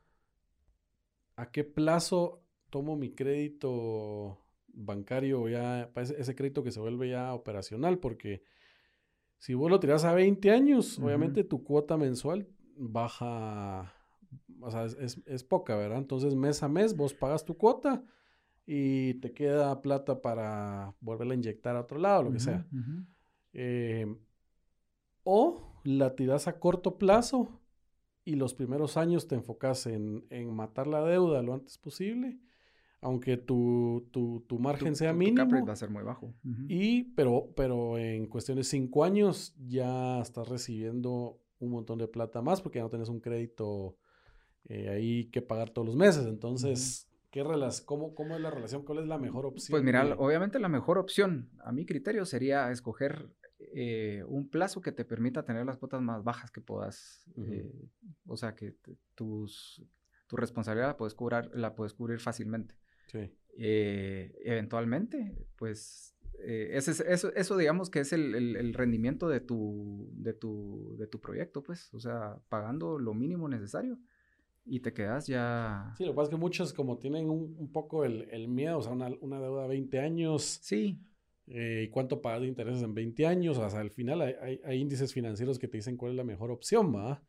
a 1.36 1.52
qué 1.52 1.64
plazo 1.64 2.44
tomo 2.72 2.96
mi 2.96 3.14
crédito 3.14 4.40
bancario 4.68 5.48
ya, 5.48 5.92
ese, 5.96 6.34
crédito 6.34 6.64
que 6.64 6.72
se 6.72 6.80
vuelve 6.80 7.10
ya 7.10 7.34
operacional? 7.34 8.00
Porque 8.00 8.44
si 9.38 9.54
vos 9.54 9.70
lo 9.70 9.80
tiras 9.80 10.06
a 10.06 10.14
20 10.14 10.50
años, 10.50 10.98
obviamente 10.98 11.44
tu 11.44 11.64
cuota 11.64 11.98
mensual 11.98 12.48
baja 12.76 13.94
o 14.60 14.72
sea, 14.72 14.86
es, 14.86 15.22
es, 15.26 15.44
poca, 15.44 15.76
¿verdad? 15.76 16.00
Entonces, 16.00 16.34
mes 16.36 16.64
a 16.64 16.70
mes 16.70 16.96
vos 16.96 17.14
pagas 17.14 17.46
tu 17.46 17.58
cuota 17.58 18.04
y 18.66 19.16
te 19.16 19.34
queda 19.34 19.82
plata 19.82 20.22
para 20.22 20.94
volverla 21.02 21.34
a 21.34 21.38
inyectar 21.38 21.76
a 21.76 21.82
otro 21.82 22.00
lado, 22.00 22.24
lo 22.24 22.32
que 22.32 22.40
sea. 22.40 22.66
Eh, 23.54 24.08
o 25.24 25.82
la 25.84 26.16
tiras 26.16 26.48
a 26.48 26.60
corto 26.60 26.98
plazo 26.98 27.62
y 28.26 28.36
los 28.36 28.54
primeros 28.54 28.98
años 28.98 29.28
te 29.28 29.36
enfocas 29.36 29.86
en, 29.86 30.26
en 30.30 30.54
matar 30.54 30.88
la 30.88 31.04
deuda 31.04 31.42
lo 31.42 31.54
antes 31.54 31.78
posible 31.78 32.40
aunque 33.04 33.36
tu, 33.36 34.08
tu, 34.12 34.46
tu 34.48 34.60
margen 34.60 34.96
sea 34.96 35.12
mínimo. 35.12 35.60
Tu 35.60 35.66
va 35.66 35.74
a 35.74 35.76
ser 35.76 35.90
muy 35.90 36.04
bajo. 36.04 36.34
Y, 36.70 37.04
pero, 37.16 37.52
pero 37.54 37.98
en 37.98 38.28
cuestión 38.28 38.58
de 38.58 38.64
cinco 38.64 39.04
años 39.04 39.54
ya 39.68 40.22
estás 40.22 40.48
recibiendo 40.48 41.38
un 41.60 41.72
montón 41.72 42.00
de 42.00 42.08
plata 42.08 42.42
más 42.42 42.62
porque 42.62 42.80
ya 42.80 42.84
no 42.84 42.90
tienes 42.90 43.10
un 43.10 43.20
crédito 43.20 43.98
eh, 44.70 44.88
ahí 44.88 45.26
que 45.26 45.42
pagar 45.42 45.70
todos 45.70 45.86
los 45.86 45.98
meses. 45.98 46.26
Entonces, 46.28 47.10
¿qué 47.34 47.44
cómo, 47.86 48.14
¿cómo 48.14 48.36
es 48.36 48.42
la 48.42 48.52
relación? 48.52 48.84
¿Cuál 48.86 49.00
es 49.00 49.08
la 49.08 49.18
mejor 49.18 49.48
opción? 49.48 49.72
Pues 49.72 49.84
mira, 49.84 50.16
obviamente 50.18 50.60
la 50.60 50.70
mejor 50.70 51.00
opción, 51.00 51.50
a 51.64 51.72
mi 51.72 51.84
criterio, 51.84 52.26
sería 52.26 52.70
escoger 52.70 53.28
eh, 53.74 54.24
un 54.28 54.48
plazo 54.50 54.82
que 54.82 54.92
te 54.92 55.04
permita 55.04 55.44
tener 55.44 55.66
las 55.66 55.78
cuotas 55.78 56.00
más 56.00 56.24
bajas 56.24 56.52
que 56.52 56.62
puedas. 56.62 57.28
Eh, 57.36 57.90
o 58.28 58.38
sea, 58.38 58.54
que 58.54 58.76
tus, 59.16 59.84
tu 60.28 60.36
responsabilidad 60.36 60.90
la 60.90 60.98
puedes, 60.98 61.16
cubrir, 61.16 61.50
la 61.56 61.74
puedes 61.74 61.96
cubrir 61.96 62.20
fácilmente. 62.20 62.76
Eh, 63.58 64.36
eventualmente, 64.44 65.36
pues 65.58 66.16
eh, 66.40 66.72
eso, 66.74 67.32
eso, 67.36 67.58
digamos 67.58 67.90
que 67.90 68.02
es 68.02 68.14
el, 68.14 68.74
rendimiento 68.76 69.28
de 69.28 69.40
tu, 69.40 70.08
de, 70.14 70.34
tu, 70.34 70.96
de 71.00 71.08
tu 71.08 71.20
proyecto, 71.20 71.64
pues, 71.64 71.92
o 71.96 72.00
sea, 72.00 72.38
pagando 72.50 73.00
lo 73.00 73.16
mínimo 73.16 73.50
necesario 73.50 73.98
y 74.66 74.80
te 74.80 74.94
quedas 74.94 75.28
ya... 75.28 75.94
Sí, 75.98 76.06
lo 76.06 76.12
que 76.12 76.16
pasa 76.16 76.24
es 76.26 76.30
que 76.30 76.40
muchos 76.40 76.74
como 76.74 76.98
tienen 76.98 77.30
un, 77.30 77.72
poco 77.72 78.06
el, 78.06 78.48
miedo, 78.48 78.78
o 78.78 78.82
sea, 78.82 78.94
una, 78.94 79.10
deuda 79.10 79.64
de 79.64 79.68
20 79.68 80.00
años. 80.00 80.60
Sí. 80.62 81.00
Eh, 81.48 81.86
¿Y 81.88 81.90
cuánto 81.90 82.22
pagas 82.22 82.42
de 82.42 82.48
intereses 82.48 82.82
en 82.84 82.94
20 82.94 83.28
años? 83.28 83.58
O 83.58 83.70
sea, 83.70 83.80
al 83.80 83.92
final 83.92 84.22
hay, 84.22 84.62
hay, 84.64 84.80
índices 84.80 85.14
financieros 85.14 85.60
que 85.60 85.68
te 85.68 85.78
dicen 85.78 85.98
cuál 85.98 86.12
es 86.12 86.18
la 86.18 86.24
mejor 86.24 86.52
opción, 86.52 86.96
¿va? 86.96 87.22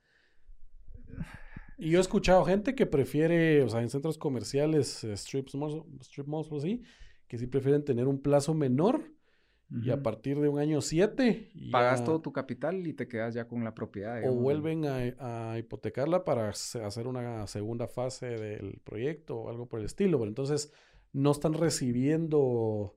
Y 1.76 1.90
yo 1.90 1.98
he 1.98 2.00
escuchado 2.00 2.44
gente 2.44 2.74
que 2.74 2.86
prefiere, 2.86 3.62
o 3.62 3.68
sea, 3.68 3.82
en 3.82 3.90
centros 3.90 4.16
comerciales, 4.16 5.02
eh, 5.02 5.16
strips, 5.16 5.54
strip 6.02 6.26
malls 6.28 6.50
o 6.52 6.56
así, 6.56 6.82
que 7.26 7.38
sí 7.38 7.46
prefieren 7.46 7.84
tener 7.84 8.06
un 8.06 8.22
plazo 8.22 8.54
menor 8.54 9.12
y 9.70 9.90
a 9.90 10.02
partir 10.02 10.40
de 10.40 10.48
un 10.48 10.58
año 10.58 10.80
siete... 10.80 11.50
Pagas 11.72 12.04
todo 12.04 12.20
tu 12.20 12.32
capital 12.32 12.86
y 12.86 12.92
te 12.92 13.08
quedas 13.08 13.34
ya 13.34 13.48
con 13.48 13.64
la 13.64 13.74
propiedad. 13.74 14.20
o 14.28 14.32
vuelven 14.32 14.84
a, 14.86 15.58
hipotecarla 15.58 16.24
para 16.24 16.50
hacer 16.50 17.06
una 17.06 17.46
segunda 17.46 17.88
fase 17.88 18.26
del 18.26 18.80
proyecto 18.84 19.36
o 19.36 19.50
algo 19.50 19.66
por 19.66 19.80
el 19.80 19.86
estilo. 19.86 20.18
Pero 20.18 20.28
entonces 20.28 20.72
no 21.12 21.32
están 21.32 21.54
recibiendo 21.54 22.94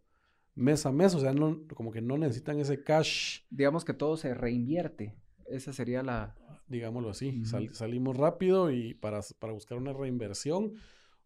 mes 0.56 0.86
a 0.86 0.92
mes, 0.92 1.16
o 1.16 1.20
sea, 1.20 1.34
no, 1.34 1.62
como 1.74 1.92
que 1.92 2.02
no 2.02 2.18
necesitan 2.18 2.60
ese 2.60 2.84
cash. 2.84 3.42
Digamos 3.50 3.86
que 3.86 3.94
todo 3.94 4.18
se 4.18 4.34
reinvierte. 4.34 5.16
Esa 5.48 5.72
sería 5.72 6.04
la, 6.04 6.36
digámoslo 6.68 7.10
así. 7.10 7.44
salimos 7.72 8.18
rápido 8.18 8.72
y 8.72 8.94
para, 8.94 9.22
para 9.40 9.54
buscar 9.54 9.78
una 9.78 9.94
reinversión 9.94 10.74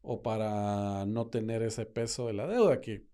o 0.01 0.21
para 0.21 1.05
no 1.05 1.27
tener 1.27 1.61
ese 1.61 1.85
peso 1.85 2.27
de 2.27 2.33
la 2.33 2.47
deuda 2.47 2.81
que 2.81 3.05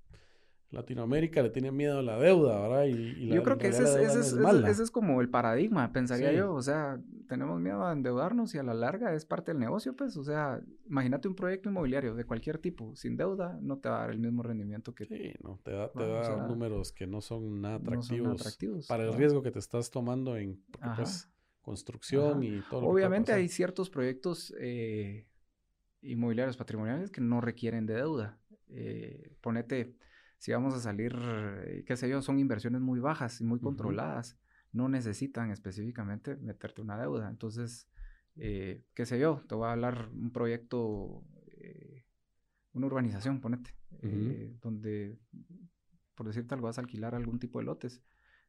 Latinoamérica 0.69 1.41
le 1.41 1.49
tiene 1.49 1.71
miedo 1.71 1.99
a 1.99 2.01
la 2.01 2.19
deuda, 2.19 2.59
¿verdad? 2.59 2.85
Y, 2.85 3.27
yo 3.29 3.41
creo 3.41 3.57
que 3.57 3.69
ese 3.69 3.83
es, 4.03 4.79
es, 4.79 4.91
como 4.91 5.21
el 5.21 5.29
paradigma, 5.29 5.91
pensaría 5.93 6.33
yo. 6.33 6.53
O 6.53 6.61
sea, 6.61 6.99
tenemos 7.27 7.59
miedo 7.61 7.85
a 7.85 7.93
endeudarnos 7.93 8.53
y 8.53 8.57
a 8.57 8.63
la 8.63 8.73
larga 8.73 9.13
es 9.13 9.25
parte 9.25 9.51
del 9.51 9.59
negocio, 9.59 9.95
pues. 9.95 10.17
O 10.17 10.23
sea, 10.23 10.61
imagínate 10.85 11.27
un 11.27 11.35
proyecto 11.35 11.69
inmobiliario 11.69 12.15
de 12.15 12.25
cualquier 12.25 12.57
tipo, 12.57 12.95
sin 12.95 13.15
deuda, 13.15 13.57
no 13.61 13.77
te 13.77 13.87
va 13.87 13.97
a 13.97 14.01
dar 14.01 14.11
el 14.11 14.19
mismo 14.19 14.43
rendimiento 14.43 14.93
que... 14.93 15.05
Sí, 15.05 15.33
no, 15.41 15.59
te 15.63 15.71
da, 15.71 15.91
te 15.91 16.05
da 16.05 16.47
números 16.47 16.91
que 16.91 17.07
no 17.07 17.21
son 17.21 17.61
nada 17.61 17.75
atractivos, 17.75 18.87
para 18.87 19.05
el 19.05 19.13
riesgo 19.13 19.41
que 19.41 19.51
te 19.51 19.59
estás 19.59 19.89
tomando 19.89 20.35
en... 20.35 20.61
pues, 20.95 21.29
construcción 21.67 22.43
y 22.43 22.61
todo. 22.69 22.79
Lo 22.79 22.87
Obviamente 22.87 23.33
hay 23.33 23.49
ciertos 23.49 23.89
proyectos 23.89 24.53
eh, 24.57 25.27
inmobiliarios 26.01 26.55
patrimoniales 26.55 27.11
que 27.11 27.19
no 27.19 27.41
requieren 27.41 27.85
de 27.85 27.95
deuda. 27.95 28.39
Eh, 28.69 29.33
ponete, 29.41 29.93
si 30.37 30.51
vamos 30.51 30.73
a 30.73 30.79
salir, 30.79 31.15
eh, 31.19 31.83
qué 31.85 31.95
sé 31.97 32.09
yo, 32.09 32.21
son 32.21 32.39
inversiones 32.39 32.81
muy 32.81 32.99
bajas 32.99 33.41
y 33.41 33.43
muy 33.43 33.59
controladas, 33.59 34.37
no 34.71 34.89
necesitan 34.89 35.51
específicamente 35.51 36.35
meterte 36.37 36.81
una 36.81 36.97
deuda. 36.97 37.29
Entonces, 37.29 37.87
qué 38.35 39.05
sé 39.05 39.19
yo, 39.19 39.43
te 39.47 39.55
voy 39.55 39.67
a 39.67 39.71
hablar 39.71 40.09
un 40.13 40.31
proyecto, 40.31 41.23
una 42.73 42.85
urbanización, 42.85 43.41
ponete, 43.41 43.73
donde, 44.61 45.17
por 46.13 46.27
decirte 46.27 46.53
algo, 46.53 46.67
vas 46.67 46.77
a 46.77 46.81
alquilar 46.81 47.15
algún 47.15 47.39
tipo 47.39 47.59
de 47.59 47.65
lotes 47.65 48.03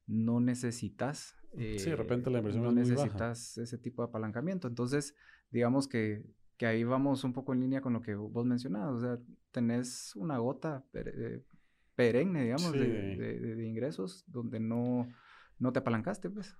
no 0.09 0.41
necesitas. 0.41 1.36
sí, 1.53 1.91
de 1.91 1.97
repente 1.97 2.30
la 2.30 2.39
inversión 2.39 2.64
no 2.64 2.72
necesitas 2.72 3.59
ese 3.59 3.78
tipo 3.78 4.03
de 4.03 4.09
apalancamiento. 4.09 4.66
Entonces, 4.66 5.14
digamos 5.51 5.86
que, 5.86 6.24
que, 6.57 6.66
ahí 6.66 6.82
vamos 6.82 7.22
un 7.24 7.32
poco 7.32 7.53
en 7.53 7.61
línea 7.61 7.80
con 7.80 7.93
lo 7.93 8.01
que 8.01 8.14
vos 8.14 8.45
mencionabas. 8.45 8.95
O 8.95 9.01
sea, 9.01 9.18
tenés 9.53 10.16
una 10.16 10.39
gota 10.39 10.84
eh, 10.95 11.45
perenne, 11.99 12.44
digamos, 12.44 12.72
de, 12.72 13.66
ingresos 13.66 14.22
donde 14.28 14.61
no, 14.61 15.09
no 15.59 15.72
te 15.72 15.80
apalancaste, 15.80 16.30
pues. 16.30 16.57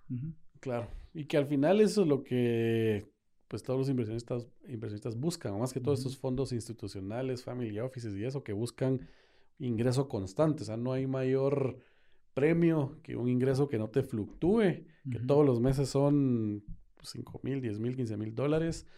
Claro. 0.59 0.89
Y 1.15 1.27
que 1.27 1.37
al 1.37 1.47
final 1.47 1.81
eso 1.81 2.03
es 2.03 2.09
lo 2.09 2.25
que 2.25 3.07
pues 3.47 3.63
todos 3.63 3.79
los 3.79 3.89
inversionistas, 3.89 4.49
inversionistas 4.67 5.17
buscan, 5.17 5.57
más 5.61 5.73
que 5.73 5.79
todos 5.79 6.01
estos 6.01 6.19
fondos 6.19 6.51
institucionales, 6.51 7.45
family 7.45 7.79
offices 7.79 8.17
y 8.17 8.25
eso, 8.25 8.43
que 8.43 8.53
buscan 8.53 9.09
ingreso 9.61 10.09
constante. 10.09 10.65
O 10.65 10.67
sea, 10.67 10.77
no 10.77 10.93
hay 10.93 11.07
mayor 11.07 11.79
premio, 12.35 12.99
que 13.05 13.15
un 13.15 13.29
ingreso 13.29 13.69
que 13.69 13.79
no 13.79 13.91
te 13.91 14.03
fluctúe, 14.03 14.85
que 15.09 15.21
todos 15.25 15.47
los 15.47 15.61
meses 15.61 15.89
son 15.89 16.65
5 17.01 17.41
mil, 17.45 17.61
10 17.61 17.79
mil, 17.79 17.95
15 17.95 18.17
mil 18.17 18.35
dólares, 18.35 18.89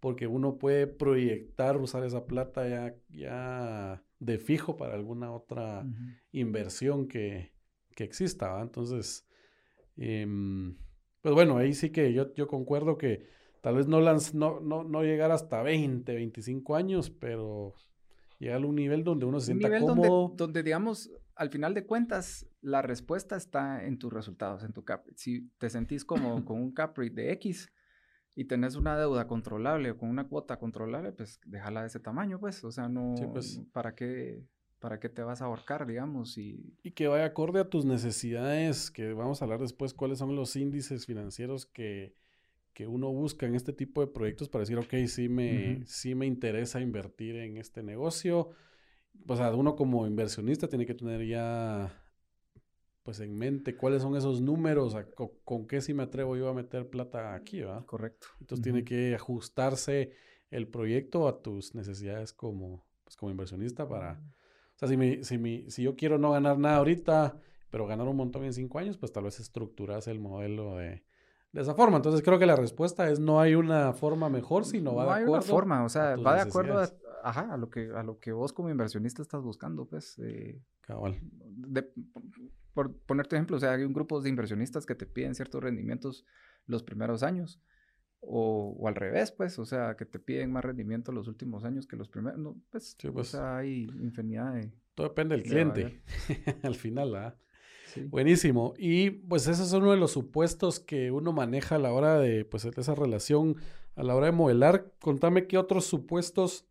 porque 0.00 0.26
uno 0.26 0.56
puede 0.56 0.86
proyectar, 0.86 1.76
usar 1.76 2.04
esa 2.04 2.26
plata 2.26 2.66
ya, 2.66 2.96
ya 3.10 4.02
de 4.20 4.38
fijo 4.38 4.76
para 4.76 4.94
alguna 4.94 5.32
otra 5.32 5.84
inversión 6.30 7.08
que, 7.08 7.52
que 7.96 8.04
exista. 8.04 8.60
Entonces, 8.60 9.26
em, 9.96 10.76
pues 11.22 11.34
bueno, 11.34 11.56
ahí 11.56 11.72
sí 11.72 11.90
que 11.90 12.12
yo, 12.12 12.32
yo 12.34 12.46
concuerdo 12.46 12.96
que 12.96 13.26
tal 13.62 13.76
vez 13.76 13.88
no, 13.88 14.00
no, 14.00 14.60
no, 14.60 14.84
no 14.84 15.02
llegar 15.02 15.32
hasta 15.32 15.62
20, 15.62 16.14
25 16.14 16.76
años, 16.76 17.10
pero 17.10 17.74
llegar 18.38 18.62
a 18.62 18.66
un 18.66 18.76
nivel 18.76 19.02
donde 19.02 19.26
uno 19.26 19.40
se 19.40 19.46
sienta 19.46 19.80
cómodo. 19.80 20.28
Donde, 20.28 20.36
donde, 20.36 20.62
digamos, 20.62 21.10
al 21.34 21.50
final 21.50 21.72
de 21.72 21.86
cuentas, 21.86 22.46
la 22.60 22.82
respuesta 22.82 23.36
está 23.36 23.84
en 23.84 23.98
tus 23.98 24.12
resultados, 24.12 24.62
en 24.62 24.72
tu 24.72 24.84
cap 24.84 25.06
Si 25.16 25.48
te 25.58 25.70
sentís 25.70 26.04
como 26.04 26.44
con 26.44 26.60
un 26.60 26.72
cap 26.72 26.96
rate 26.96 27.14
de 27.14 27.32
X 27.32 27.70
y 28.34 28.44
tenés 28.44 28.76
una 28.76 28.96
deuda 28.98 29.26
controlable 29.26 29.90
o 29.90 29.98
con 29.98 30.08
una 30.08 30.28
cuota 30.28 30.58
controlable, 30.58 31.12
pues 31.12 31.40
déjala 31.44 31.82
de 31.82 31.88
ese 31.88 32.00
tamaño, 32.00 32.38
pues. 32.38 32.62
O 32.64 32.70
sea, 32.70 32.88
no, 32.88 33.14
pues. 33.32 33.60
¿para 33.72 33.94
qué? 33.94 34.44
¿Para 34.78 34.98
qué 34.98 35.08
te 35.10 35.22
vas 35.22 35.42
a 35.42 35.44
ahorcar, 35.44 35.86
digamos? 35.86 36.38
Y... 36.38 36.74
y 36.82 36.92
que 36.92 37.06
vaya 37.06 37.26
acorde 37.26 37.60
a 37.60 37.68
tus 37.68 37.84
necesidades, 37.84 38.90
que 38.90 39.12
vamos 39.12 39.40
a 39.40 39.44
hablar 39.44 39.60
después 39.60 39.92
cuáles 39.92 40.18
son 40.18 40.34
los 40.34 40.56
índices 40.56 41.04
financieros 41.04 41.66
que, 41.66 42.14
que 42.72 42.86
uno 42.86 43.12
busca 43.12 43.44
en 43.44 43.54
este 43.54 43.74
tipo 43.74 44.00
de 44.00 44.06
proyectos 44.06 44.48
para 44.48 44.62
decir, 44.62 44.78
ok, 44.78 45.06
sí 45.06 45.28
me, 45.28 45.84
sí 45.84 46.14
me 46.14 46.24
interesa 46.24 46.80
invertir 46.80 47.36
en 47.36 47.58
este 47.58 47.82
negocio 47.82 48.50
o 49.26 49.36
sea, 49.36 49.54
uno 49.54 49.76
como 49.76 50.06
inversionista 50.06 50.68
tiene 50.68 50.86
que 50.86 50.94
tener 50.94 51.26
ya 51.26 51.92
pues 53.10 53.18
en 53.18 53.36
mente 53.36 53.76
cuáles 53.76 54.02
son 54.02 54.14
esos 54.14 54.40
números, 54.40 54.96
con, 55.42 55.66
qué 55.66 55.80
si 55.80 55.92
me 55.92 56.04
atrevo 56.04 56.36
yo 56.36 56.48
a 56.48 56.54
meter 56.54 56.88
plata 56.88 57.34
aquí, 57.34 57.58
¿verdad? 57.58 57.84
Correcto. 57.84 58.28
Entonces 58.40 58.62
tiene 58.62 58.84
que 58.84 59.16
ajustarse 59.16 60.12
el 60.48 60.68
proyecto 60.68 61.26
a 61.26 61.42
tus 61.42 61.74
necesidades 61.74 62.32
como, 62.32 62.84
pues, 63.02 63.16
como 63.16 63.32
inversionista 63.32 63.88
para... 63.88 64.12
O 64.12 64.78
sea, 64.78 64.86
si, 64.86 64.96
mi, 64.96 65.24
si, 65.24 65.38
mi, 65.38 65.68
si 65.72 65.82
yo 65.82 65.96
quiero 65.96 66.18
no 66.18 66.30
ganar 66.30 66.56
nada 66.60 66.76
ahorita, 66.76 67.36
pero 67.68 67.88
ganar 67.88 68.06
un 68.06 68.16
montón 68.16 68.44
en 68.44 68.52
cinco 68.52 68.78
años, 68.78 68.96
pues 68.96 69.10
tal 69.10 69.24
vez 69.24 69.40
estructuras 69.40 70.06
el 70.06 70.20
modelo 70.20 70.76
de, 70.76 71.02
de 71.50 71.60
esa 71.60 71.74
forma. 71.74 71.96
Entonces 71.96 72.22
creo 72.22 72.38
que 72.38 72.46
la 72.46 72.54
respuesta 72.54 73.10
es 73.10 73.18
no 73.18 73.40
hay 73.40 73.56
una 73.56 73.92
forma 73.92 74.28
mejor, 74.28 74.64
sino 74.64 74.94
va 74.94 75.02
de 75.04 75.10
acuerdo. 75.10 75.26
No 75.26 75.34
hay 75.34 75.38
una 75.40 75.42
forma, 75.42 75.84
o 75.84 75.88
sea, 75.88 76.14
va 76.14 76.36
de 76.36 76.42
acuerdo 76.42 76.78
a, 76.78 76.88
ajá, 77.22 77.52
a 77.52 77.56
lo 77.56 77.70
que 77.70 77.90
a 77.94 78.02
lo 78.02 78.18
que 78.18 78.32
vos 78.32 78.52
como 78.52 78.70
inversionista 78.70 79.22
estás 79.22 79.42
buscando, 79.42 79.86
pues. 79.86 80.18
Eh, 80.18 80.60
Cabal. 80.80 81.20
por 82.74 82.92
ponerte 82.92 83.36
ejemplo, 83.36 83.56
o 83.56 83.60
sea, 83.60 83.72
hay 83.72 83.84
un 83.84 83.92
grupo 83.92 84.20
de 84.20 84.28
inversionistas 84.28 84.86
que 84.86 84.94
te 84.94 85.06
piden 85.06 85.34
ciertos 85.34 85.62
rendimientos 85.62 86.24
los 86.66 86.82
primeros 86.82 87.22
años. 87.22 87.60
O, 88.22 88.76
o, 88.78 88.86
al 88.86 88.94
revés, 88.94 89.32
pues, 89.32 89.58
o 89.58 89.64
sea, 89.64 89.96
que 89.96 90.04
te 90.04 90.18
piden 90.18 90.52
más 90.52 90.62
rendimiento 90.62 91.10
los 91.10 91.26
últimos 91.26 91.64
años 91.64 91.86
que 91.86 91.96
los 91.96 92.08
primeros. 92.08 92.38
No, 92.38 92.56
pues, 92.70 92.96
o 93.08 93.12
pues. 93.12 93.28
sea, 93.28 93.58
hay 93.58 93.84
infinidad 94.00 94.54
de. 94.54 94.70
Todo 94.94 95.08
depende 95.08 95.36
del 95.36 95.44
cliente. 95.44 96.02
al 96.62 96.74
final, 96.74 97.14
¿ah? 97.16 97.36
Buenísimo. 98.08 98.74
Y 98.78 99.10
pues 99.10 99.46
ese 99.46 99.62
es 99.62 99.72
uno 99.72 99.90
de 99.90 99.96
los 99.96 100.12
supuestos 100.12 100.80
que 100.80 101.10
uno 101.10 101.32
maneja 101.32 101.76
a 101.76 101.78
la 101.78 101.92
hora 101.92 102.18
de 102.18 102.44
pues 102.44 102.64
esa 102.64 102.94
relación 102.94 103.56
a 103.96 104.02
la 104.02 104.14
hora 104.14 104.26
de 104.26 104.32
modelar, 104.32 104.92
contame 105.00 105.46
qué 105.46 105.58
otros 105.58 105.84
supuestos 105.84 106.66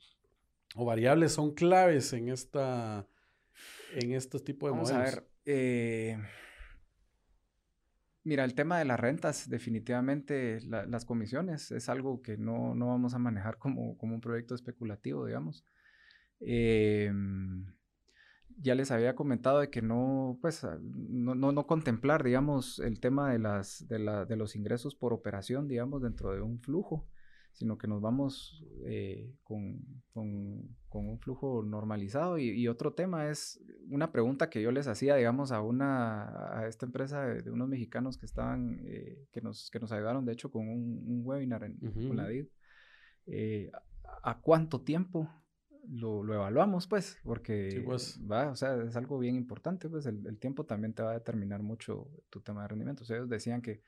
o 0.76 0.86
variables 0.86 1.34
son 1.34 1.54
claves 1.54 2.14
en 2.14 2.30
esta 2.30 3.08
en 3.96 4.14
estos 4.14 4.44
tipos 4.44 4.70
de 4.70 4.72
Vamos 4.74 4.92
modelos. 4.92 5.14
a 5.14 5.22
ver. 5.22 5.28
eh, 5.46 6.18
mira, 8.24 8.44
el 8.44 8.54
tema 8.54 8.78
de 8.80 8.86
las 8.86 9.00
rentas, 9.00 9.50
definitivamente 9.50 10.60
la- 10.62 10.86
las 10.86 11.06
comisiones 11.06 11.72
es 11.72 11.90
algo 11.90 12.22
que 12.22 12.38
no, 12.38 12.76
no 12.76 12.88
vamos 12.88 13.14
a 13.14 13.20
manejar 13.20 13.58
como, 13.58 13.98
como 13.98 14.16
un 14.16 14.22
proyecto 14.22 14.56
especulativo, 14.56 15.26
digamos. 15.26 15.66
Em, 16.40 17.66
ya 18.62 18.76
les 18.76 18.92
había 18.92 19.16
comentado 19.16 19.60
de 19.60 19.70
que 19.70 19.82
no, 19.82 20.38
pues, 20.42 20.64
ah, 20.66 20.78
no, 20.82 21.36
no, 21.36 21.52
no 21.52 21.66
contemplar, 21.68 22.24
digamos, 22.24 22.80
el 22.80 23.00
tema 23.00 23.32
de, 23.32 23.40
las, 23.40 23.88
de, 23.88 24.00
la- 24.00 24.26
de 24.26 24.36
los 24.36 24.56
ingresos 24.56 24.96
por 24.96 25.14
operación, 25.14 25.68
digamos, 25.68 26.02
dentro 26.02 26.34
de 26.34 26.42
un 26.42 26.60
flujo, 26.62 27.08
sino 27.60 27.78
que 27.78 27.88
nos 27.88 28.02
vamos 28.02 28.64
eh, 28.86 29.34
con, 29.44 29.82
con- 30.14 30.78
con 30.88 31.08
un 31.08 31.20
flujo 31.20 31.62
normalizado. 31.62 32.38
Y, 32.38 32.50
y 32.50 32.68
otro 32.70 32.94
tema 32.94 33.30
es 33.30 33.62
una 33.90 34.12
pregunta 34.14 34.50
que 34.50 34.62
yo 34.62 34.72
les 34.72 34.88
hacía, 34.88 35.16
digamos, 35.18 35.52
a 35.52 35.62
una, 35.62 36.58
a 36.58 36.68
esta 36.68 36.86
empresa 36.86 37.22
de, 37.26 37.42
de 37.42 37.52
unos 37.52 37.68
mexicanos 37.68 38.18
que 38.18 38.26
estaban, 38.26 38.80
eh, 38.86 39.26
que, 39.34 39.42
nos, 39.42 39.70
que 39.70 39.80
nos 39.80 39.92
ayudaron, 39.92 40.26
de 40.26 40.32
hecho, 40.34 40.50
con 40.50 40.70
un, 40.70 41.04
un 41.06 41.22
webinar 41.26 41.64
en, 41.66 41.78
Ujú, 41.82 42.08
con 42.08 42.18
la. 42.18 42.28
DID. 42.30 42.48
Eh, 43.28 43.70
¿a, 44.24 44.32
a 44.32 44.40
cuánto 44.42 44.82
tiempo 44.82 45.30
lo, 45.90 46.24
lo 46.24 46.34
evaluamos, 46.36 46.88
pues? 46.88 47.18
Porque, 47.24 47.82
pues. 47.86 48.20
va, 48.32 48.50
o 48.52 48.56
sea, 48.56 48.82
es 48.84 48.96
algo 48.96 49.20
bien 49.20 49.36
importante, 49.36 49.90
pues 49.90 50.06
el, 50.06 50.26
el 50.26 50.38
tiempo 50.40 50.66
también 50.66 50.94
te 50.94 51.04
va 51.04 51.12
a 51.12 51.16
determinar 51.16 51.62
mucho 51.62 52.08
tu 52.30 52.40
tema 52.42 52.62
de 52.62 52.70
rendimiento. 52.70 53.04
O 53.04 53.06
sea, 53.06 53.18
ellos 53.18 53.30
decían 53.30 53.62
que, 53.62 53.82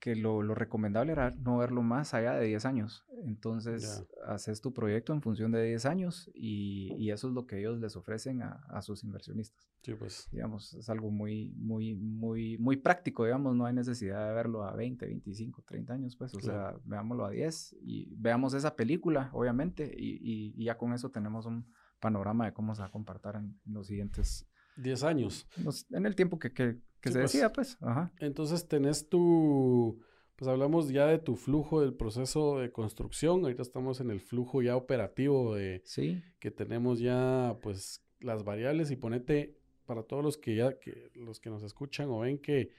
que 0.00 0.14
lo, 0.16 0.42
lo 0.42 0.54
recomendable 0.54 1.12
era 1.12 1.30
no 1.32 1.58
verlo 1.58 1.82
más 1.82 2.14
allá 2.14 2.34
de 2.34 2.46
10 2.46 2.64
años. 2.64 3.04
Entonces, 3.24 4.04
haces 4.26 4.60
tu 4.60 4.72
proyecto 4.72 5.12
en 5.12 5.22
función 5.22 5.52
de 5.52 5.64
10 5.64 5.86
años 5.86 6.30
y, 6.34 6.94
y 6.96 7.10
eso 7.10 7.28
es 7.28 7.34
lo 7.34 7.46
que 7.46 7.58
ellos 7.58 7.78
les 7.78 7.96
ofrecen 7.96 8.42
a, 8.42 8.64
a 8.68 8.82
sus 8.82 9.04
inversionistas. 9.04 9.68
Sí, 9.82 9.94
pues. 9.94 10.28
Digamos, 10.32 10.74
es 10.74 10.88
algo 10.88 11.10
muy, 11.10 11.52
muy, 11.56 11.94
muy, 11.94 12.58
muy 12.58 12.76
práctico, 12.76 13.24
digamos, 13.24 13.54
no 13.56 13.64
hay 13.66 13.74
necesidad 13.74 14.28
de 14.28 14.34
verlo 14.34 14.64
a 14.64 14.74
20, 14.74 15.06
25, 15.06 15.62
30 15.62 15.94
años, 15.94 16.16
pues, 16.16 16.34
o 16.34 16.38
Claro. 16.40 16.70
sea, 16.70 16.80
veámoslo 16.84 17.24
a 17.24 17.30
10 17.30 17.74
y 17.80 18.14
veamos 18.16 18.54
esa 18.54 18.76
película, 18.76 19.30
obviamente, 19.32 19.92
y, 19.96 20.16
y- 20.20 20.54
y 20.56 20.64
ya 20.64 20.76
con 20.76 20.92
eso 20.92 21.10
tenemos 21.10 21.46
un 21.46 21.72
panorama 22.00 22.46
de 22.46 22.52
cómo 22.52 22.74
se 22.74 22.82
va 22.82 22.88
a 22.88 22.92
comportar 22.92 23.36
en, 23.36 23.58
en 23.66 23.74
los 23.74 23.86
siguientes, 23.86 24.47
10 24.78 25.02
años. 25.02 25.46
en 25.56 25.64
los- 25.64 25.86
en 25.90 26.06
el 26.06 26.14
tiempo 26.14 26.38
que, 26.38 26.52
que, 26.52 26.76
que 27.00 27.08
Sí, 27.10 27.12
se 27.12 27.18
pues. 27.20 27.32
decida, 27.32 27.52
pues, 27.52 27.76
ajá. 27.80 28.12
Entonces 28.18 28.66
tenés 28.68 29.08
tu, 29.08 30.00
pues 30.36 30.48
hablamos 30.48 30.88
ya 30.90 31.06
de 31.06 31.18
tu 31.18 31.36
flujo 31.36 31.80
del 31.80 31.94
proceso 31.94 32.58
de 32.60 32.70
construcción, 32.72 33.40
ahorita 33.42 33.62
estamos 33.62 34.00
en 34.00 34.10
el 34.10 34.20
flujo 34.20 34.62
ya 34.62 34.76
operativo 34.76 35.54
de 35.54 35.82
Sí, 35.84 36.22
que 36.38 36.50
tenemos 36.50 37.00
ya 37.00 37.56
pues 37.62 38.02
las 38.20 38.44
variables 38.44 38.90
y 38.90 38.96
ponete 38.96 39.56
para 39.86 40.02
todos 40.02 40.22
los 40.24 40.36
que 40.38 40.54
ya, 40.56 40.78
que, 40.78 41.10
los 41.14 41.40
que 41.40 41.50
nos 41.50 41.62
escuchan 41.62 42.08
o 42.10 42.20
ven 42.20 42.38
que, 42.38 42.70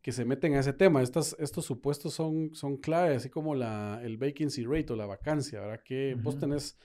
que 0.00 0.12
se 0.12 0.24
meten 0.24 0.54
a 0.54 0.60
ese 0.60 0.72
tema, 0.72 1.02
estas, 1.02 1.36
estos 1.38 1.64
supuestos 1.66 2.14
son, 2.14 2.54
son 2.54 2.76
clave, 2.78 3.14
así 3.16 3.28
como 3.28 3.54
la, 3.54 4.00
el 4.02 4.16
vacancy 4.16 4.64
rate 4.64 4.92
o 4.92 4.96
la 4.96 5.06
vacancia, 5.06 5.60
¿verdad? 5.60 5.80
Que 5.84 6.14
vos 6.14 6.38
tenés 6.38 6.78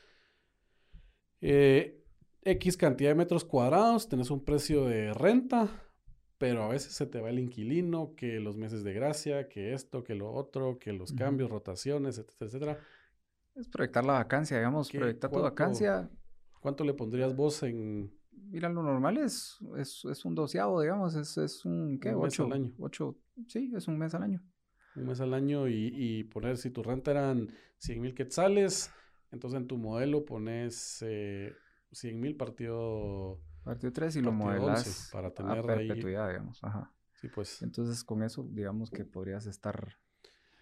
eh, 1.41 2.03
X 2.45 2.77
cantidad 2.77 3.09
de 3.09 3.15
metros 3.15 3.43
cuadrados, 3.43 4.07
tenés 4.07 4.29
un 4.29 4.43
precio 4.43 4.85
de 4.85 5.13
renta, 5.13 5.67
pero 6.37 6.63
a 6.63 6.67
veces 6.69 6.93
se 6.93 7.07
te 7.07 7.19
va 7.19 7.29
el 7.31 7.39
inquilino, 7.39 8.13
que 8.15 8.39
los 8.39 8.55
meses 8.55 8.83
de 8.83 8.93
gracia, 8.93 9.47
que 9.49 9.73
esto, 9.73 10.03
que 10.03 10.13
lo 10.15 10.31
otro, 10.31 10.77
que 10.77 10.93
los 10.93 11.11
cambios, 11.13 11.49
rotaciones, 11.49 12.17
etcétera, 12.19 12.47
etcétera. 12.47 12.79
es 13.55 13.67
proyectar 13.67 14.05
la 14.05 14.13
vacancia, 14.13 14.57
digamos, 14.57 14.89
¿Qué- 14.89 14.99
proyectar 14.99 15.29
tu 15.31 15.39
cuánto- 15.39 15.49
vacancia, 15.49 16.09
¿Cuánto 16.61 16.83
le 16.83 16.93
pondrías 16.93 17.35
vos 17.35 17.61
en, 17.63 18.11
mira, 18.31 18.69
lo 18.69 18.81
normal 18.83 19.17
es, 19.17 19.57
es, 19.77 20.03
es 20.05 20.25
un 20.25 20.35
doceavo, 20.35 20.81
digamos, 20.81 21.15
es, 21.15 21.37
es 21.37 21.63
un, 21.65 21.99
¿qué? 21.99 22.09
Un 22.13 22.21
mes 22.23 22.33
ocho, 22.33 22.45
al 22.45 22.53
año. 22.53 22.73
ocho, 22.79 23.17
sí, 23.47 23.71
es 23.75 23.87
un 23.87 23.97
mes 23.97 24.13
al 24.15 24.23
año. 24.23 24.43
un 24.95 25.05
mes 25.05 25.19
al 25.21 25.33
año 25.33 25.67
y, 25.67 25.91
y 25.93 26.23
poner 26.25 26.57
si 26.57 26.69
tu 26.69 26.81
renta 26.83 27.11
eran 27.11 27.49
100 27.77 28.01
mil 28.01 28.13
quetzales, 28.15 28.91
entonces 29.31 29.59
en 29.59 29.67
tu 29.67 29.77
modelo 29.77 30.25
pones 30.25 31.01
eh, 31.01 31.53
100 31.95 32.19
mil 32.19 32.35
partido, 32.35 33.39
Partido 33.63 33.91
3 33.93 34.15
y 34.17 34.21
lo 34.21 34.31
modelas 34.31 34.85
11 34.85 35.11
para 35.11 35.29
a 35.29 35.33
tener 35.33 35.57
ahí- 35.69 35.87
perpetuidad, 35.87 36.27
digamos, 36.29 36.63
ajá. 36.63 36.93
sí 37.13 37.27
pues. 37.29 37.61
Entonces, 37.63 38.03
con 38.03 38.21
eso, 38.21 38.47
digamos 38.51 38.91
que 38.91 39.05
podrías 39.05 39.47
estar, 39.47 39.97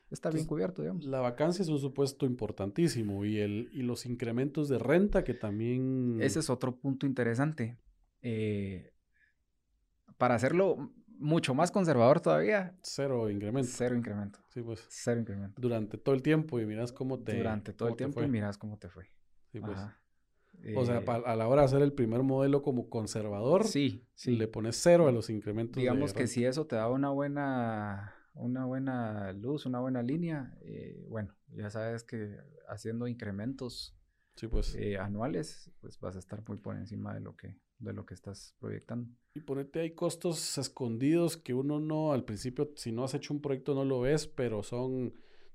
estar 0.10 0.34
bien 0.34 0.46
cubierto, 0.46 0.82
digamos. 0.84 1.04
La 1.06 1.20
vacancia 1.20 1.64
es 1.64 1.70
un 1.70 1.80
supuesto 1.80 2.26
importantísimo 2.26 3.26
y, 3.26 3.40
el, 3.40 3.70
y 3.74 3.82
los 3.82 4.06
incrementos 4.06 4.70
de 4.70 4.78
renta 4.80 5.24
que 5.26 5.34
también... 5.34 6.18
Ese 6.22 6.40
es 6.40 6.50
otro 6.50 6.78
punto 6.78 7.06
interesante. 7.06 7.78
Eh, 8.22 8.94
para 10.18 10.36
hacerlo 10.36 10.94
mucho 11.18 11.54
más 11.54 11.72
conservador 11.72 12.22
todavía, 12.22 12.78
Cero 12.84 13.30
incremento. 13.30 13.70
cero 13.74 13.96
incremento. 13.96 14.40
Sí, 14.50 14.62
pues. 14.62 14.86
Cero 14.90 15.20
incremento. 15.20 15.62
Durante 15.62 15.98
todo 15.98 16.16
el 16.16 16.22
tiempo 16.22 16.60
y 16.60 16.66
miras 16.66 16.92
cómo 16.94 17.20
te... 17.20 17.36
Durante 17.38 17.74
todo 17.74 17.90
el 17.90 17.96
tiempo 17.96 18.24
y 18.24 18.28
miras 18.30 18.58
cómo 18.58 18.78
te 18.78 18.88
fue. 18.90 19.12
Sí, 19.52 19.60
pues. 19.60 19.78
Ajá. 19.78 20.00
O 20.76 20.86
sea, 20.86 21.00
Eh, 21.00 21.06
a 21.26 21.36
la 21.36 21.48
hora 21.48 21.62
de 21.62 21.66
hacer 21.66 21.82
el 21.82 21.94
primer 21.94 22.24
modelo 22.24 22.62
como 22.62 22.90
conservador, 22.90 23.66
sí, 23.68 24.06
sí. 24.14 24.36
le 24.36 24.48
pones 24.48 24.78
cero 24.82 25.08
a 25.08 25.12
los 25.12 25.30
incrementos. 25.30 25.76
de 25.76 25.82
Digamos 25.82 26.14
que 26.14 26.28
si 26.28 26.46
eso 26.46 26.66
te 26.68 26.76
da 26.78 26.90
una 26.90 27.10
buena, 27.10 28.14
una 28.34 28.66
buena 28.66 29.34
luz, 29.34 29.66
una 29.66 29.80
buena 29.80 30.02
línea, 30.02 30.58
eh, 30.62 31.06
bueno, 31.10 31.36
ya 31.50 31.70
sabes 31.70 32.04
que 32.04 32.38
haciendo 32.70 33.08
incrementos 33.08 33.96
Sí, 34.36 34.48
pues. 34.48 34.74
eh, 34.76 34.98
anuales, 34.98 35.70
pues 35.82 36.00
vas 36.00 36.16
a 36.16 36.20
estar 36.20 36.44
muy 36.48 36.58
por 36.58 36.76
encima 36.78 37.14
de 37.14 37.20
lo 37.20 37.36
que, 37.36 37.58
de 37.80 37.94
lo 37.94 38.06
que 38.06 38.14
estás 38.14 38.56
proyectando. 38.60 39.10
Y 39.36 39.42
ponete, 39.42 39.82
hay 39.82 39.94
costos 39.96 40.58
escondidos 40.58 41.36
que 41.38 41.54
uno 41.54 41.80
no, 41.80 42.14
al 42.14 42.24
principio, 42.24 42.72
si 42.76 42.92
no 42.92 43.04
has 43.04 43.14
hecho 43.16 43.34
un 43.34 43.42
proyecto 43.42 43.76
no 43.76 43.84
lo 43.86 44.00
ves, 44.02 44.28
pero 44.28 44.64
son, 44.64 45.14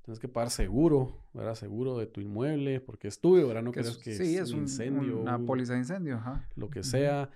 tienes 0.09 0.21
que 0.21 0.29
pagar 0.29 0.49
seguro, 0.49 1.19
¿verdad? 1.35 1.55
Seguro 1.55 1.99
de 1.99 2.07
tu 2.07 2.23
inmueble, 2.23 2.81
porque 2.81 3.09
es 3.09 3.21
tuyo, 3.21 3.47
¿verdad? 3.47 3.63
No 3.63 3.73
Que 3.73 3.81
crees 3.81 3.97
es- 3.99 4.03
que 4.03 4.15
sí, 4.15 4.37
es 4.37 4.45
es 4.45 4.51
un 4.53 4.57
un- 4.61 4.63
incendio, 4.63 5.21
una 5.21 5.37
un- 5.37 5.45
póliza 5.45 5.75
de 5.75 5.81
incendio, 5.81 6.17
ajá. 6.17 6.49
lo 6.57 6.71
que 6.71 6.83
sea. 6.83 7.29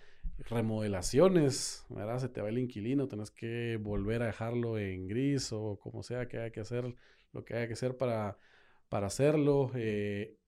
Remodelaciones, 0.48 1.84
¿verdad? 1.90 2.18
Se 2.18 2.28
te 2.28 2.40
va 2.40 2.48
el 2.48 2.58
inquilino, 2.58 3.06
tenés 3.08 3.30
que 3.30 3.78
volver 3.80 4.22
a 4.22 4.26
dejarlo 4.26 4.78
en 4.78 5.06
gris 5.06 5.52
o 5.52 5.78
como 5.80 6.02
sea 6.02 6.28
que 6.28 6.38
haya 6.38 6.50
que 6.50 6.60
hacer, 6.60 6.94
lo 7.32 7.44
que 7.44 7.54
haya 7.54 7.66
que 7.66 7.74
hacer 7.74 7.96
para, 7.96 8.38
para 8.88 9.08
hacerlo. 9.08 9.70
eh, 9.74 10.38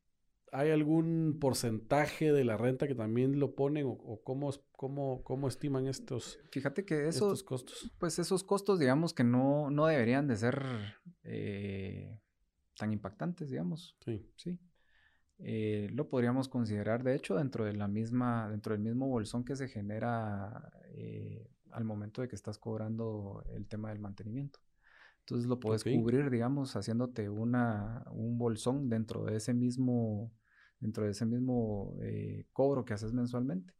¿Hay 0.57 0.71
algún 0.71 1.39
porcentaje 1.41 2.33
de 2.33 2.45
la 2.45 2.57
renta 2.57 2.87
que 2.87 2.95
también 2.95 3.41
lo 3.41 3.55
ponen 3.57 3.87
o, 3.87 3.91
o 3.91 4.23
cómo, 4.23 4.51
cómo, 4.77 5.23
cómo 5.25 5.49
estiman 5.49 5.87
estos, 5.89 6.39
Fíjate 6.53 6.85
que 6.85 7.09
estos 7.09 7.17
esos, 7.17 7.43
costos? 7.43 7.93
pues 7.99 8.19
esos 8.21 8.45
costos, 8.45 8.79
digamos 8.79 9.13
que 9.15 9.25
no, 9.25 9.69
no 9.71 9.87
deberían 9.87 10.29
de 10.29 10.37
ser 10.37 10.63
eh, 11.25 12.21
tan 12.79 12.93
impactantes, 12.93 13.51
digamos, 13.51 13.97
Sí. 14.05 14.31
sí. 14.37 14.59
Eh, 15.39 15.89
lo 15.93 16.09
podríamos 16.09 16.49
considerar, 16.49 17.03
de 17.03 17.17
hecho, 17.17 17.35
dentro 17.37 17.65
de 17.65 17.73
la 17.73 17.89
misma, 17.89 18.49
dentro 18.49 18.73
del 18.73 18.83
mismo 18.83 19.09
bolsón 19.09 19.45
que 19.45 19.57
se 19.57 19.67
genera 19.69 20.71
eh, 20.91 21.51
al 21.73 21.85
momento 21.85 22.23
de 22.23 22.29
que 22.29 22.37
estás 22.37 22.59
cobrando 22.59 23.43
el 23.53 23.67
tema 23.67 23.89
del 23.91 23.99
mantenimiento. 23.99 24.61
Entonces 25.21 25.49
lo 25.49 25.59
puedes 25.59 25.83
cubrir, 25.83 26.31
digamos, 26.31 26.77
haciéndote 26.77 27.29
una, 27.31 28.05
un 28.13 28.39
bolsón 28.39 28.89
dentro 28.89 29.25
de 29.25 29.37
ese 29.39 29.55
mismo, 29.55 30.31
dentro 30.85 31.05
de 31.05 31.13
ese 31.13 31.25
mismo 31.25 31.97
eh, 32.03 32.45
cobro 32.53 32.85
que 32.85 32.93
haces 32.93 33.15
mensualmente 33.15 33.73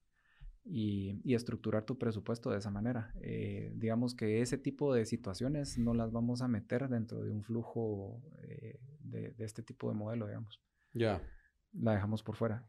y, 0.65 1.21
y 1.23 1.35
estructurar 1.35 1.85
tu 1.85 1.99
presupuesto 1.99 2.51
de 2.51 2.59
esa 2.59 2.71
manera. 2.71 3.13
Eh, 3.21 3.73
digamos 3.77 4.15
que 4.15 4.41
ese 4.41 4.57
tipo 4.57 4.95
de 4.95 5.05
situaciones 5.05 5.77
no 5.79 5.93
las 5.93 6.13
vamos 6.13 6.41
a 6.41 6.49
meter 6.49 6.89
dentro 6.89 7.23
de 7.23 7.31
un 7.31 7.43
flujo 7.43 8.23
eh, 8.43 8.81
de, 9.01 9.33
de 9.33 9.45
este 9.45 9.63
tipo 9.63 9.91
de 9.91 9.97
modelo, 9.97 10.27
digamos. 10.27 10.63
Ya. 10.95 11.21
La 11.75 11.93
dejamos 11.93 12.23
por 12.23 12.37
fuera. 12.37 12.67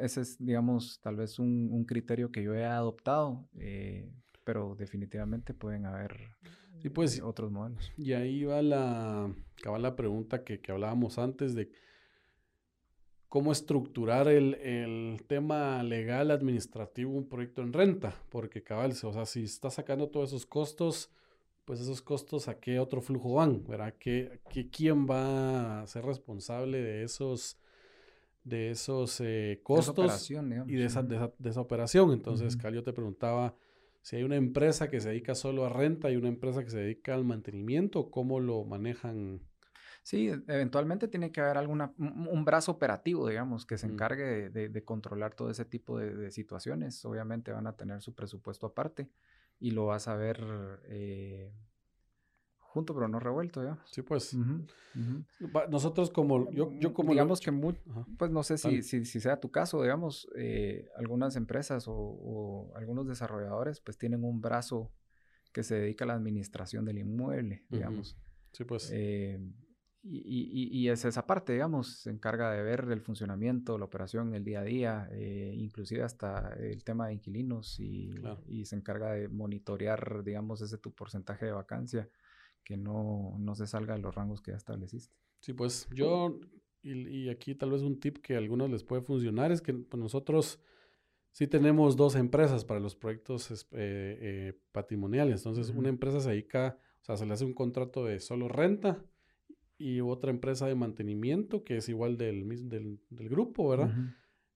Ese 0.00 0.22
es, 0.22 0.44
digamos, 0.44 1.00
tal 1.00 1.14
vez 1.14 1.38
un, 1.38 1.68
un 1.70 1.84
criterio 1.84 2.32
que 2.32 2.42
yo 2.42 2.54
he 2.54 2.64
adoptado, 2.64 3.48
eh, 3.54 4.10
pero 4.42 4.74
definitivamente 4.74 5.54
pueden 5.54 5.86
haber 5.86 6.16
Sí, 6.82 6.88
pues, 6.88 7.18
eh, 7.18 7.22
otros 7.22 7.52
modelos. 7.52 7.92
Y 7.96 8.14
ahí 8.14 8.42
va 8.44 8.62
la, 8.62 9.32
cabal 9.62 9.82
la 9.82 9.94
pregunta 9.94 10.42
que, 10.42 10.60
que 10.60 10.72
hablábamos 10.72 11.18
antes 11.18 11.54
de 11.54 11.70
cómo 13.30 13.52
estructurar 13.52 14.28
el, 14.28 14.56
el 14.56 15.24
tema 15.28 15.82
legal 15.84 16.32
administrativo 16.32 17.12
un 17.14 17.28
proyecto 17.30 17.62
en 17.62 17.72
renta, 17.72 18.14
porque 18.30 18.62
cabal, 18.64 18.92
o 19.04 19.14
sea, 19.14 19.26
si 19.26 19.44
estás 19.44 19.76
sacando 19.76 20.10
todos 20.10 20.30
esos 20.30 20.46
costos, 20.46 21.10
pues 21.66 21.80
esos 21.80 22.02
costos 22.02 22.48
a 22.48 22.60
qué 22.60 22.80
otro 22.80 23.02
flujo 23.02 23.34
van, 23.34 23.64
¿verdad? 23.66 23.94
¿Qué, 24.00 24.40
qué- 24.50 24.68
quién 24.70 25.06
va 25.08 25.82
a 25.82 25.88
ser 25.88 26.04
responsable 26.06 26.82
de 26.82 27.04
esos, 27.04 27.58
de 28.44 28.70
esos 28.70 29.20
eh, 29.20 29.60
costos 29.62 29.94
digamos. 30.48 30.70
y 30.70 30.76
de 30.76 30.86
esa, 30.86 31.02
de 31.02 31.16
esa, 31.16 31.32
de 31.38 31.50
esa 31.50 31.60
operación? 31.62 32.12
Entonces, 32.12 32.56
yo 32.74 32.82
te 32.84 32.92
preguntaba 32.92 33.56
si 34.02 34.16
hay 34.16 34.22
una 34.24 34.36
empresa 34.36 34.88
que 34.90 35.00
se 35.00 35.10
dedica 35.10 35.34
solo 35.34 35.66
a 35.66 35.70
renta 35.70 36.10
y 36.10 36.16
una 36.16 36.28
empresa 36.28 36.64
que 36.64 36.70
se 36.70 36.78
dedica 36.80 37.14
al 37.14 37.24
mantenimiento, 37.24 38.10
¿cómo 38.10 38.40
lo 38.40 38.64
manejan? 38.64 39.42
Sí, 40.02 40.28
e, 40.28 40.42
eventualmente 40.48 41.08
tiene 41.08 41.30
que 41.32 41.40
haber 41.40 41.58
alguna, 41.58 41.92
un, 41.98 42.44
brazo 42.44 42.72
operativo, 42.72 43.28
digamos, 43.28 43.66
que 43.66 43.78
se 43.78 43.86
encargue 43.86 44.50
de, 44.50 44.84
controlar 44.84 45.34
todo 45.34 45.50
ese 45.50 45.64
tipo 45.64 45.98
de, 45.98 46.30
situaciones. 46.30 47.04
Obviamente 47.04 47.52
van 47.52 47.66
a 47.66 47.76
tener 47.76 48.00
su 48.00 48.14
presupuesto 48.14 48.66
aparte 48.66 49.10
y 49.58 49.72
lo 49.72 49.86
vas 49.86 50.08
a 50.08 50.16
ver 50.16 50.40
eh, 50.84 51.52
junto 52.70 52.94
pero 52.94 53.08
no 53.08 53.18
revuelto, 53.18 53.60
digamos. 53.60 53.88
Sí, 53.90 54.02
pues. 54.02 54.36
Nosotros 55.68 56.10
como, 56.10 56.50
yo, 56.52 56.72
yo 56.78 56.94
como... 56.94 57.10
Digamos 57.10 57.40
que, 57.40 57.52
pues 58.16 58.30
no 58.30 58.42
sé 58.42 58.58
si, 58.58 58.82
si, 58.82 59.04
sea 59.04 59.40
tu 59.40 59.50
caso, 59.50 59.82
digamos, 59.82 60.28
eh, 60.36 60.88
algunas 60.96 61.36
empresas 61.36 61.84
o, 61.88 62.72
algunos 62.76 63.06
desarrolladores 63.06 63.80
pues 63.80 63.98
tienen 63.98 64.24
un 64.24 64.40
brazo 64.40 64.92
que 65.52 65.64
se 65.64 65.74
dedica 65.74 66.04
a 66.04 66.08
la 66.08 66.14
administración 66.14 66.84
del 66.84 66.98
inmueble, 66.98 67.64
digamos. 67.68 68.16
Sí, 68.52 68.64
pues. 68.64 68.90
Eh, 68.92 69.38
y, 70.02 70.70
y, 70.72 70.88
es 70.88 71.04
esa 71.04 71.26
parte, 71.26 71.52
digamos, 71.52 71.98
se 71.98 72.10
encarga 72.10 72.50
de 72.52 72.62
ver 72.62 72.86
el 72.90 73.02
funcionamiento, 73.02 73.76
la 73.76 73.84
operación, 73.84 74.34
el 74.34 74.44
día 74.44 74.60
a 74.60 74.64
día, 74.64 75.08
eh, 75.12 75.52
inclusive 75.54 76.02
hasta 76.02 76.54
el 76.58 76.82
tema 76.84 77.08
de 77.08 77.14
inquilinos 77.14 77.78
y, 77.78 78.14
y, 78.48 78.64
se 78.64 78.76
encarga 78.76 79.12
de 79.12 79.28
monitorear, 79.28 80.24
digamos, 80.24 80.62
ese 80.62 80.78
tu 80.78 80.92
porcentaje 80.92 81.44
de 81.44 81.52
vacancia 81.52 82.08
que 82.64 82.78
no, 82.78 83.36
no 83.38 83.54
se 83.54 83.66
salga 83.66 83.94
de 83.94 84.00
los 84.00 84.14
rangos 84.14 84.40
que 84.40 84.52
ya 84.52 84.56
estableciste. 84.56 85.14
Sí, 85.40 85.52
pues 85.52 85.86
yo, 85.92 86.40
y, 86.82 87.28
aquí 87.28 87.54
tal 87.54 87.70
vez 87.70 87.82
un 87.82 88.00
tip 88.00 88.18
que 88.18 88.36
a 88.36 88.38
algunos 88.38 88.70
les 88.70 88.84
puede 88.84 89.02
funcionar 89.02 89.52
es 89.52 89.60
que 89.60 89.74
pues, 89.74 90.02
nosotros 90.02 90.60
sí 91.30 91.46
tenemos 91.46 91.96
dos 91.96 92.16
empresas 92.16 92.64
para 92.64 92.80
los 92.80 92.96
proyectos 92.96 93.50
eh, 93.50 93.66
eh, 93.72 94.60
patrimoniales. 94.72 95.40
Entonces, 95.40 95.74
una 95.76 95.90
empresa 95.90 96.20
se 96.20 96.30
dedica, 96.30 96.78
o 97.02 97.04
sea, 97.04 97.18
se 97.18 97.26
le 97.26 97.34
hace 97.34 97.44
un 97.44 97.54
contrato 97.54 98.06
de 98.06 98.18
solo 98.18 98.48
renta 98.48 99.04
y 99.80 100.00
otra 100.00 100.30
empresa 100.30 100.66
de 100.66 100.74
mantenimiento 100.74 101.64
que 101.64 101.78
es 101.78 101.88
igual 101.88 102.16
del, 102.16 102.68
del, 102.68 103.00
del 103.08 103.28
grupo, 103.28 103.68
¿verdad? 103.68 103.92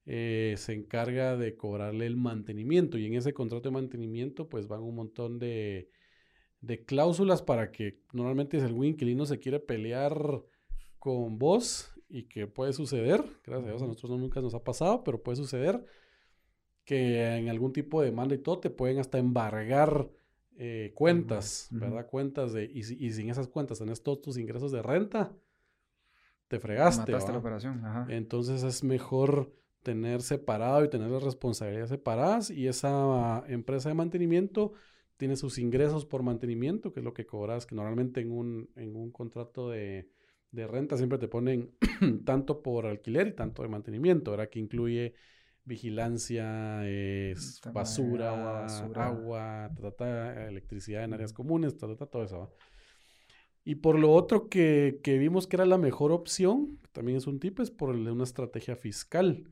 Eh, 0.07 0.55
se 0.59 0.75
encarga 0.75 1.37
de 1.37 1.57
cobrarle 1.57 2.07
el 2.07 2.17
mantenimiento 2.17 2.99
y 2.99 3.07
en 3.07 3.15
ese 3.15 3.33
contrato 3.33 3.71
de 3.71 3.73
mantenimiento 3.73 4.49
pues 4.51 4.69
van 4.69 4.83
un 4.83 4.95
montón 4.95 5.39
de 5.39 5.89
de 6.67 6.85
cláusulas 6.85 7.43
para 7.43 7.71
que 7.71 8.01
normalmente 8.13 8.59
si 8.59 8.65
algún 8.65 8.87
inquilino 8.87 9.27
se 9.27 9.39
quiere 9.39 9.61
pelear 9.61 10.43
con 10.99 11.39
vos 11.39 11.93
y 12.09 12.25
que 12.25 12.47
puede 12.47 12.73
suceder, 12.73 13.23
gracias 13.45 13.67
a 13.67 13.71
Dios 13.71 13.83
a 13.83 13.87
nosotros 13.87 14.19
nunca 14.19 14.41
nos 14.41 14.55
ha 14.55 14.65
pasado, 14.65 15.05
pero 15.05 15.23
puede 15.23 15.37
suceder 15.37 15.85
que 16.85 17.37
en 17.37 17.49
algún 17.49 17.73
tipo 17.73 18.01
de 18.01 18.11
demanda 18.11 18.35
y 18.35 18.39
todo 18.39 18.61
te 18.61 18.71
pueden 18.71 18.99
hasta 18.99 19.19
embargar 19.19 20.11
eh, 20.57 20.93
cuentas, 20.95 21.69
¿verdad? 21.71 22.07
Cuentas 22.07 22.53
de, 22.53 22.65
y, 22.65 22.79
y, 22.79 23.13
sin 23.13 23.31
esas 23.31 23.49
cuentas 23.49 23.79
tenés 23.79 24.03
todos 24.03 24.21
tus 24.21 24.39
ingresos 24.39 24.73
de 24.73 24.83
renta, 24.83 25.33
te 26.49 26.61
fregaste. 26.61 27.13
Mataste 27.13 27.33
la 27.33 27.39
operación, 27.39 27.85
Ajá. 27.85 28.07
Entonces 28.09 28.63
es 28.63 28.85
mejor 28.85 29.53
tener 29.83 30.23
separado 30.23 30.85
y 30.85 30.89
tener 30.89 31.11
las 31.11 31.23
responsabilidades 31.23 31.91
separadas 31.91 32.51
y 32.51 32.69
esa 32.69 33.45
empresa 33.49 33.91
de 33.91 33.95
mantenimiento 33.95 34.73
tiene 35.17 35.37
sus 35.37 35.59
ingresos 35.59 36.07
por 36.07 36.23
mantenimiento, 36.23 36.93
que 36.93 37.01
es 37.01 37.05
lo 37.05 37.15
que 37.15 37.27
cobras, 37.27 37.67
que 37.67 37.75
normalmente 37.75 38.21
en 38.21 38.33
un, 38.33 38.71
en 38.77 38.97
un 38.97 39.13
contrato 39.13 39.71
de, 39.71 40.09
de 40.51 40.67
renta 40.67 40.97
siempre 40.97 41.19
te 41.19 41.29
ponen 41.29 41.73
tanto 42.25 42.63
por 42.63 42.87
alquiler 42.87 43.29
y 43.29 43.33
tanto 43.33 43.63
de 43.63 43.69
mantenimiento, 43.69 44.31
¿verdad? 44.31 44.49
Que 44.49 44.59
incluye 44.59 45.15
vigilancia, 45.65 46.83
basura, 47.73 48.67
agua, 48.97 49.71
electricidad 50.49 51.05
en 51.05 51.15
áreas 51.15 51.33
comunes, 51.33 51.77
todo 51.77 52.23
eso. 52.23 52.53
Y 53.65 53.77
por 53.77 53.99
lo 53.99 54.13
otro 54.13 54.49
que, 54.49 55.01
que, 55.03 55.17
vimos 55.17 55.47
que 55.47 55.57
era 55.57 55.65
la 55.65 55.79
mejor 55.79 56.13
opción, 56.13 56.79
también 56.93 57.17
es 57.17 57.27
un 57.27 57.41
tip, 57.41 57.61
es 57.61 57.71
por 57.71 57.91
una 57.91 58.25
estrategia 58.25 58.77
fiscal. 58.77 59.51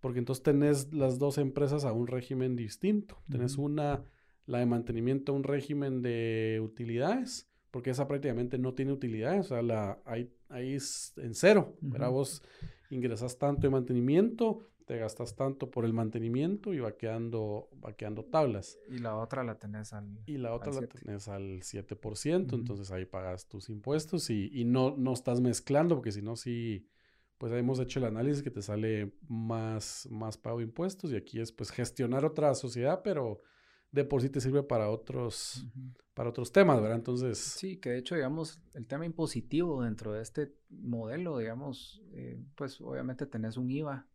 Porque 0.00 0.18
entonces 0.18 0.42
tenés 0.42 0.92
las 0.92 1.18
dos 1.18 1.38
empresas 1.38 1.84
a 1.84 1.92
un 1.92 2.06
régimen 2.06 2.56
distinto. 2.56 3.22
Tenés 3.28 3.56
una 3.56 4.04
la 4.48 4.58
de 4.58 4.66
mantenimiento 4.66 5.34
un 5.34 5.44
régimen 5.44 6.02
de 6.02 6.60
utilidades, 6.64 7.48
porque 7.70 7.90
esa 7.90 8.08
prácticamente 8.08 8.58
no 8.58 8.72
tiene 8.72 8.92
utilidades, 8.92 9.46
o 9.46 9.48
sea, 9.50 9.62
la, 9.62 10.00
ahí, 10.06 10.32
ahí 10.48 10.74
es 10.74 11.12
en 11.18 11.34
cero, 11.34 11.76
Vos 11.82 12.42
ingresas 12.90 13.38
tanto 13.38 13.62
de 13.62 13.70
mantenimiento, 13.70 14.66
te 14.88 14.96
gastas 14.96 15.36
tanto 15.36 15.70
por 15.70 15.84
el 15.84 15.92
mantenimiento 15.92 16.72
y 16.72 16.78
va 16.78 16.96
quedando, 16.96 17.68
va 17.84 17.92
quedando 17.92 18.24
tablas. 18.24 18.78
Y 18.88 18.96
la 18.96 19.16
otra 19.16 19.44
la 19.44 19.58
tenés 19.58 19.92
al 19.92 20.18
Y 20.24 20.38
la 20.38 20.54
otra 20.54 20.72
la 20.72 20.86
tenés 20.86 21.28
al 21.28 21.60
7%, 21.60 22.54
entonces 22.54 22.90
ahí 22.90 23.04
pagas 23.04 23.46
tus 23.46 23.68
impuestos 23.68 24.30
y, 24.30 24.50
y, 24.50 24.64
no, 24.64 24.96
no 24.96 25.12
estás 25.12 25.42
mezclando, 25.42 25.94
porque 25.94 26.10
si 26.10 26.22
no, 26.22 26.36
sí, 26.36 26.88
pues 27.36 27.52
hemos 27.52 27.78
hecho 27.80 27.98
el 27.98 28.06
análisis 28.06 28.42
que 28.42 28.50
te 28.50 28.62
sale 28.62 29.12
más, 29.28 30.08
más 30.10 30.38
pago 30.38 30.56
de 30.56 30.64
impuestos 30.64 31.12
y 31.12 31.16
aquí 31.16 31.38
es 31.38 31.52
pues 31.52 31.70
gestionar 31.70 32.24
otra 32.24 32.54
sociedad, 32.54 33.02
pero 33.04 33.42
de 33.92 34.06
por 34.06 34.22
sí 34.22 34.30
te 34.30 34.40
sirve 34.40 34.62
para 34.62 34.88
otros, 34.88 35.66
para 36.14 36.30
otros 36.30 36.50
temas, 36.50 36.80
¿verdad? 36.80 36.96
Entonces... 36.96 37.36
Sí, 37.36 37.76
que 37.76 37.90
de 37.90 37.98
hecho, 37.98 38.14
digamos, 38.14 38.58
el 38.72 38.86
tema 38.86 39.04
impositivo 39.04 39.82
dentro 39.82 40.14
de 40.14 40.22
este 40.22 40.54
modelo, 40.70 41.36
digamos, 41.36 42.02
eh, 42.12 42.42
pues 42.54 42.80
obviamente 42.80 43.26
tenés 43.26 43.58
un 43.58 43.70
IVA. 43.70 44.06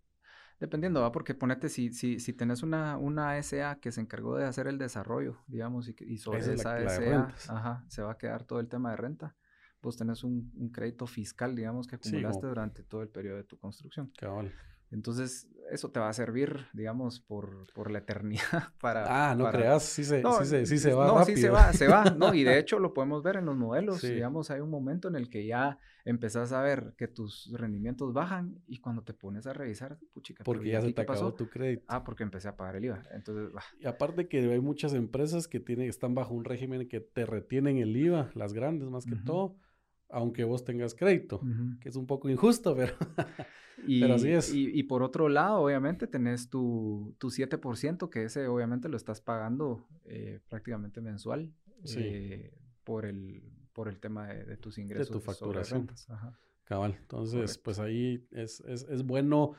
Dependiendo, 0.64 1.02
¿va? 1.02 1.12
Porque 1.12 1.36
ponete, 1.36 1.68
si, 1.68 1.92
si, 1.92 2.22
si 2.22 2.32
tenés 2.32 2.64
una, 2.64 2.98
una 2.98 3.36
SA 3.44 3.82
que 3.82 3.92
se 3.92 4.00
encargó 4.00 4.38
de 4.38 4.46
hacer 4.46 4.68
el 4.68 4.78
desarrollo, 4.78 5.44
digamos, 5.46 5.90
y, 5.90 5.96
y 6.00 6.20
sobre 6.20 6.40
esa, 6.40 6.80
SA, 6.88 7.36
ajá, 7.50 7.84
se 7.90 8.02
va 8.02 8.14
a 8.14 8.18
quedar 8.18 8.46
todo 8.46 8.62
el 8.62 8.70
tema 8.70 8.92
de 8.92 8.96
renta. 8.96 9.36
Vos 9.82 9.98
tenés 9.98 10.24
un, 10.24 10.72
crédito 10.72 11.06
fiscal, 11.06 11.54
digamos, 11.54 11.86
que 11.86 11.98
acumulaste 11.98 12.48
durante 12.48 12.82
todo 12.82 13.02
el 13.02 13.10
periodo 13.10 13.36
de 13.36 13.44
tu 13.44 13.58
construcción. 13.58 14.14
Cabal. 14.18 14.54
Entonces, 14.94 15.50
eso 15.72 15.90
te 15.90 16.00
va 16.00 16.10
a 16.10 16.14
servir, 16.14 16.68
digamos, 16.74 17.20
por, 17.20 17.72
por 17.74 17.90
la 17.90 18.00
eternidad 18.00 18.44
para... 18.80 19.32
Ah, 19.32 19.36
no 19.36 19.50
creas, 19.50 19.84
sí 19.84 20.04
se, 20.04 20.22
sí 20.22 20.46
se, 20.46 20.66
sí 20.66 20.78
se 20.78 20.94
va 20.94 21.08
No, 21.08 21.18
rápido. 21.20 21.36
sí 21.36 21.42
se 21.42 21.50
va, 21.50 21.74
se 21.74 21.88
va, 21.88 22.04
¿no? 22.18 22.34
Y 22.34 22.44
de 22.44 22.60
hecho 22.60 22.80
lo 22.80 22.94
podemos 22.94 23.24
ver 23.24 23.38
en 23.38 23.46
los 23.46 23.58
modelos, 23.58 24.02
digamos, 24.02 24.52
hay 24.52 24.62
un 24.62 24.70
momento 24.70 25.08
en 25.08 25.16
el 25.16 25.30
que 25.30 25.46
ya 25.46 25.80
empezás 26.06 26.52
a 26.52 26.62
ver 26.62 26.94
que 26.98 27.08
tus 27.08 27.50
rendimientos 27.54 28.14
bajan 28.14 28.62
y 28.68 28.80
cuando 28.80 29.04
te 29.04 29.14
pones 29.14 29.48
a 29.48 29.54
revisar, 29.54 29.98
puchica, 30.14 30.44
Porque 30.44 30.70
ya 30.70 30.82
se 30.82 30.94
te 30.94 31.02
acabó 31.02 31.34
tu 31.34 31.50
crédito. 31.50 31.86
Ah, 31.88 32.04
porque 32.04 32.24
empecé 32.24 32.50
a 32.50 32.56
pagar 32.56 32.76
el 32.76 32.86
IVA, 32.86 33.04
entonces... 33.12 33.52
Bah. 33.52 33.64
Y 33.80 33.88
aparte 33.88 34.28
que 34.28 34.40
hay 34.52 34.60
muchas 34.60 34.94
empresas 34.94 35.48
que 35.48 35.60
tienen, 35.60 35.90
están 35.90 36.14
bajo 36.14 36.34
un 36.34 36.46
régimen 36.46 36.88
que 36.88 37.00
te 37.00 37.26
retienen 37.26 37.78
el 37.78 37.96
IVA, 37.98 38.30
las 38.36 38.54
grandes 38.54 38.90
más 38.90 39.06
que 39.06 39.16
todo, 39.16 39.56
aunque 40.14 40.44
vos 40.44 40.64
tengas 40.64 40.94
crédito, 40.94 41.42
que 41.82 41.90
es 41.90 41.96
un 41.96 42.06
poco 42.06 42.30
injusto, 42.30 42.76
pero... 42.78 42.94
Y, 43.86 44.04
así 44.04 44.30
es. 44.30 44.54
Y, 44.54 44.84
por 44.84 45.04
otro 45.04 45.28
lado, 45.28 45.60
obviamente, 45.60 46.08
tenés 46.08 46.50
tu, 46.50 47.16
tu 47.18 47.30
7%, 47.30 48.10
que 48.10 48.24
ese 48.24 48.48
obviamente 48.48 48.88
lo 48.88 48.96
estás 48.96 49.20
pagando 49.20 49.88
eh, 50.06 50.40
prácticamente 50.48 51.02
mensual 51.02 51.52
eh, 51.98 52.54
por, 52.84 53.06
el, 53.06 53.44
por 53.74 53.90
el 53.90 54.00
tema 54.00 54.28
de, 54.28 54.56
tus 54.58 54.78
ingresos. 54.78 55.10
De 55.10 55.14
tu 55.14 55.20
facturación. 55.20 55.90
Cabal. 56.64 56.96
Entonces, 56.98 57.58
pues 57.58 57.80
ahí 57.80 58.26
es, 58.32 58.62
es, 58.62 58.84
es, 58.84 59.04
bueno 59.04 59.54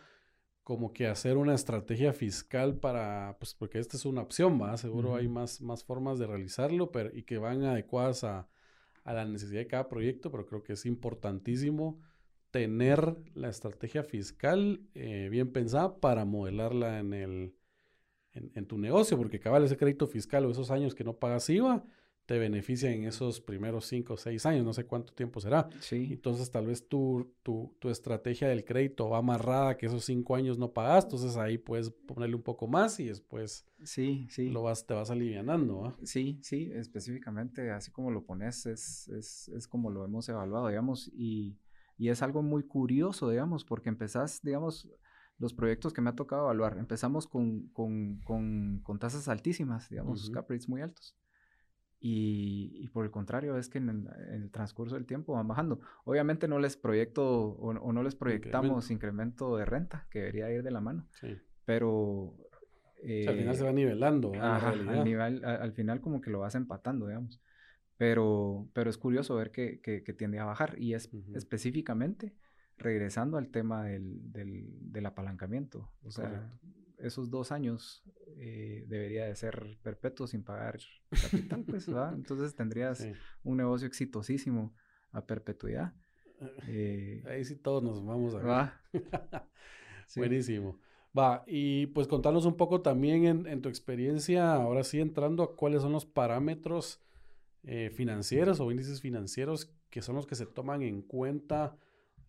como 0.63 0.95
que 0.95 1.07
hacer 1.07 1.37
una 1.37 1.55
estrategia 1.55 2.15
fiscal 2.15 2.79
para, 2.79 3.37
pues 3.39 3.53
porque 3.55 3.79
esta 3.79 3.99
es 3.99 4.07
una 4.07 4.23
opción, 4.23 4.59
¿va? 4.59 4.75
Seguro 4.79 5.17
hay 5.17 5.29
más, 5.29 5.61
más 5.61 5.85
formas 5.85 6.19
de 6.19 6.27
realizarlo 6.27 6.91
pero, 6.91 7.15
y 7.15 7.25
que 7.25 7.37
van 7.37 7.63
adecuadas 7.65 8.25
a, 8.25 8.49
a 9.05 9.13
la 9.13 9.25
necesidad 9.25 9.61
de 9.61 9.67
cada 9.67 9.89
proyecto, 9.89 10.31
pero 10.31 10.47
creo 10.47 10.63
que 10.63 10.73
es 10.73 10.87
importantísimo 10.87 12.01
tener 12.51 13.17
la 13.35 13.49
estrategia 13.49 14.03
fiscal 14.03 14.81
eh, 14.95 15.29
bien 15.31 15.53
pensada 15.53 15.99
para 15.99 16.25
modelarla 16.25 17.01
en, 17.01 17.13
el, 17.13 17.55
en, 18.33 18.67
tu 18.67 18.79
negocio, 18.79 19.17
porque 19.17 19.41
cabal 19.41 19.65
ese 19.65 19.77
crédito 19.77 20.07
fiscal 20.07 20.47
o 20.47 20.51
esos 20.51 20.71
años 20.71 20.95
que 20.95 21.05
no 21.05 21.17
pagas 21.17 21.51
IVA 21.51 21.85
te 22.27 22.39
beneficia 22.39 22.91
en 22.91 23.05
esos 23.05 23.41
primeros 23.41 23.87
cinco 23.87 24.15
o 24.15 24.17
seis 24.17 24.47
años, 24.47 24.65
no 24.65 24.73
sé 24.73 24.85
cuánto 24.87 25.13
tiempo 25.13 25.41
será. 25.41 25.69
Sí. 25.81 26.09
Entonces 26.11 26.51
tal 26.51 26.67
vez 26.67 26.89
tu, 26.89 27.35
tu, 27.43 27.77
tu, 27.79 27.91
estrategia 27.91 28.49
del 28.49 28.65
crédito 28.65 29.09
va 29.09 29.19
amarrada 29.19 29.77
que 29.77 29.87
esos 29.87 30.05
cinco 30.05 30.37
años 30.37 30.59
no 30.59 30.73
pagas, 30.73 31.05
entonces 31.05 31.37
ahí 31.37 31.59
puedes 31.59 31.91
ponerle 31.91 32.37
un 32.37 32.43
poco 32.43 32.67
más 32.67 32.99
y 33.01 33.07
después 33.07 33.67
sí, 33.83 34.27
sí. 34.31 34.51
Lo 34.51 34.63
vas, 34.63 34.87
te 34.87 34.95
vas 34.95 35.11
alivianando. 35.11 35.97
Sí, 36.03 36.39
sí, 36.43 36.71
específicamente 36.75 37.71
así 37.71 37.91
como 37.91 38.11
lo 38.11 38.25
pones 38.25 38.67
es, 38.67 39.09
es, 39.09 39.49
es 39.49 39.69
como 39.69 39.91
lo 39.91 40.05
hemos 40.05 40.29
evaluado, 40.29 40.69
digamos, 40.69 41.11
y 41.15 41.59
y 41.97 42.09
es 42.09 42.23
algo 42.23 42.43
muy 42.43 42.65
curioso, 42.65 43.31
digamos, 43.31 43.65
porque 43.65 43.89
empezás, 43.89 44.41
digamos, 44.43 44.89
los 45.39 45.55
proyectos 45.55 45.93
que 45.93 46.01
me 46.01 46.11
ha 46.11 46.15
tocado 46.15 46.45
evaluar, 46.45 46.79
empezamos 46.79 47.27
con, 47.27 47.69
con, 47.69 48.21
con, 48.25 48.99
tasas 48.99 49.29
altísimas, 49.29 49.89
digamos, 49.89 50.31
cap 50.31 50.49
rates 50.49 50.69
muy 50.69 50.81
altos. 50.81 51.17
Y, 52.07 52.71
y, 52.83 52.89
por 52.89 53.07
el 53.07 53.11
contrario, 53.11 53.57
es 53.57 53.71
que 53.71 53.79
en 53.79 54.11
el, 54.31 54.51
transcurso 54.51 54.95
del 54.95 55.07
tiempo 55.07 55.33
van 55.33 55.49
bajando. 55.49 55.81
Obviamente 56.05 56.47
no 56.49 56.59
les 56.59 56.77
proyecto 56.77 57.25
o, 57.25 57.73
no 57.73 58.03
les 58.03 58.15
proyectamos 58.15 58.91
incremento. 58.91 59.57
de 59.57 59.65
renta, 59.65 60.07
que 60.11 60.19
debería 60.19 60.51
ir 60.51 60.63
de 60.63 60.71
la 60.71 60.83
mano. 60.83 61.09
Sí. 61.19 61.39
Pero... 61.65 62.35
al 63.03 63.37
final 63.39 63.57
se 63.57 63.65
va 63.65 63.73
nivelando. 63.73 64.33
Ajá, 64.35 64.73
al, 64.73 65.03
nivel, 65.03 65.43
al, 65.47 65.73
final 65.73 66.03
como 66.03 66.21
que 66.21 66.29
lo 66.29 66.41
vas 66.41 66.55
empatando, 66.55 67.07
digamos. 67.07 67.41
Pero, 67.97 68.69
pero 68.75 68.91
es 68.91 68.99
curioso 68.99 69.37
ver 69.37 69.51
que, 69.51 69.81
que, 69.81 70.03
que 70.03 70.13
tiende 70.13 70.39
a 70.39 70.45
bajar 70.45 70.79
y 70.79 70.93
es 70.93 71.09
específicamente 71.35 72.35
regresando 72.77 73.39
al 73.39 73.49
tema 73.49 73.83
del, 73.85 74.31
del, 74.31 74.67
del 74.93 75.07
apalancamiento. 75.07 75.91
O 76.03 76.11
sea, 76.11 76.29
Correcto. 76.29 76.84
Esos 77.07 77.31
dos 77.31 77.53
años 77.53 78.03
eh, 78.37 78.85
debería 78.89 79.27
de 79.27 79.35
ser 79.37 79.79
perpetuo 79.83 80.27
sin 80.27 80.43
pagar 80.43 80.79
capital, 81.11 81.65
pues, 81.65 81.87
¿verdad? 81.87 82.13
Entonces 82.15 82.55
tendrías 82.55 82.99
Sí. 82.99 83.13
un 83.43 83.57
negocio 83.59 83.87
exitosísimo 83.87 84.75
a 85.13 85.27
perpetuidad. 85.27 85.95
Eh, 86.69 87.23
Ahí 87.27 87.45
sí 87.45 87.57
todos 87.57 87.83
nos 87.83 88.05
vamos 88.05 88.35
a 88.35 88.39
ver. 88.39 88.47
¿va? 88.49 88.81
Sí. 90.07 90.21
Buenísimo. 90.21 90.79
Va, 91.19 91.45
y 91.47 91.87
pues 91.87 92.09
contanos 92.09 92.45
un 92.45 92.57
poco 92.57 92.83
también 92.83 93.25
en, 93.25 93.47
en 93.47 93.63
tu 93.63 93.69
experiencia, 93.71 94.53
ahora 94.55 94.83
sí 94.85 95.01
entrando 95.01 95.43
a 95.43 95.57
cuáles 95.57 95.81
son 95.81 95.93
los 95.93 96.05
parámetros 96.05 97.01
eh, 97.63 97.91
financieros 97.95 98.61
o 98.61 98.71
índices 98.71 99.01
financieros 99.01 99.73
que 99.91 100.03
son 100.03 100.17
los 100.17 100.27
que 100.27 100.35
se 100.35 100.45
toman 100.45 100.83
en 100.83 101.01
cuenta 101.03 101.79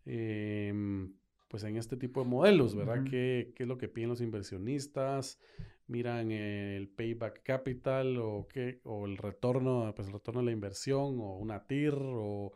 em, 0.06 1.14
pues 1.48 1.64
en 1.64 1.78
este 1.78 1.98
tipo 1.98 2.24
de 2.24 2.30
modelos, 2.30 2.76
¿verdad? 2.76 3.04
¿Qué, 3.04 3.54
qué 3.56 3.64
es 3.64 3.70
lo 3.70 3.78
que 3.78 3.88
piden 3.88 4.10
los 4.10 4.22
inversionistas? 4.22 5.40
¿Miran 5.88 6.32
el 6.32 6.90
payback 6.90 7.44
capital 7.44 8.18
o, 8.18 8.48
qué, 8.52 8.80
o 8.84 9.06
el 9.06 9.18
retorno, 9.18 9.94
pues 9.96 10.08
el 10.08 10.14
retorno 10.14 10.42
de 10.42 10.46
la 10.48 10.52
inversión 10.52 11.20
o 11.20 11.38
una 11.38 11.68
TIR 11.68 11.94
o, 11.98 12.54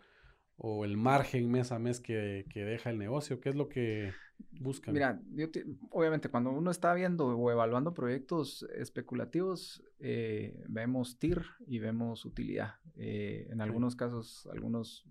o 0.57 0.85
el 0.85 0.97
margen 0.97 1.49
mes 1.51 1.71
a 1.71 1.79
mes 1.79 1.99
que, 1.99 2.45
que 2.49 2.63
deja 2.65 2.89
el 2.89 2.97
negocio? 2.97 3.39
¿Qué 3.39 3.49
es 3.49 3.55
lo 3.55 3.69
que 3.69 4.13
buscan? 4.59 4.93
Mira, 4.93 5.21
yo 5.35 5.51
te- 5.51 5.65
obviamente 5.91 6.29
cuando 6.29 6.51
uno 6.51 6.71
está 6.71 6.93
viendo 6.93 7.27
o 7.27 7.51
evaluando 7.51 7.93
proyectos 7.93 8.63
especulativos, 8.75 9.83
eh, 9.99 10.63
vemos 10.67 11.19
TIR 11.19 11.43
y 11.67 11.79
vemos 11.79 12.25
utilidad. 12.25 12.75
Eh, 12.95 13.47
en 13.49 13.61
algunos 13.61 13.95
casos, 13.95 14.47
algunos 14.51 15.05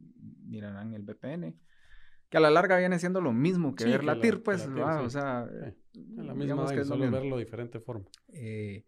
mirarán 0.45 0.93
el 0.95 1.03
BPN, 1.03 1.55
que 2.29 2.37
a 2.37 2.41
la 2.41 2.51
larga 2.51 2.79
viene 2.79 2.99
siendo 2.99 3.21
lo 3.21 3.33
mismo 3.33 3.75
que 3.75 3.85
Sí, 3.85 3.91
ver 3.91 4.01
que 4.01 4.07
la 4.07 4.15
la- 4.15 4.21
TIR, 4.21 4.35
que 4.37 4.41
pues, 4.43 4.67
o 4.67 5.11
sea, 5.11 5.49
Sí, 5.51 5.69
eh, 5.69 5.75
la 6.17 6.35
misma 6.35 6.69
que 6.69 6.81
es 6.81 6.89
lo 6.89 6.97
solo 6.97 7.11
verlo 7.11 7.37
de 7.37 7.45
diferente 7.45 7.81
forma. 7.81 8.05
Eh, 8.33 8.85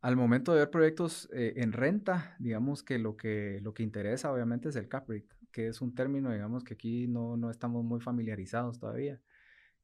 al 0.00 0.16
momento 0.16 0.52
de 0.52 0.60
ver 0.60 0.70
proyectos 0.70 1.28
eh, 1.32 1.54
en 1.56 1.72
renta, 1.72 2.36
digamos 2.38 2.82
que 2.84 2.98
lo 2.98 3.16
que 3.16 3.60
lo 3.62 3.74
que 3.74 3.82
interesa 3.82 4.32
obviamente 4.32 4.68
es 4.68 4.76
el 4.76 4.88
cap 4.88 5.08
rate, 5.08 5.26
que 5.50 5.66
es 5.66 5.80
un 5.80 5.94
término, 5.94 6.30
digamos, 6.32 6.62
que 6.62 6.74
aquí 6.74 7.08
no, 7.08 7.36
no 7.36 7.50
estamos 7.50 7.84
muy 7.84 8.00
familiarizados 8.00 8.78
todavía. 8.78 9.20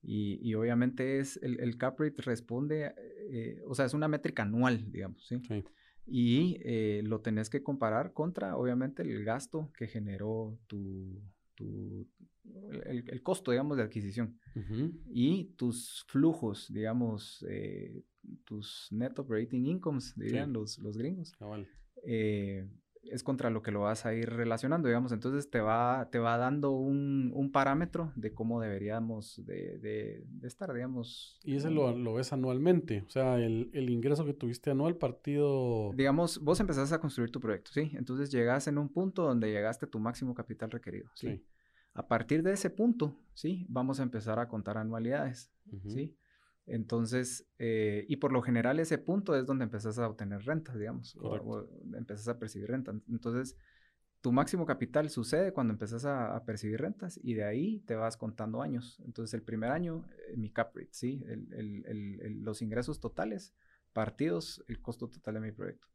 Y, 0.02 0.38
y 0.46 0.54
obviamente 0.54 1.18
es 1.18 1.38
el, 1.42 1.58
el 1.60 1.78
cap 1.78 1.98
rate 1.98 2.22
responde, 2.22 2.94
eh, 2.98 3.62
o 3.66 3.74
sea, 3.74 3.86
es 3.86 3.94
una 3.94 4.06
métrica 4.06 4.42
anual, 4.42 4.92
digamos, 4.92 5.26
¿sí? 5.26 5.40
Sí. 5.48 5.64
Y 6.06 7.02
lo 7.02 7.22
tenés 7.22 7.48
que 7.48 7.62
comparar 7.62 8.12
contra, 8.12 8.56
obviamente, 8.56 9.02
el 9.02 9.24
gasto 9.24 9.72
que 9.76 9.88
generó 9.88 10.58
tu, 10.66 11.18
tu 11.54 12.08
el, 12.86 13.04
el 13.08 13.22
costo, 13.22 13.50
digamos, 13.50 13.76
de 13.76 13.82
adquisición. 13.84 14.38
Y 15.10 15.44
tus 15.56 16.04
flujos, 16.08 16.72
digamos, 16.72 17.44
eh, 17.48 18.04
tus 18.44 18.88
net 18.90 19.18
operating 19.18 19.66
incomes, 19.66 20.14
dirían 20.16 20.52
los, 20.52 20.78
los 20.78 20.96
gringos, 20.96 21.32
Cabal. 21.32 21.66
eh, 22.04 22.68
es 23.10 23.22
contra 23.22 23.50
lo 23.50 23.62
que 23.62 23.70
lo 23.70 23.80
vas 23.80 24.06
a 24.06 24.14
ir 24.14 24.30
relacionando, 24.30 24.88
digamos. 24.88 25.12
Entonces 25.12 25.50
te 25.50 25.60
va, 25.60 26.08
te 26.10 26.18
va 26.18 26.36
dando 26.38 26.70
un, 26.72 27.32
un 27.34 27.52
parámetro 27.52 28.12
de 28.16 28.32
cómo 28.34 28.60
deberíamos 28.60 29.44
de, 29.44 29.78
de- 29.78 30.24
de 30.26 30.48
estar, 30.48 30.72
digamos. 30.72 31.38
Y 31.44 31.56
ese 31.56 31.70
lo, 31.70 31.96
lo 31.96 32.14
ves 32.14 32.32
anualmente. 32.32 33.04
O 33.06 33.10
sea, 33.10 33.38
el, 33.38 33.70
el 33.72 33.90
ingreso 33.90 34.24
que 34.24 34.34
tuviste 34.34 34.70
anual 34.70 34.96
partido. 34.96 35.92
Digamos, 35.94 36.38
vos 36.40 36.60
empezás 36.60 36.92
a 36.92 37.00
construir 37.00 37.30
tu 37.30 37.40
proyecto, 37.40 37.70
¿sí? 37.72 37.92
Entonces 37.94 38.30
llegas 38.30 38.66
en 38.68 38.78
un 38.78 38.88
punto 38.88 39.22
donde 39.24 39.50
llegaste 39.50 39.86
a 39.86 39.90
tu 39.90 39.98
máximo 39.98 40.34
capital 40.34 40.70
requerido, 40.70 41.08
¿sí? 41.14 41.28
Sí. 41.28 41.44
A 41.94 42.08
partir 42.08 42.42
de 42.42 42.52
ese 42.52 42.70
punto, 42.70 43.16
¿sí? 43.34 43.66
Vamos 43.68 44.00
a 44.00 44.02
empezar 44.02 44.38
a 44.40 44.48
contar 44.48 44.78
anualidades. 44.78 45.50
¿sí? 45.86 46.14
Entonces, 46.66 47.46
eh, 47.58 48.04
y 48.08 48.16
por 48.16 48.32
lo 48.32 48.40
general 48.42 48.80
ese 48.80 48.98
punto 48.98 49.36
es 49.36 49.46
donde 49.46 49.64
empezás 49.64 49.98
a 49.98 50.08
obtener 50.08 50.42
rentas, 50.44 50.78
digamos, 50.78 51.16
o, 51.16 51.28
o 51.46 51.68
empezás 51.96 52.28
a 52.28 52.38
percibir 52.38 52.68
renta. 52.70 52.92
Entonces, 53.08 53.56
tu 54.22 54.32
máximo 54.32 54.64
capital 54.64 55.10
sucede 55.10 55.52
cuando 55.52 55.72
empezás 55.74 56.06
a, 56.06 56.34
a 56.34 56.44
percibir 56.46 56.80
rentas 56.80 57.20
y 57.22 57.34
de 57.34 57.44
ahí 57.44 57.80
te 57.80 57.94
vas 57.94 58.16
contando 58.16 58.62
años. 58.62 58.98
Entonces, 59.04 59.34
el 59.34 59.42
primer 59.42 59.70
año, 59.70 60.06
eh, 60.30 60.36
mi 60.38 60.48
cap 60.50 60.74
rate, 60.74 60.88
¿sí? 60.92 61.22
El- 61.26 61.52
el- 61.52 61.84
el- 61.86 62.20
el- 62.22 62.40
los 62.42 62.62
ingresos 62.62 63.00
totales 63.00 63.52
partidos 63.92 64.64
el 64.66 64.80
costo 64.80 65.08
total 65.08 65.34
de 65.34 65.40
mi 65.40 65.52
proyecto. 65.52 65.86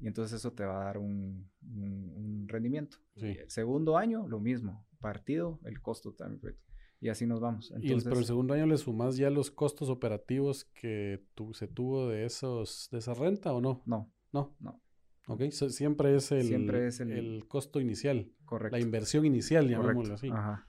Y 0.00 0.06
entonces 0.06 0.38
eso 0.38 0.52
te 0.52 0.64
va 0.64 0.82
a 0.82 0.84
dar 0.84 0.98
un, 0.98 1.50
un- 1.62 2.12
un 2.14 2.48
rendimiento. 2.48 2.98
Sí. 3.16 3.26
Y 3.26 3.38
el 3.38 3.50
segundo 3.50 3.96
año, 3.98 4.28
lo 4.28 4.38
mismo, 4.38 4.86
partido 5.00 5.58
el 5.64 5.80
costo 5.80 6.10
total 6.12 6.28
de 6.28 6.34
mi 6.34 6.40
proyecto. 6.40 6.65
Y 7.00 7.08
así 7.10 7.26
nos 7.26 7.40
vamos. 7.40 7.70
Y 7.70 7.74
el, 7.74 7.82
Entonces, 7.82 8.04
pero 8.08 8.18
el 8.20 8.24
segundo 8.26 8.54
año 8.54 8.66
le 8.66 8.76
sumas 8.78 9.16
ya 9.16 9.28
los 9.30 9.50
costos 9.50 9.88
operativos 9.90 10.64
que 10.64 11.22
tu- 11.34 11.52
se 11.54 11.68
tuvo 11.68 12.08
de 12.08 12.24
esos 12.24 12.88
de 12.90 12.98
esa 12.98 13.12
renta 13.14 13.52
o 13.52 13.60
no? 13.60 13.82
no, 13.86 14.12
No. 14.32 14.56
No. 14.60 14.80
Ok, 15.28 15.50
so- 15.50 15.68
siempre 15.70 16.14
es 16.14 16.30
el, 16.32 16.44
Siempre 16.44 16.86
es 16.86 17.00
el- 17.00 17.10
el 17.12 17.48
costo 17.48 17.80
inicial, 17.80 18.30
correcto. 18.44 18.76
la 18.76 18.82
inversión 18.82 19.26
inicial, 19.26 19.68
llamémoslo 19.68 20.14
así. 20.14 20.28
Ajá. 20.28 20.68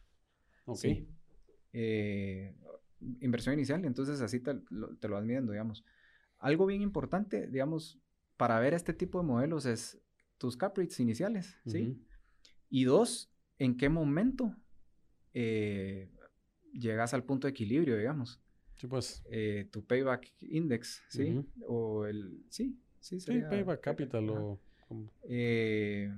Ok. 0.65 0.77
Sí. 0.79 1.07
Eh, 1.73 2.55
inversión 3.21 3.53
inicial, 3.53 3.85
entonces 3.85 4.19
así 4.21 4.39
te 4.39 4.59
lo, 4.69 4.95
te 4.97 5.07
lo 5.07 5.15
vas 5.15 5.25
midiendo, 5.25 5.51
digamos. 5.51 5.85
Algo 6.39 6.65
bien 6.65 6.81
importante, 6.81 7.47
digamos, 7.47 7.99
para 8.35 8.59
ver 8.59 8.73
este 8.73 8.93
tipo 8.93 9.19
de 9.19 9.25
modelos 9.27 9.65
es 9.65 10.01
tus 10.39 10.57
cap 10.57 10.75
rates 10.77 10.99
iniciales, 10.99 11.55
¿sí? 11.65 12.03
Y 12.69 12.83
dos, 12.85 13.31
en 13.59 13.77
qué 13.77 13.89
momento 13.89 14.55
eh, 15.33 16.09
llegas 16.73 17.13
al 17.13 17.23
punto 17.23 17.47
de 17.47 17.51
equilibrio, 17.51 17.97
digamos. 17.97 18.39
Sí, 18.75 18.87
pues. 18.87 19.23
Eh, 19.29 19.67
tu 19.71 19.83
payback 19.85 20.31
index, 20.41 21.03
¿sí? 21.09 21.35
O 21.67 22.05
el, 22.05 22.45
sí, 22.49 22.79
sí, 22.99 23.19
Sí, 23.19 23.25
sería 23.25 23.49
payback 23.49 23.81
capital 23.81 24.29
o... 24.29 24.59
eh, 25.23 26.13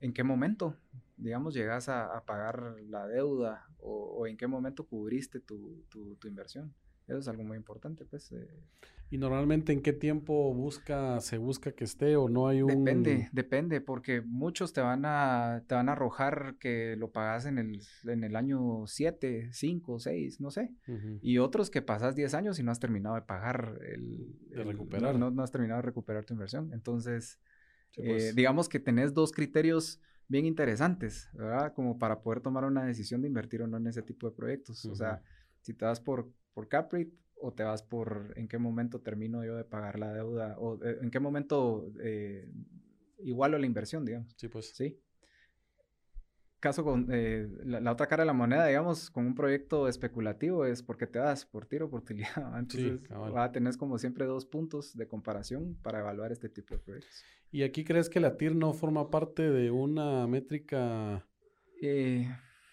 ¿en 0.00 0.12
qué 0.12 0.22
momento, 0.24 0.76
digamos, 1.16 1.54
llegas 1.54 1.88
a, 1.88 2.16
a 2.16 2.24
pagar 2.24 2.76
la 2.88 3.06
deuda 3.06 3.66
o, 3.78 3.92
o 4.18 4.26
en 4.26 4.36
qué 4.36 4.46
momento 4.46 4.86
cubriste 4.86 5.40
tu, 5.40 5.84
tu- 5.90 6.16
tu 6.16 6.28
inversión? 6.28 6.74
Eso 7.06 7.18
es 7.18 7.28
algo 7.28 7.44
muy 7.44 7.56
importante, 7.56 8.04
pues. 8.04 8.32
eh, 8.32 8.48
Y 9.10 9.18
normalmente 9.18 9.72
en 9.72 9.80
qué 9.80 9.92
tiempo 9.92 10.52
busca, 10.52 11.20
se 11.20 11.38
busca 11.38 11.72
que 11.72 11.84
esté 11.84 12.16
o 12.16 12.28
no 12.28 12.48
hay 12.48 12.62
un... 12.62 12.68
Depende, 12.68 13.28
depende, 13.32 13.80
porque 13.80 14.20
muchos 14.20 14.72
te 14.72 14.80
van 14.82 15.04
a, 15.06 15.64
te 15.66 15.74
van 15.74 15.88
a 15.88 15.92
arrojar 15.92 16.56
que 16.58 16.94
lo 16.96 17.10
pagas 17.10 17.46
en 17.46 17.58
el, 17.58 17.80
en 18.04 18.24
el 18.24 18.36
año 18.36 18.86
7, 18.86 19.48
5, 19.52 19.98
6, 19.98 20.40
no 20.40 20.50
sé. 20.50 20.70
Ujú. 20.86 21.18
Y 21.22 21.38
otros 21.38 21.70
que 21.70 21.80
pasas 21.80 22.14
10 22.14 22.34
años 22.34 22.58
y 22.58 22.62
no 22.62 22.70
has 22.70 22.80
terminado 22.80 23.14
de 23.14 23.22
pagar 23.22 23.78
el... 23.82 24.36
De 24.50 24.60
el- 24.62 24.66
recuperar. 24.68 25.14
No, 25.16 25.30
no 25.30 25.42
has 25.42 25.50
terminado 25.50 25.80
de 25.80 25.86
recuperar 25.86 26.24
tu 26.24 26.34
inversión. 26.34 26.70
Entonces, 26.72 27.38
Sí, 27.90 28.02
Eh, 28.02 28.08
pues. 28.08 28.36
digamos 28.36 28.68
que 28.68 28.78
tenés 28.80 29.14
dos 29.14 29.32
criterios 29.32 30.00
bien 30.28 30.44
interesantes, 30.44 31.28
¿verdad? 31.32 31.72
Como 31.72 31.98
para 31.98 32.20
poder 32.20 32.40
tomar 32.40 32.64
una 32.64 32.84
decisión 32.84 33.22
de 33.22 33.28
invertir 33.28 33.62
o 33.62 33.66
no 33.66 33.78
en 33.78 33.86
ese 33.86 34.02
tipo 34.02 34.28
de 34.28 34.36
proyectos. 34.36 34.84
O 34.84 34.94
sea, 34.94 35.22
si 35.62 35.72
te 35.74 35.84
vas 35.84 36.00
por, 36.00 36.30
por 36.52 36.68
cap 36.68 36.92
rate 36.92 37.10
o 37.40 37.52
te 37.52 37.62
vas 37.62 37.82
por 37.82 38.32
en 38.36 38.48
qué 38.48 38.58
momento 38.58 39.00
termino 39.00 39.44
yo 39.44 39.56
de 39.56 39.64
pagar 39.64 39.98
la 39.98 40.12
deuda 40.12 40.56
o 40.58 40.82
eh, 40.84 40.98
en 41.02 41.10
qué 41.10 41.20
momento 41.20 41.90
eh, 42.00 42.50
igualo 43.18 43.58
la 43.58 43.66
inversión, 43.66 44.04
digamos. 44.04 44.34
Sí, 44.36 44.48
pues. 44.48 44.70
¿Sí? 44.74 44.98
Caso 46.60 46.82
con 46.82 47.06
eh, 47.12 47.48
la, 47.64 47.80
la 47.80 47.92
otra 47.92 48.08
cara 48.08 48.24
de 48.24 48.26
la 48.26 48.32
moneda, 48.32 48.66
digamos, 48.66 49.10
con 49.10 49.26
un 49.26 49.34
proyecto 49.36 49.86
especulativo 49.86 50.66
es 50.66 50.82
porque 50.82 51.06
te 51.06 51.20
das 51.20 51.46
por 51.46 51.66
tiro 51.66 51.86
o 51.86 51.90
por 51.90 52.00
utilidad. 52.00 52.30
¿va? 52.52 52.58
Entonces, 52.58 53.02
cabal. 53.02 53.34
va 53.34 53.44
a 53.44 53.52
tener 53.52 53.76
como 53.76 53.96
siempre 53.98 54.26
dos 54.26 54.44
puntos 54.44 54.96
de 54.96 55.06
comparación 55.06 55.76
para 55.82 56.00
evaluar 56.00 56.32
este 56.32 56.48
tipo 56.48 56.74
de 56.74 56.80
proyectos. 56.80 57.22
¿Y 57.52 57.62
aquí 57.62 57.84
crees 57.84 58.10
que 58.10 58.18
la 58.20 58.36
TIR 58.36 58.56
no 58.56 58.72
forma 58.72 59.08
parte 59.08 59.48
de 59.48 59.70
una 59.70 60.26
métrica, 60.26 61.24
Eh, 61.80 62.28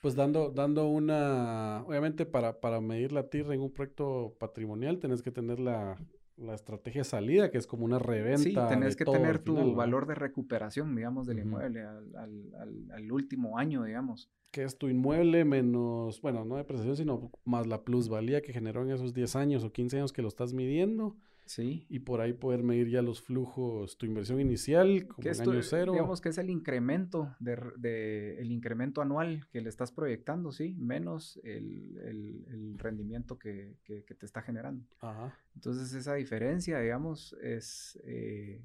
pues 0.06 0.14
dando, 0.16 0.52
dando 0.52 0.88
una, 0.88 1.84
obviamente 1.88 2.28
para, 2.28 2.60
para 2.62 2.80
medir 2.80 3.12
la 3.12 3.24
TIR 3.28 3.52
en 3.54 3.62
un 3.62 3.72
proyecto 3.72 4.36
patrimonial 4.40 5.00
tenés 5.00 5.24
que 5.24 5.32
tener 5.32 5.60
la, 5.60 5.98
la 6.38 6.54
estrategia 6.54 7.02
de 7.02 7.06
salida, 7.06 7.50
que 7.50 7.58
es 7.58 7.66
como 7.66 7.86
una 7.86 7.98
reventa. 7.98 8.38
sí, 8.44 8.54
tenés 8.70 8.94
de 8.94 8.98
que 8.98 9.06
todo 9.06 9.16
tener 9.16 9.40
tu 9.40 9.74
valor 9.74 10.06
de 10.06 10.14
recuperación, 10.14 10.96
digamos, 10.96 11.26
del 11.26 11.40
inmueble 11.40 11.82
al, 11.82 12.16
al- 12.16 12.54
al- 12.60 12.92
al 12.92 13.12
último 13.12 13.58
año, 13.58 13.84
digamos. 13.84 14.30
Que 14.52 14.62
es 14.62 14.78
tu 14.78 14.90
inmueble 14.90 15.44
menos, 15.44 16.22
bueno, 16.22 16.46
no 16.46 16.58
depreciación, 16.58 16.98
sino 16.98 17.32
más 17.44 17.66
la 17.66 17.82
plusvalía 17.84 18.44
que 18.44 18.54
generó 18.54 18.84
en 18.84 18.92
esos 18.92 19.12
10 19.16 19.36
años 19.36 19.64
o 19.64 19.72
15 19.72 19.98
años 19.98 20.14
que 20.14 20.22
lo 20.22 20.28
estás 20.28 20.54
midiendo. 20.54 21.16
Sí. 21.46 21.86
Y 21.90 22.00
por 22.00 22.22
ahí 22.22 22.34
poder 22.34 22.64
medir 22.64 22.90
ya 22.90 23.02
los 23.04 23.22
flujos, 23.22 23.98
tu 23.98 24.06
inversión 24.08 24.42
inicial, 24.42 25.08
como 25.08 25.30
en 25.30 25.42
año 25.42 25.62
cero. 25.62 25.92
digamos 25.94 26.20
que 26.22 26.30
es 26.30 26.38
el 26.40 26.50
incremento 26.50 27.36
de, 27.40 28.40
el 28.40 28.52
incremento 28.52 29.02
anual 29.02 29.48
que 29.52 29.62
le 29.62 29.70
estás 29.70 29.92
proyectando, 29.92 30.52
sí, 30.52 30.74
menos 30.80 31.40
el, 31.44 31.98
el- 32.00 32.46
el 32.50 32.80
rendimiento 32.80 33.38
que, 33.38 33.78
que- 33.84 34.04
que 34.04 34.16
te 34.16 34.26
está 34.26 34.42
generando. 34.42 34.86
Ajá. 35.02 35.38
Entonces 35.54 35.94
esa 35.94 36.16
diferencia, 36.16 36.80
digamos, 36.80 37.34
es, 37.42 38.00
eh, 38.06 38.64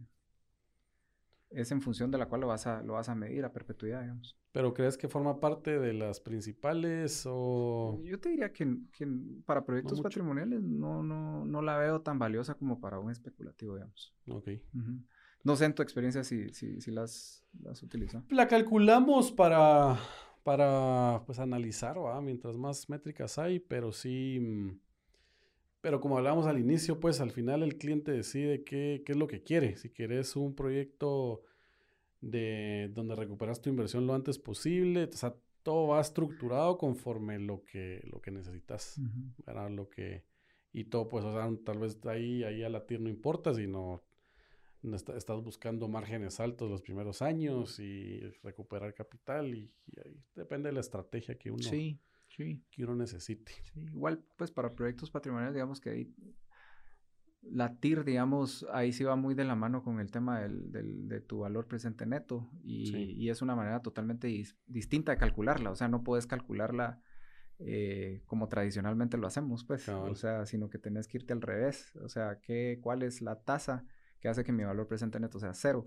es 1.51 1.71
en 1.73 1.83
función 1.83 2.11
de 2.11 2.19
la 2.19 2.27
cual 2.27 2.41
lo 2.43 2.47
vas 2.47 2.67
a, 2.67 2.83
lo 2.83 2.95
vas 2.95 3.09
a 3.09 3.15
medir 3.15 3.45
a 3.45 3.53
perpetuidad, 3.53 4.01
digamos. 4.03 4.37
¿Pero 4.53 4.75
crees 4.75 4.97
que 4.97 5.09
forma 5.09 5.39
parte 5.39 5.79
de 5.79 5.93
las 5.93 6.21
principales 6.21 7.25
o...? 7.27 8.01
Yo 8.03 8.19
te 8.19 8.31
diría 8.31 8.53
que, 8.53 8.79
que 8.91 9.07
para 9.47 9.65
proyectos 9.65 10.01
patrimoniales 10.01 10.61
no, 10.61 11.03
no, 11.05 11.45
no 11.45 11.63
la 11.63 11.79
veo 11.79 12.01
tan 12.01 12.19
valiosa 12.19 12.55
como 12.55 12.81
para 12.81 12.99
un 12.99 13.11
especulativo, 13.13 13.75
digamos. 13.75 14.13
Ok. 14.29 14.49
No 15.45 15.55
sé 15.55 15.67
en 15.67 15.75
tu 15.75 15.83
experiencia 15.83 16.25
si, 16.25 16.49
si, 16.53 16.81
si 16.81 16.91
las, 16.91 17.45
las 17.63 17.83
utilizas. 17.83 18.25
La 18.29 18.49
calculamos 18.49 19.31
para, 19.31 19.99
para 20.43 21.23
pues, 21.27 21.39
analizar, 21.39 21.97
¿va? 21.99 22.21
Mientras 22.21 22.57
más 22.57 22.89
métricas 22.89 23.39
hay, 23.39 23.61
pero 23.61 23.93
sí... 23.93 24.39
mm, 24.41 24.81
Pero 25.81 26.01
como 26.01 26.19
hablábamos 26.19 26.47
al 26.47 26.59
inicio, 26.59 27.01
pues 27.01 27.21
al 27.21 27.31
final 27.31 27.63
el 27.63 27.79
cliente 27.79 28.13
decide 28.13 28.65
qué, 28.65 29.03
qué 29.07 29.13
es 29.13 29.19
lo 29.19 29.27
que 29.29 29.43
quiere. 29.43 29.77
Si 29.77 29.91
quieres 29.91 30.37
un 30.37 30.55
proyecto 30.55 31.43
de 32.21 32.91
donde 32.93 33.15
recuperas 33.17 33.61
tu 33.61 33.71
inversión 33.71 34.07
lo 34.07 34.15
antes 34.15 34.39
posible, 34.39 35.05
o 35.05 35.13
sea, 35.13 35.35
todo 35.63 35.89
va 35.89 36.01
estructurado 36.01 36.79
conforme 36.79 37.39
lo 37.39 37.65
que, 37.65 38.03
lo 38.11 38.21
que 38.21 38.31
necesitas, 38.31 39.01
¿verdad? 39.47 39.71
Lo 39.71 39.89
que... 39.89 40.25
Y 40.73 40.85
todo, 40.85 41.09
pues, 41.09 41.25
o 41.25 41.33
sea, 41.33 41.51
tal 41.65 41.79
vez 41.79 41.99
ahí, 42.07 42.45
ahí 42.45 42.63
a 42.63 42.69
la 42.69 42.87
TIR 42.87 43.01
no 43.01 43.09
importa, 43.09 43.53
sino 43.55 44.03
no 44.83 44.97
está- 44.97 45.17
estás 45.17 45.43
buscando 45.43 45.89
márgenes 45.89 46.41
altos 46.41 46.71
los 46.71 46.81
primeros 46.81 47.21
años 47.23 47.79
y 47.81 48.21
recuperar 48.43 48.95
capital 48.95 49.55
y, 49.55 49.71
y 49.89 50.01
ahí 50.01 50.23
depende 50.35 50.69
de 50.69 50.75
la 50.75 50.81
estrategia 50.81 51.37
que 51.37 51.51
uno, 51.51 51.63
Sí, 51.63 51.99
sí. 52.29 52.63
que 52.71 52.85
uno 52.85 52.95
necesite. 52.97 53.53
Sí, 53.75 53.81
igual, 53.81 54.25
pues 54.37 54.51
para 54.51 54.71
proyectos 54.71 55.11
patrimoniales, 55.11 55.55
digamos 55.55 55.81
que 55.81 55.91
ahí 55.91 56.15
la 57.43 57.77
TIR, 57.77 58.05
digamos, 58.05 58.67
ahí 58.73 58.93
sí 58.93 59.03
va 59.05 59.17
muy 59.17 59.35
de 59.35 59.45
la 59.45 59.55
mano 59.55 59.83
con 59.83 59.99
el 60.01 60.11
tema 60.11 60.41
del, 60.41 60.71
del- 60.73 61.09
de 61.09 61.21
tu 61.21 61.39
valor 61.41 61.67
presente 61.67 62.07
neto 62.07 62.49
y, 62.63 62.87
Sí. 62.87 63.15
y 63.17 63.31
es 63.31 63.43
una 63.43 63.57
manera 63.57 63.81
totalmente 63.81 64.29
dis- 64.29 64.57
distinta 64.67 65.13
de 65.13 65.19
calcularla, 65.19 65.71
o 65.71 65.75
sea, 65.75 65.89
no 65.89 66.03
puedes 66.05 66.27
calcularla 66.27 67.01
eh, 67.59 68.23
como 68.27 68.49
tradicionalmente 68.49 69.19
lo 69.19 69.27
hacemos, 69.27 69.65
pues, 69.65 69.85
Cabal. 69.85 70.11
o 70.13 70.15
sea, 70.15 70.47
sino 70.47 70.71
que 70.71 70.79
tenés 70.79 71.07
que 71.09 71.19
irte 71.19 71.33
al 71.33 71.43
revés, 71.43 71.95
o 71.97 72.09
sea, 72.09 72.41
¿qué, 72.41 72.79
¿cuál 72.83 73.03
es 73.03 73.21
la 73.21 73.37
tasa 73.43 73.85
que 74.21 74.29
hace 74.29 74.45
que 74.45 74.53
mi 74.53 74.65
valor 74.65 74.87
presente 74.87 75.21
neto 75.21 75.39
sea 75.39 75.53
cero? 75.55 75.87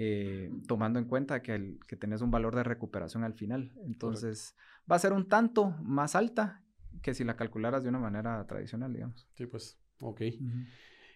Eh, 0.00 0.50
tomando 0.68 0.98
en 1.00 1.06
cuenta 1.06 1.42
que, 1.42 1.54
el, 1.54 1.80
que 1.88 1.96
tenés 1.96 2.20
un 2.20 2.30
valor 2.30 2.54
de 2.54 2.62
recuperación 2.62 3.24
al 3.24 3.34
final. 3.34 3.72
Entonces, 3.84 4.54
va 4.90 4.94
a 4.96 4.98
ser 5.00 5.12
un 5.12 5.28
tanto 5.28 5.70
más 5.82 6.14
alta 6.14 6.62
que 7.02 7.14
si 7.14 7.24
la 7.24 7.36
calcularas 7.36 7.82
de 7.82 7.88
una 7.88 7.98
manera 7.98 8.46
tradicional, 8.46 8.92
digamos. 8.92 9.28
Sí, 9.34 9.46
pues, 9.46 9.76
ok. 10.00 10.22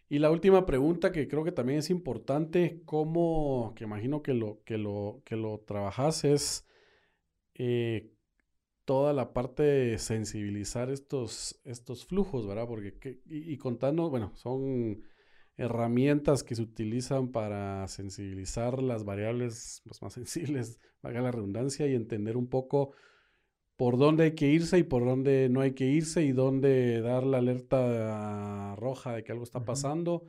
Y 0.08 0.18
la 0.18 0.30
última 0.30 0.66
pregunta 0.66 1.10
que 1.12 1.26
creo 1.28 1.44
que 1.44 1.52
también 1.52 1.78
es 1.78 1.90
importante, 1.90 2.82
¿cómo, 2.84 3.72
que 3.76 3.84
imagino 3.84 4.22
que 4.22 4.34
lo, 4.34 4.62
que 4.64 4.78
lo, 4.78 5.22
que 5.24 5.36
lo 5.36 5.60
trabajas 5.60 6.24
es 6.24 6.66
eh, 7.54 8.12
toda 8.84 9.12
la 9.12 9.32
parte 9.34 9.62
de 9.64 9.98
sensibilizar 9.98 10.90
estos, 10.90 11.60
estos 11.64 12.06
flujos, 12.06 12.46
¿verdad? 12.46 12.66
Porque, 12.68 12.98
que- 12.98 13.20
y, 13.26 13.52
y 13.54 13.58
contanos, 13.58 14.10
bueno, 14.10 14.32
son 14.36 15.02
herramientas 15.56 16.42
que 16.44 16.54
se 16.56 16.62
utilizan 16.62 17.32
para 17.32 17.86
sensibilizar 17.88 18.82
las 18.82 19.04
variables 19.04 19.82
pues, 19.84 20.02
más 20.02 20.14
sensibles, 20.14 20.80
valga 21.02 21.22
la 21.22 21.32
redundancia, 21.32 21.86
y 21.88 21.94
entender 21.94 22.36
un 22.36 22.48
poco 22.48 22.92
por 23.82 23.98
dónde 23.98 24.22
hay 24.22 24.34
que 24.36 24.46
irse 24.46 24.78
y 24.78 24.84
por 24.84 25.04
dónde 25.04 25.48
no 25.48 25.60
hay 25.60 25.72
que 25.72 25.86
irse 25.86 26.22
y 26.22 26.30
dónde 26.30 27.00
dar 27.00 27.24
la 27.24 27.38
alerta 27.38 28.76
roja 28.76 29.12
de 29.14 29.24
que 29.24 29.32
algo 29.32 29.42
está 29.42 29.58
Ujú. 29.58 29.66
pasando. 29.66 30.22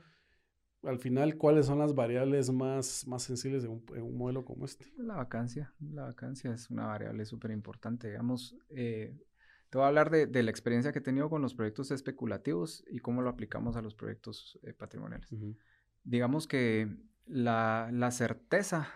Al 0.82 0.98
final, 0.98 1.38
¿cuáles 1.38 1.68
son 1.68 1.78
las 1.78 1.94
variables 1.94 2.52
más, 2.52 3.06
más 3.06 3.22
sensibles 3.22 3.64
en 3.64 3.70
un, 3.70 3.86
en 3.94 4.02
un 4.02 4.18
modelo 4.18 4.44
como 4.44 4.66
este? 4.66 4.92
La 4.98 5.18
vacancia, 5.18 5.72
la 5.80 6.06
vacancia 6.06 6.52
es 6.52 6.72
una 6.72 6.88
variable 6.88 7.26
súper 7.26 7.52
importante, 7.52 8.08
digamos. 8.08 8.56
eh, 8.72 9.16
te 9.70 9.78
voy 9.78 9.86
a 9.86 9.90
hablar 9.90 10.10
de, 10.10 10.26
de 10.26 10.42
la 10.42 10.50
experiencia 10.50 10.92
que 10.92 10.98
he 10.98 11.04
tenido 11.04 11.30
con 11.30 11.44
los 11.44 11.54
proyectos 11.54 11.92
especulativos 11.92 12.84
y 12.90 13.02
cómo 13.02 13.22
lo 13.22 13.30
aplicamos 13.30 13.76
a 13.76 13.84
los 13.84 13.94
proyectos 13.94 14.60
eh, 14.64 14.74
patrimoniales. 14.74 15.30
Digamos 16.04 16.48
que 16.48 16.88
la, 17.28 17.92
la 17.94 18.10
certeza 18.10 18.88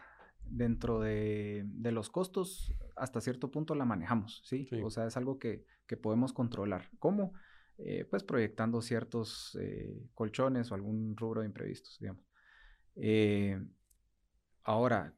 dentro 0.50 1.00
de, 1.00 1.64
de 1.66 1.92
los 1.92 2.10
costos 2.10 2.74
hasta 2.96 3.22
cierto 3.22 3.52
punto 3.52 3.76
la 3.76 3.86
manejamos, 3.86 4.42
¿sí? 4.46 4.68
Sí. 4.70 4.82
O 4.84 4.90
sea, 4.90 5.06
es 5.08 5.18
algo 5.18 5.38
que, 5.40 5.66
que 5.88 5.98
podemos 5.98 6.34
controlar. 6.34 6.90
¿Cómo? 7.00 7.34
Eh, 7.78 8.06
pues 8.10 8.24
proyectando 8.24 8.82
ciertos 8.82 9.58
eh, 9.62 10.02
colchones 10.16 10.72
o 10.72 10.76
algún 10.76 11.16
rubro 11.16 11.42
de 11.42 11.48
imprevistos, 11.48 11.98
digamos. 12.00 12.24
Eh, 12.96 13.62
ahora, 14.64 15.14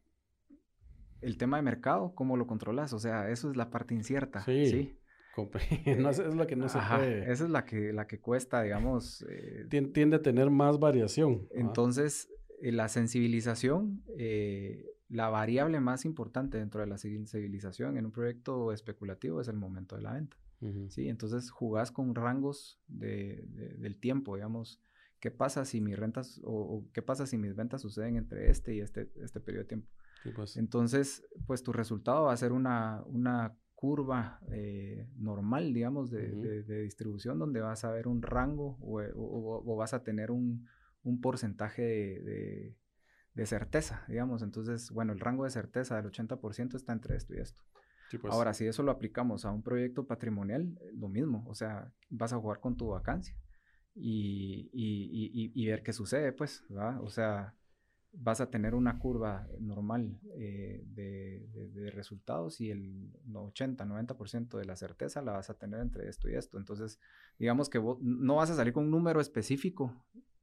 el 1.21 1.37
tema 1.37 1.57
de 1.57 1.63
mercado, 1.63 2.13
¿cómo 2.15 2.35
lo 2.37 2.47
controlas? 2.47 2.91
O 2.93 2.99
sea, 2.99 3.29
eso 3.29 3.49
es 3.49 3.57
la 3.57 3.69
parte 3.69 3.93
incierta, 3.93 4.43
Sí. 4.43 4.65
¿sí? 4.67 4.95
No, 5.97 6.09
es 6.09 6.19
es 6.19 6.35
lo 6.35 6.45
que 6.47 6.57
no 6.57 6.67
se 6.67 6.79
puede. 6.79 7.31
Esa 7.31 7.45
es 7.45 7.49
la 7.49 7.63
que, 7.63 7.93
la 7.93 8.07
que 8.07 8.19
cuesta, 8.19 8.61
digamos, 8.61 9.25
Tien- 9.69 9.93
Tiende 9.93 10.17
a 10.17 10.21
tener 10.21 10.49
más 10.49 10.79
variación. 10.79 11.43
¿va? 11.45 11.59
Entonces, 11.61 12.29
la 12.61 12.89
sensibilización, 12.89 14.03
la 15.09 15.29
variable 15.29 15.79
más 15.79 16.05
importante 16.05 16.57
dentro 16.57 16.81
de 16.81 16.87
la 16.87 16.97
sensibilización 16.97 17.97
en 17.97 18.05
un 18.05 18.11
proyecto 18.11 18.71
especulativo 18.71 19.41
es 19.41 19.47
el 19.47 19.57
momento 19.57 19.95
de 19.95 20.01
la 20.03 20.13
venta. 20.13 20.37
¿sí? 20.89 21.07
Entonces, 21.09 21.51
jugás 21.51 21.91
con 21.91 22.13
rangos 22.15 22.79
de- 22.87 23.43
de- 23.47 23.75
del 23.77 23.97
tiempo, 23.99 24.35
digamos. 24.35 24.81
¿Qué 25.19 25.31
pasa 25.31 25.65
si 25.65 25.81
mis 25.81 25.97
rentas 25.99 26.39
o, 26.43 26.51
o 26.53 26.85
qué 26.93 27.01
pasa 27.01 27.25
si 27.25 27.37
mis 27.37 27.55
ventas 27.55 27.81
suceden 27.81 28.15
entre 28.17 28.49
este 28.49 28.75
y 28.75 28.79
este, 28.81 29.09
este 29.21 29.39
periodo 29.39 29.63
de 29.63 29.67
tiempo? 29.67 29.87
Sí, 30.23 30.29
pues. 30.35 30.57
Entonces, 30.57 31.23
pues 31.47 31.63
tu 31.63 31.71
resultado 31.73 32.25
va 32.25 32.33
a 32.33 32.37
ser 32.37 32.51
una, 32.51 33.01
una 33.05 33.55
curva 33.75 34.39
eh, 34.51 35.07
normal, 35.15 35.73
digamos, 35.73 36.11
de, 36.11 36.29
de- 36.41 36.63
de 36.63 36.81
distribución 36.83 37.39
donde 37.39 37.61
vas 37.61 37.83
a 37.85 37.91
ver 37.91 38.07
un 38.07 38.21
rango 38.21 38.77
o, 38.81 38.99
o- 39.01 39.13
o- 39.15 39.63
o 39.73 39.75
vas 39.77 39.93
a 39.93 40.03
tener 40.03 40.29
un, 40.31 40.67
un 41.03 41.21
porcentaje 41.21 41.81
de, 41.81 42.75
de- 43.39 43.45
certeza, 43.47 44.03
digamos. 44.07 44.41
Entonces, 44.41 44.91
bueno, 44.91 45.13
el 45.13 45.19
rango 45.19 45.43
de 45.45 45.49
certeza 45.51 45.95
del 45.97 46.05
80% 46.11 46.75
está 46.77 46.93
entre 46.93 47.15
esto 47.15 47.33
y 47.35 47.39
esto. 47.39 47.61
Sí, 48.09 48.17
pues. 48.17 48.33
Ahora, 48.33 48.53
si 48.53 48.65
eso 48.65 48.81
lo 48.83 48.91
aplicamos 48.91 49.45
a 49.45 49.51
un 49.51 49.61
proyecto 49.61 50.05
patrimonial, 50.07 50.77
eh, 50.81 50.91
lo 50.93 51.09
mismo, 51.09 51.43
o 51.47 51.53
sea, 51.53 51.91
vas 52.09 52.33
a 52.33 52.37
jugar 52.39 52.59
con 52.59 52.75
tu 52.75 52.87
vacancia 52.87 53.35
y, 53.95 54.69
y- 54.73 55.31
y- 55.33 55.51
y- 55.53 55.67
ver 55.67 55.83
qué 55.83 55.93
sucede, 55.93 56.31
pues, 56.31 56.63
¿verdad? 56.69 57.01
O 57.03 57.09
sea, 57.09 57.53
vas 58.11 58.41
a 58.41 58.49
tener 58.49 58.73
una 58.73 58.97
curva 58.97 59.47
normal 59.59 60.19
eh, 60.35 60.81
de, 60.87 61.45
de- 61.53 61.67
de 61.69 61.91
resultados 61.91 62.59
y 62.61 62.71
el 62.71 63.11
no- 63.25 63.43
80, 63.45 63.85
90% 63.85 64.57
de 64.57 64.65
la 64.65 64.75
certeza 64.75 65.21
la 65.21 65.33
vas 65.33 65.49
a 65.51 65.53
tener 65.53 65.79
entre 65.79 66.07
esto 66.09 66.27
y 66.29 66.33
esto. 66.35 66.57
Entonces, 66.57 66.99
digamos 67.37 67.69
que 67.69 67.77
vos 67.77 67.99
no 68.01 68.35
vas 68.37 68.49
a 68.49 68.55
salir 68.55 68.73
con 68.73 68.85
un 68.85 68.91
número 68.91 69.21
específico, 69.21 69.93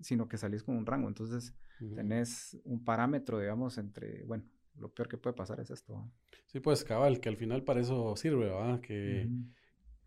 sino 0.00 0.28
que 0.28 0.38
salís 0.38 0.62
con 0.62 0.76
un 0.76 0.86
rango. 0.86 1.08
Entonces, 1.08 1.54
Ujú. 1.80 1.94
tenés 1.94 2.58
un 2.64 2.84
parámetro, 2.84 3.38
digamos, 3.38 3.78
entre, 3.78 4.24
bueno, 4.24 4.44
lo 4.76 4.92
peor 4.92 5.08
que 5.08 5.18
puede 5.18 5.34
pasar 5.34 5.60
es 5.60 5.70
esto. 5.70 5.94
¿va? 5.94 6.10
Sí, 6.46 6.60
pues, 6.60 6.84
cabal, 6.84 7.20
que 7.20 7.28
al 7.28 7.36
final 7.36 7.62
para 7.62 7.80
eso 7.80 8.14
sirve, 8.16 8.46
¿verdad? 8.46 8.80
Que 8.80 9.28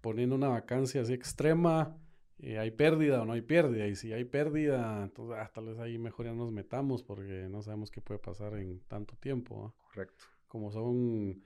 poniendo 0.01 0.35
una 0.35 0.47
vacancia 0.47 1.01
así 1.01 1.13
extrema, 1.13 1.97
eh, 2.39 2.57
hay 2.57 2.71
pérdida 2.71 3.21
o 3.21 3.25
no 3.25 3.33
hay 3.33 3.41
pérdida. 3.41 3.87
Y 3.87 3.95
si 3.95 4.13
hay 4.13 4.23
pérdida, 4.23 5.03
entonces 5.03 5.37
ah, 5.39 5.51
tal 5.53 5.65
vez 5.65 5.79
ahí 5.79 5.97
mejor 5.97 6.27
ya 6.27 6.33
nos 6.33 6.51
metamos 6.51 7.03
porque 7.03 7.47
no 7.49 7.61
sabemos 7.61 7.91
qué 7.91 8.01
puede 8.01 8.19
pasar 8.19 8.55
en 8.55 8.79
tanto 8.87 9.15
tiempo. 9.17 9.63
¿va? 9.63 9.73
Correcto. 9.89 10.23
Como 10.47 10.71
son 10.71 11.43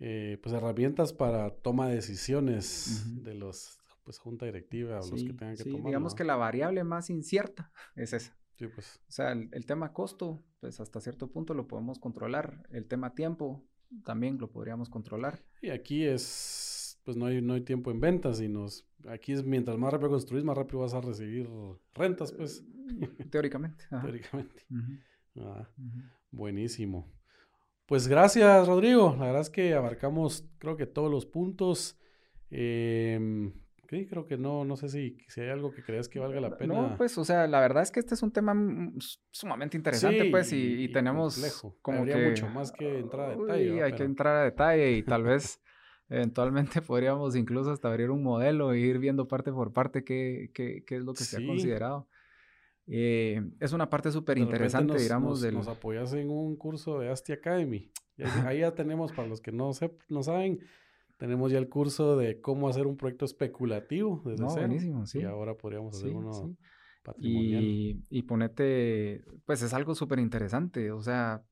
eh, 0.00 0.38
pues 0.42 0.54
herramientas 0.54 1.12
para 1.12 1.50
toma 1.50 1.88
de 1.88 1.96
decisiones 1.96 3.04
de 3.24 3.34
los 3.34 3.77
pues 4.08 4.18
junta 4.20 4.46
directiva 4.46 5.00
o 5.00 5.10
los 5.10 5.22
que 5.22 5.34
tengan 5.34 5.54
que 5.54 5.64
sí, 5.64 5.70
tomar. 5.70 5.84
digamos 5.84 6.14
que 6.14 6.24
la 6.24 6.36
variable 6.36 6.82
más 6.82 7.10
incierta 7.10 7.70
es 7.94 8.14
esa. 8.14 8.34
Sí, 8.56 8.66
pues. 8.68 9.02
O 9.06 9.12
sea, 9.12 9.32
el, 9.32 9.50
el 9.52 9.66
tema 9.66 9.92
costo, 9.92 10.42
pues 10.60 10.80
hasta 10.80 10.98
cierto 11.02 11.30
punto 11.30 11.52
lo 11.52 11.68
podemos 11.68 11.98
controlar. 11.98 12.66
El 12.70 12.86
tema 12.86 13.14
tiempo 13.14 13.62
también 14.06 14.38
lo 14.38 14.50
podríamos 14.50 14.88
controlar. 14.88 15.44
Y 15.60 15.68
aquí 15.68 16.06
es, 16.06 16.98
pues 17.04 17.18
no 17.18 17.26
hay, 17.26 17.42
no 17.42 17.52
hay 17.52 17.60
tiempo 17.60 17.90
en 17.90 18.00
ventas, 18.00 18.38
sino 18.38 18.64
aquí 19.08 19.32
es 19.32 19.44
mientras 19.44 19.76
más 19.76 19.92
rápido 19.92 20.08
construís, 20.08 20.42
más 20.42 20.56
rápido 20.56 20.78
vas 20.78 20.94
a 20.94 21.02
recibir 21.02 21.50
rentas, 21.92 22.32
pues, 22.32 22.64
Eh, 23.02 23.08
Teóricamente. 23.30 23.84
ajá. 23.90 24.00
teóricamente. 24.00 24.62
Ah, 25.36 25.68
buenísimo. 26.30 27.12
Pues 27.84 28.08
gracias, 28.08 28.66
Rodrigo. 28.66 29.14
La 29.18 29.26
verdad 29.26 29.42
es 29.42 29.50
que 29.50 29.74
abarcamos, 29.74 30.48
creo 30.58 30.78
que 30.78 30.86
todos 30.86 31.10
los 31.10 31.26
puntos. 31.26 31.98
Em, 32.50 33.52
sí, 33.88 34.06
creo 34.06 34.26
que 34.26 34.36
no, 34.36 34.64
no 34.64 34.76
sé 34.76 34.88
si, 34.88 35.16
si 35.28 35.40
hay 35.40 35.48
algo 35.50 35.72
que 35.72 35.82
creas 35.82 36.08
que 36.08 36.18
valga 36.18 36.40
la 36.40 36.56
pena. 36.56 36.74
No, 36.74 36.94
pues, 36.96 37.16
o 37.18 37.24
sea, 37.24 37.46
la 37.46 37.60
verdad 37.60 37.82
es 37.82 37.90
que 37.90 38.00
este 38.00 38.14
es 38.14 38.22
un 38.22 38.30
tema 38.32 38.54
mm, 38.54 38.98
sumamente 39.30 39.76
interesante, 39.76 40.24
Sí, 40.24 40.30
pues, 40.30 40.52
y, 40.52 40.56
y- 40.56 40.80
y 40.80 40.84
y 40.84 40.88
tenemos 40.92 41.34
complejo. 41.34 41.76
como 41.82 41.98
Habría 42.00 42.16
que... 42.16 42.24
mucho 42.30 42.48
más 42.48 42.70
que 42.72 42.98
entrar 42.98 43.30
a 43.30 43.36
detalle, 43.36 43.80
¿va? 43.80 43.84
hay 43.86 43.92
que 43.94 44.02
entrar 44.04 44.36
a 44.36 44.44
detalle 44.44 44.92
y 44.92 45.02
tal 45.02 45.22
vez 45.24 45.60
eventualmente 46.10 46.80
podríamos 46.82 47.36
incluso 47.36 47.70
hasta 47.70 47.88
abrir 47.88 48.10
un 48.10 48.22
modelo 48.22 48.72
e 48.72 48.78
ir 48.80 48.98
viendo 48.98 49.28
parte 49.28 49.52
por 49.52 49.72
parte 49.72 50.04
qué, 50.04 50.50
qué, 50.54 50.82
qué 50.86 50.96
es 50.96 51.02
lo 51.02 51.12
que 51.12 51.24
se 51.24 51.36
ha 51.36 51.40
Sí. 51.40 51.46
considerado. 51.46 52.08
Eh, 52.86 53.42
es 53.60 53.72
una 53.74 53.90
parte 53.90 54.10
súper 54.10 54.38
interesante, 54.38 54.98
digamos, 54.98 55.30
nos, 55.32 55.40
del... 55.42 55.54
nos 55.54 55.68
apoyas 55.68 56.12
en 56.14 56.30
un 56.30 56.56
curso 56.56 56.98
de 57.00 57.10
Asti 57.10 57.32
Academy. 57.32 57.90
Ahí, 58.44 58.60
ya 58.60 58.74
tenemos, 58.74 59.12
para 59.12 59.28
los 59.28 59.40
que 59.40 59.52
no, 59.52 59.68
sep- 59.74 60.02
no 60.08 60.22
saben, 60.22 60.60
tenemos 61.18 61.52
ya 61.52 61.58
el 61.58 61.68
curso 61.68 62.16
de 62.16 62.40
cómo 62.40 62.68
hacer 62.68 62.86
un 62.86 62.96
proyecto 62.96 63.24
especulativo 63.24 64.22
desde 64.24 64.42
No, 64.42 64.48
cero. 64.50 64.66
buenísimo, 64.66 65.06
sí. 65.06 65.20
Y 65.20 65.24
ahora 65.24 65.54
podríamos 65.54 65.94
hacer 65.94 66.10
Sí, 66.10 66.14
uno 66.16 66.32
sí. 66.32 66.56
patrimonial. 67.02 67.64
Y, 67.64 68.02
y 68.10 68.22
ponete, 68.22 69.24
pues 69.44 69.62
es 69.62 69.74
algo 69.74 69.94
súper 69.94 70.18
interesante, 70.20 70.90
o 70.92 71.02
sea, 71.02 71.42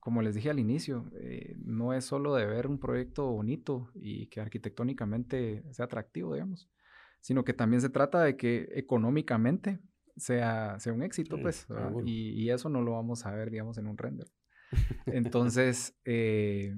como 0.00 0.22
les 0.22 0.34
dije 0.34 0.50
al 0.50 0.58
inicio, 0.58 1.10
eh, 1.20 1.56
no 1.64 1.92
es 1.92 2.04
solo 2.04 2.34
de 2.34 2.46
ver 2.46 2.66
un 2.66 2.78
proyecto 2.78 3.30
bonito 3.30 3.90
y 3.94 4.26
que 4.28 4.40
arquitectónicamente 4.40 5.62
sea 5.72 5.84
atractivo, 5.84 6.34
digamos, 6.34 6.68
sino 7.20 7.44
que 7.44 7.52
también 7.52 7.82
se 7.82 7.90
trata 7.90 8.22
de 8.22 8.36
que 8.36 8.68
económicamente 8.74 9.78
sea, 10.16 10.80
sea 10.80 10.92
un 10.94 11.02
éxito, 11.02 11.36
Sí, 11.36 11.42
pues, 11.42 11.66
y 12.04 12.48
eso 12.50 12.68
no 12.70 12.82
lo 12.82 12.92
vamos 12.92 13.26
a 13.26 13.32
ver, 13.32 13.50
digamos, 13.50 13.76
en 13.78 13.86
un 13.86 13.98
render. 13.98 14.26
Entonces, 15.06 15.94
eh, 16.04 16.76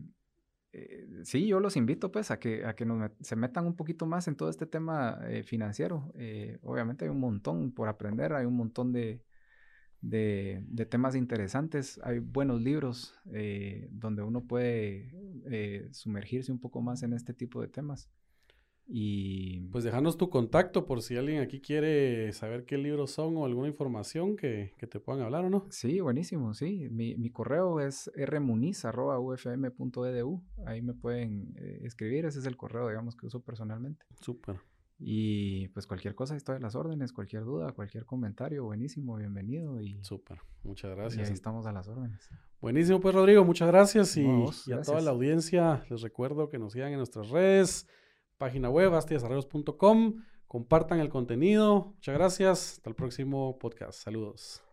eh, 0.73 1.07
sí, 1.25 1.47
yo 1.47 1.61
los 1.61 1.77
invito 1.77 2.11
pues 2.11 2.31
a 2.31 2.39
que, 2.39 2.65
a 2.65 2.75
que 2.75 2.87
se 3.21 3.37
metan 3.37 3.67
un 3.67 3.77
poquito 3.77 4.07
más 4.07 4.27
en 4.29 4.37
todo 4.37 4.49
este 4.49 4.67
tema 4.67 5.21
eh, 5.29 5.43
financiero. 5.43 6.13
Eh, 6.17 6.59
obviamente 6.63 7.05
hay 7.05 7.11
un 7.11 7.21
montón 7.21 7.73
por 7.73 7.89
aprender, 7.89 8.33
hay 8.33 8.47
un 8.47 8.57
montón 8.57 8.93
de, 8.93 9.23
de, 10.01 10.87
temas 10.91 11.15
interesantes, 11.15 12.01
hay 12.03 12.19
buenos 12.21 12.63
libros 12.63 13.15
eh, 13.33 13.89
donde 13.93 14.23
uno 14.23 14.45
puede 14.47 15.91
sumergirse 15.93 16.53
un 16.53 16.61
poco 16.61 16.81
más 16.81 17.03
en 17.03 17.13
este 17.13 17.35
tipo 17.35 17.61
de 17.61 17.69
temas. 17.69 18.11
Y 18.87 19.61
Pues 19.69 19.85
déjanos 19.85 20.17
tu 20.19 20.29
contacto 20.29 20.85
por 20.85 21.01
si 21.03 21.17
alguien 21.17 21.41
aquí 21.41 21.61
quiere 21.61 22.33
saber 22.33 22.65
qué 22.65 22.77
libros 22.79 23.11
son 23.13 23.37
o 23.37 23.45
alguna 23.45 23.69
información 23.69 24.37
que, 24.37 24.75
que 24.79 24.87
te 24.87 25.01
puedan 25.01 25.23
hablar 25.23 25.45
o 25.45 25.51
no. 25.51 25.67
sí, 25.71 26.01
buenísimo, 26.01 26.55
sí. 26.55 26.89
Mi, 26.91 27.15
mi 27.17 27.31
correo 27.31 27.81
es 27.81 28.11
rmuniz.ufm.edu. 28.17 30.43
Ahí 30.67 30.83
me 30.83 30.95
pueden 30.95 31.55
eh, 31.57 31.81
escribir, 31.85 32.25
ese 32.27 32.41
es 32.41 32.47
el 32.47 32.57
correo, 32.57 32.89
digamos, 32.89 33.17
que 33.17 33.27
uso 33.27 33.41
personalmente. 33.41 34.05
Súper. 34.21 34.57
Y 35.05 35.67
pues 35.69 35.87
cualquier 35.89 36.15
cosa, 36.15 36.37
estoy 36.37 36.57
a 36.57 36.61
las 36.61 36.77
órdenes, 36.77 37.13
cualquier 37.13 37.45
duda, 37.45 37.73
cualquier 37.73 38.05
comentario, 38.07 38.65
buenísimo, 38.65 39.17
bienvenido. 39.17 39.81
Y, 39.81 39.99
Súper. 40.05 40.39
Muchas 40.63 40.93
y 40.93 40.95
gracias. 40.95 41.27
ahí 41.29 41.35
estamos 41.35 41.67
a 41.67 41.73
las 41.73 41.89
órdenes. 41.89 42.29
Buenísimo, 42.61 43.01
pues 43.01 43.13
Rodrigo, 43.15 43.45
muchas 43.45 43.67
gracias. 43.69 44.17
Y, 44.17 44.23
No, 44.23 44.35
a 44.35 44.39
vos, 44.45 44.69
y 44.69 44.73
a 44.73 44.81
toda 44.83 45.01
la 45.01 45.11
audiencia 45.11 45.85
les 45.91 46.03
recuerdo 46.03 46.49
que 46.49 46.59
nos 46.61 46.75
sigan 46.75 46.93
en 46.93 46.99
nuestras 46.99 47.31
redes, 47.31 47.89
página 48.43 48.69
web, 48.69 48.93
astiasarreos.com, 48.93 50.25
compartan 50.49 50.99
el 50.99 51.11
contenido. 51.11 51.93
Muchas 51.95 52.15
gracias. 52.17 52.73
Hasta 52.73 52.91
el 52.91 52.97
próximo 52.97 53.57
podcast. 53.61 54.03
Saludos. 54.03 54.72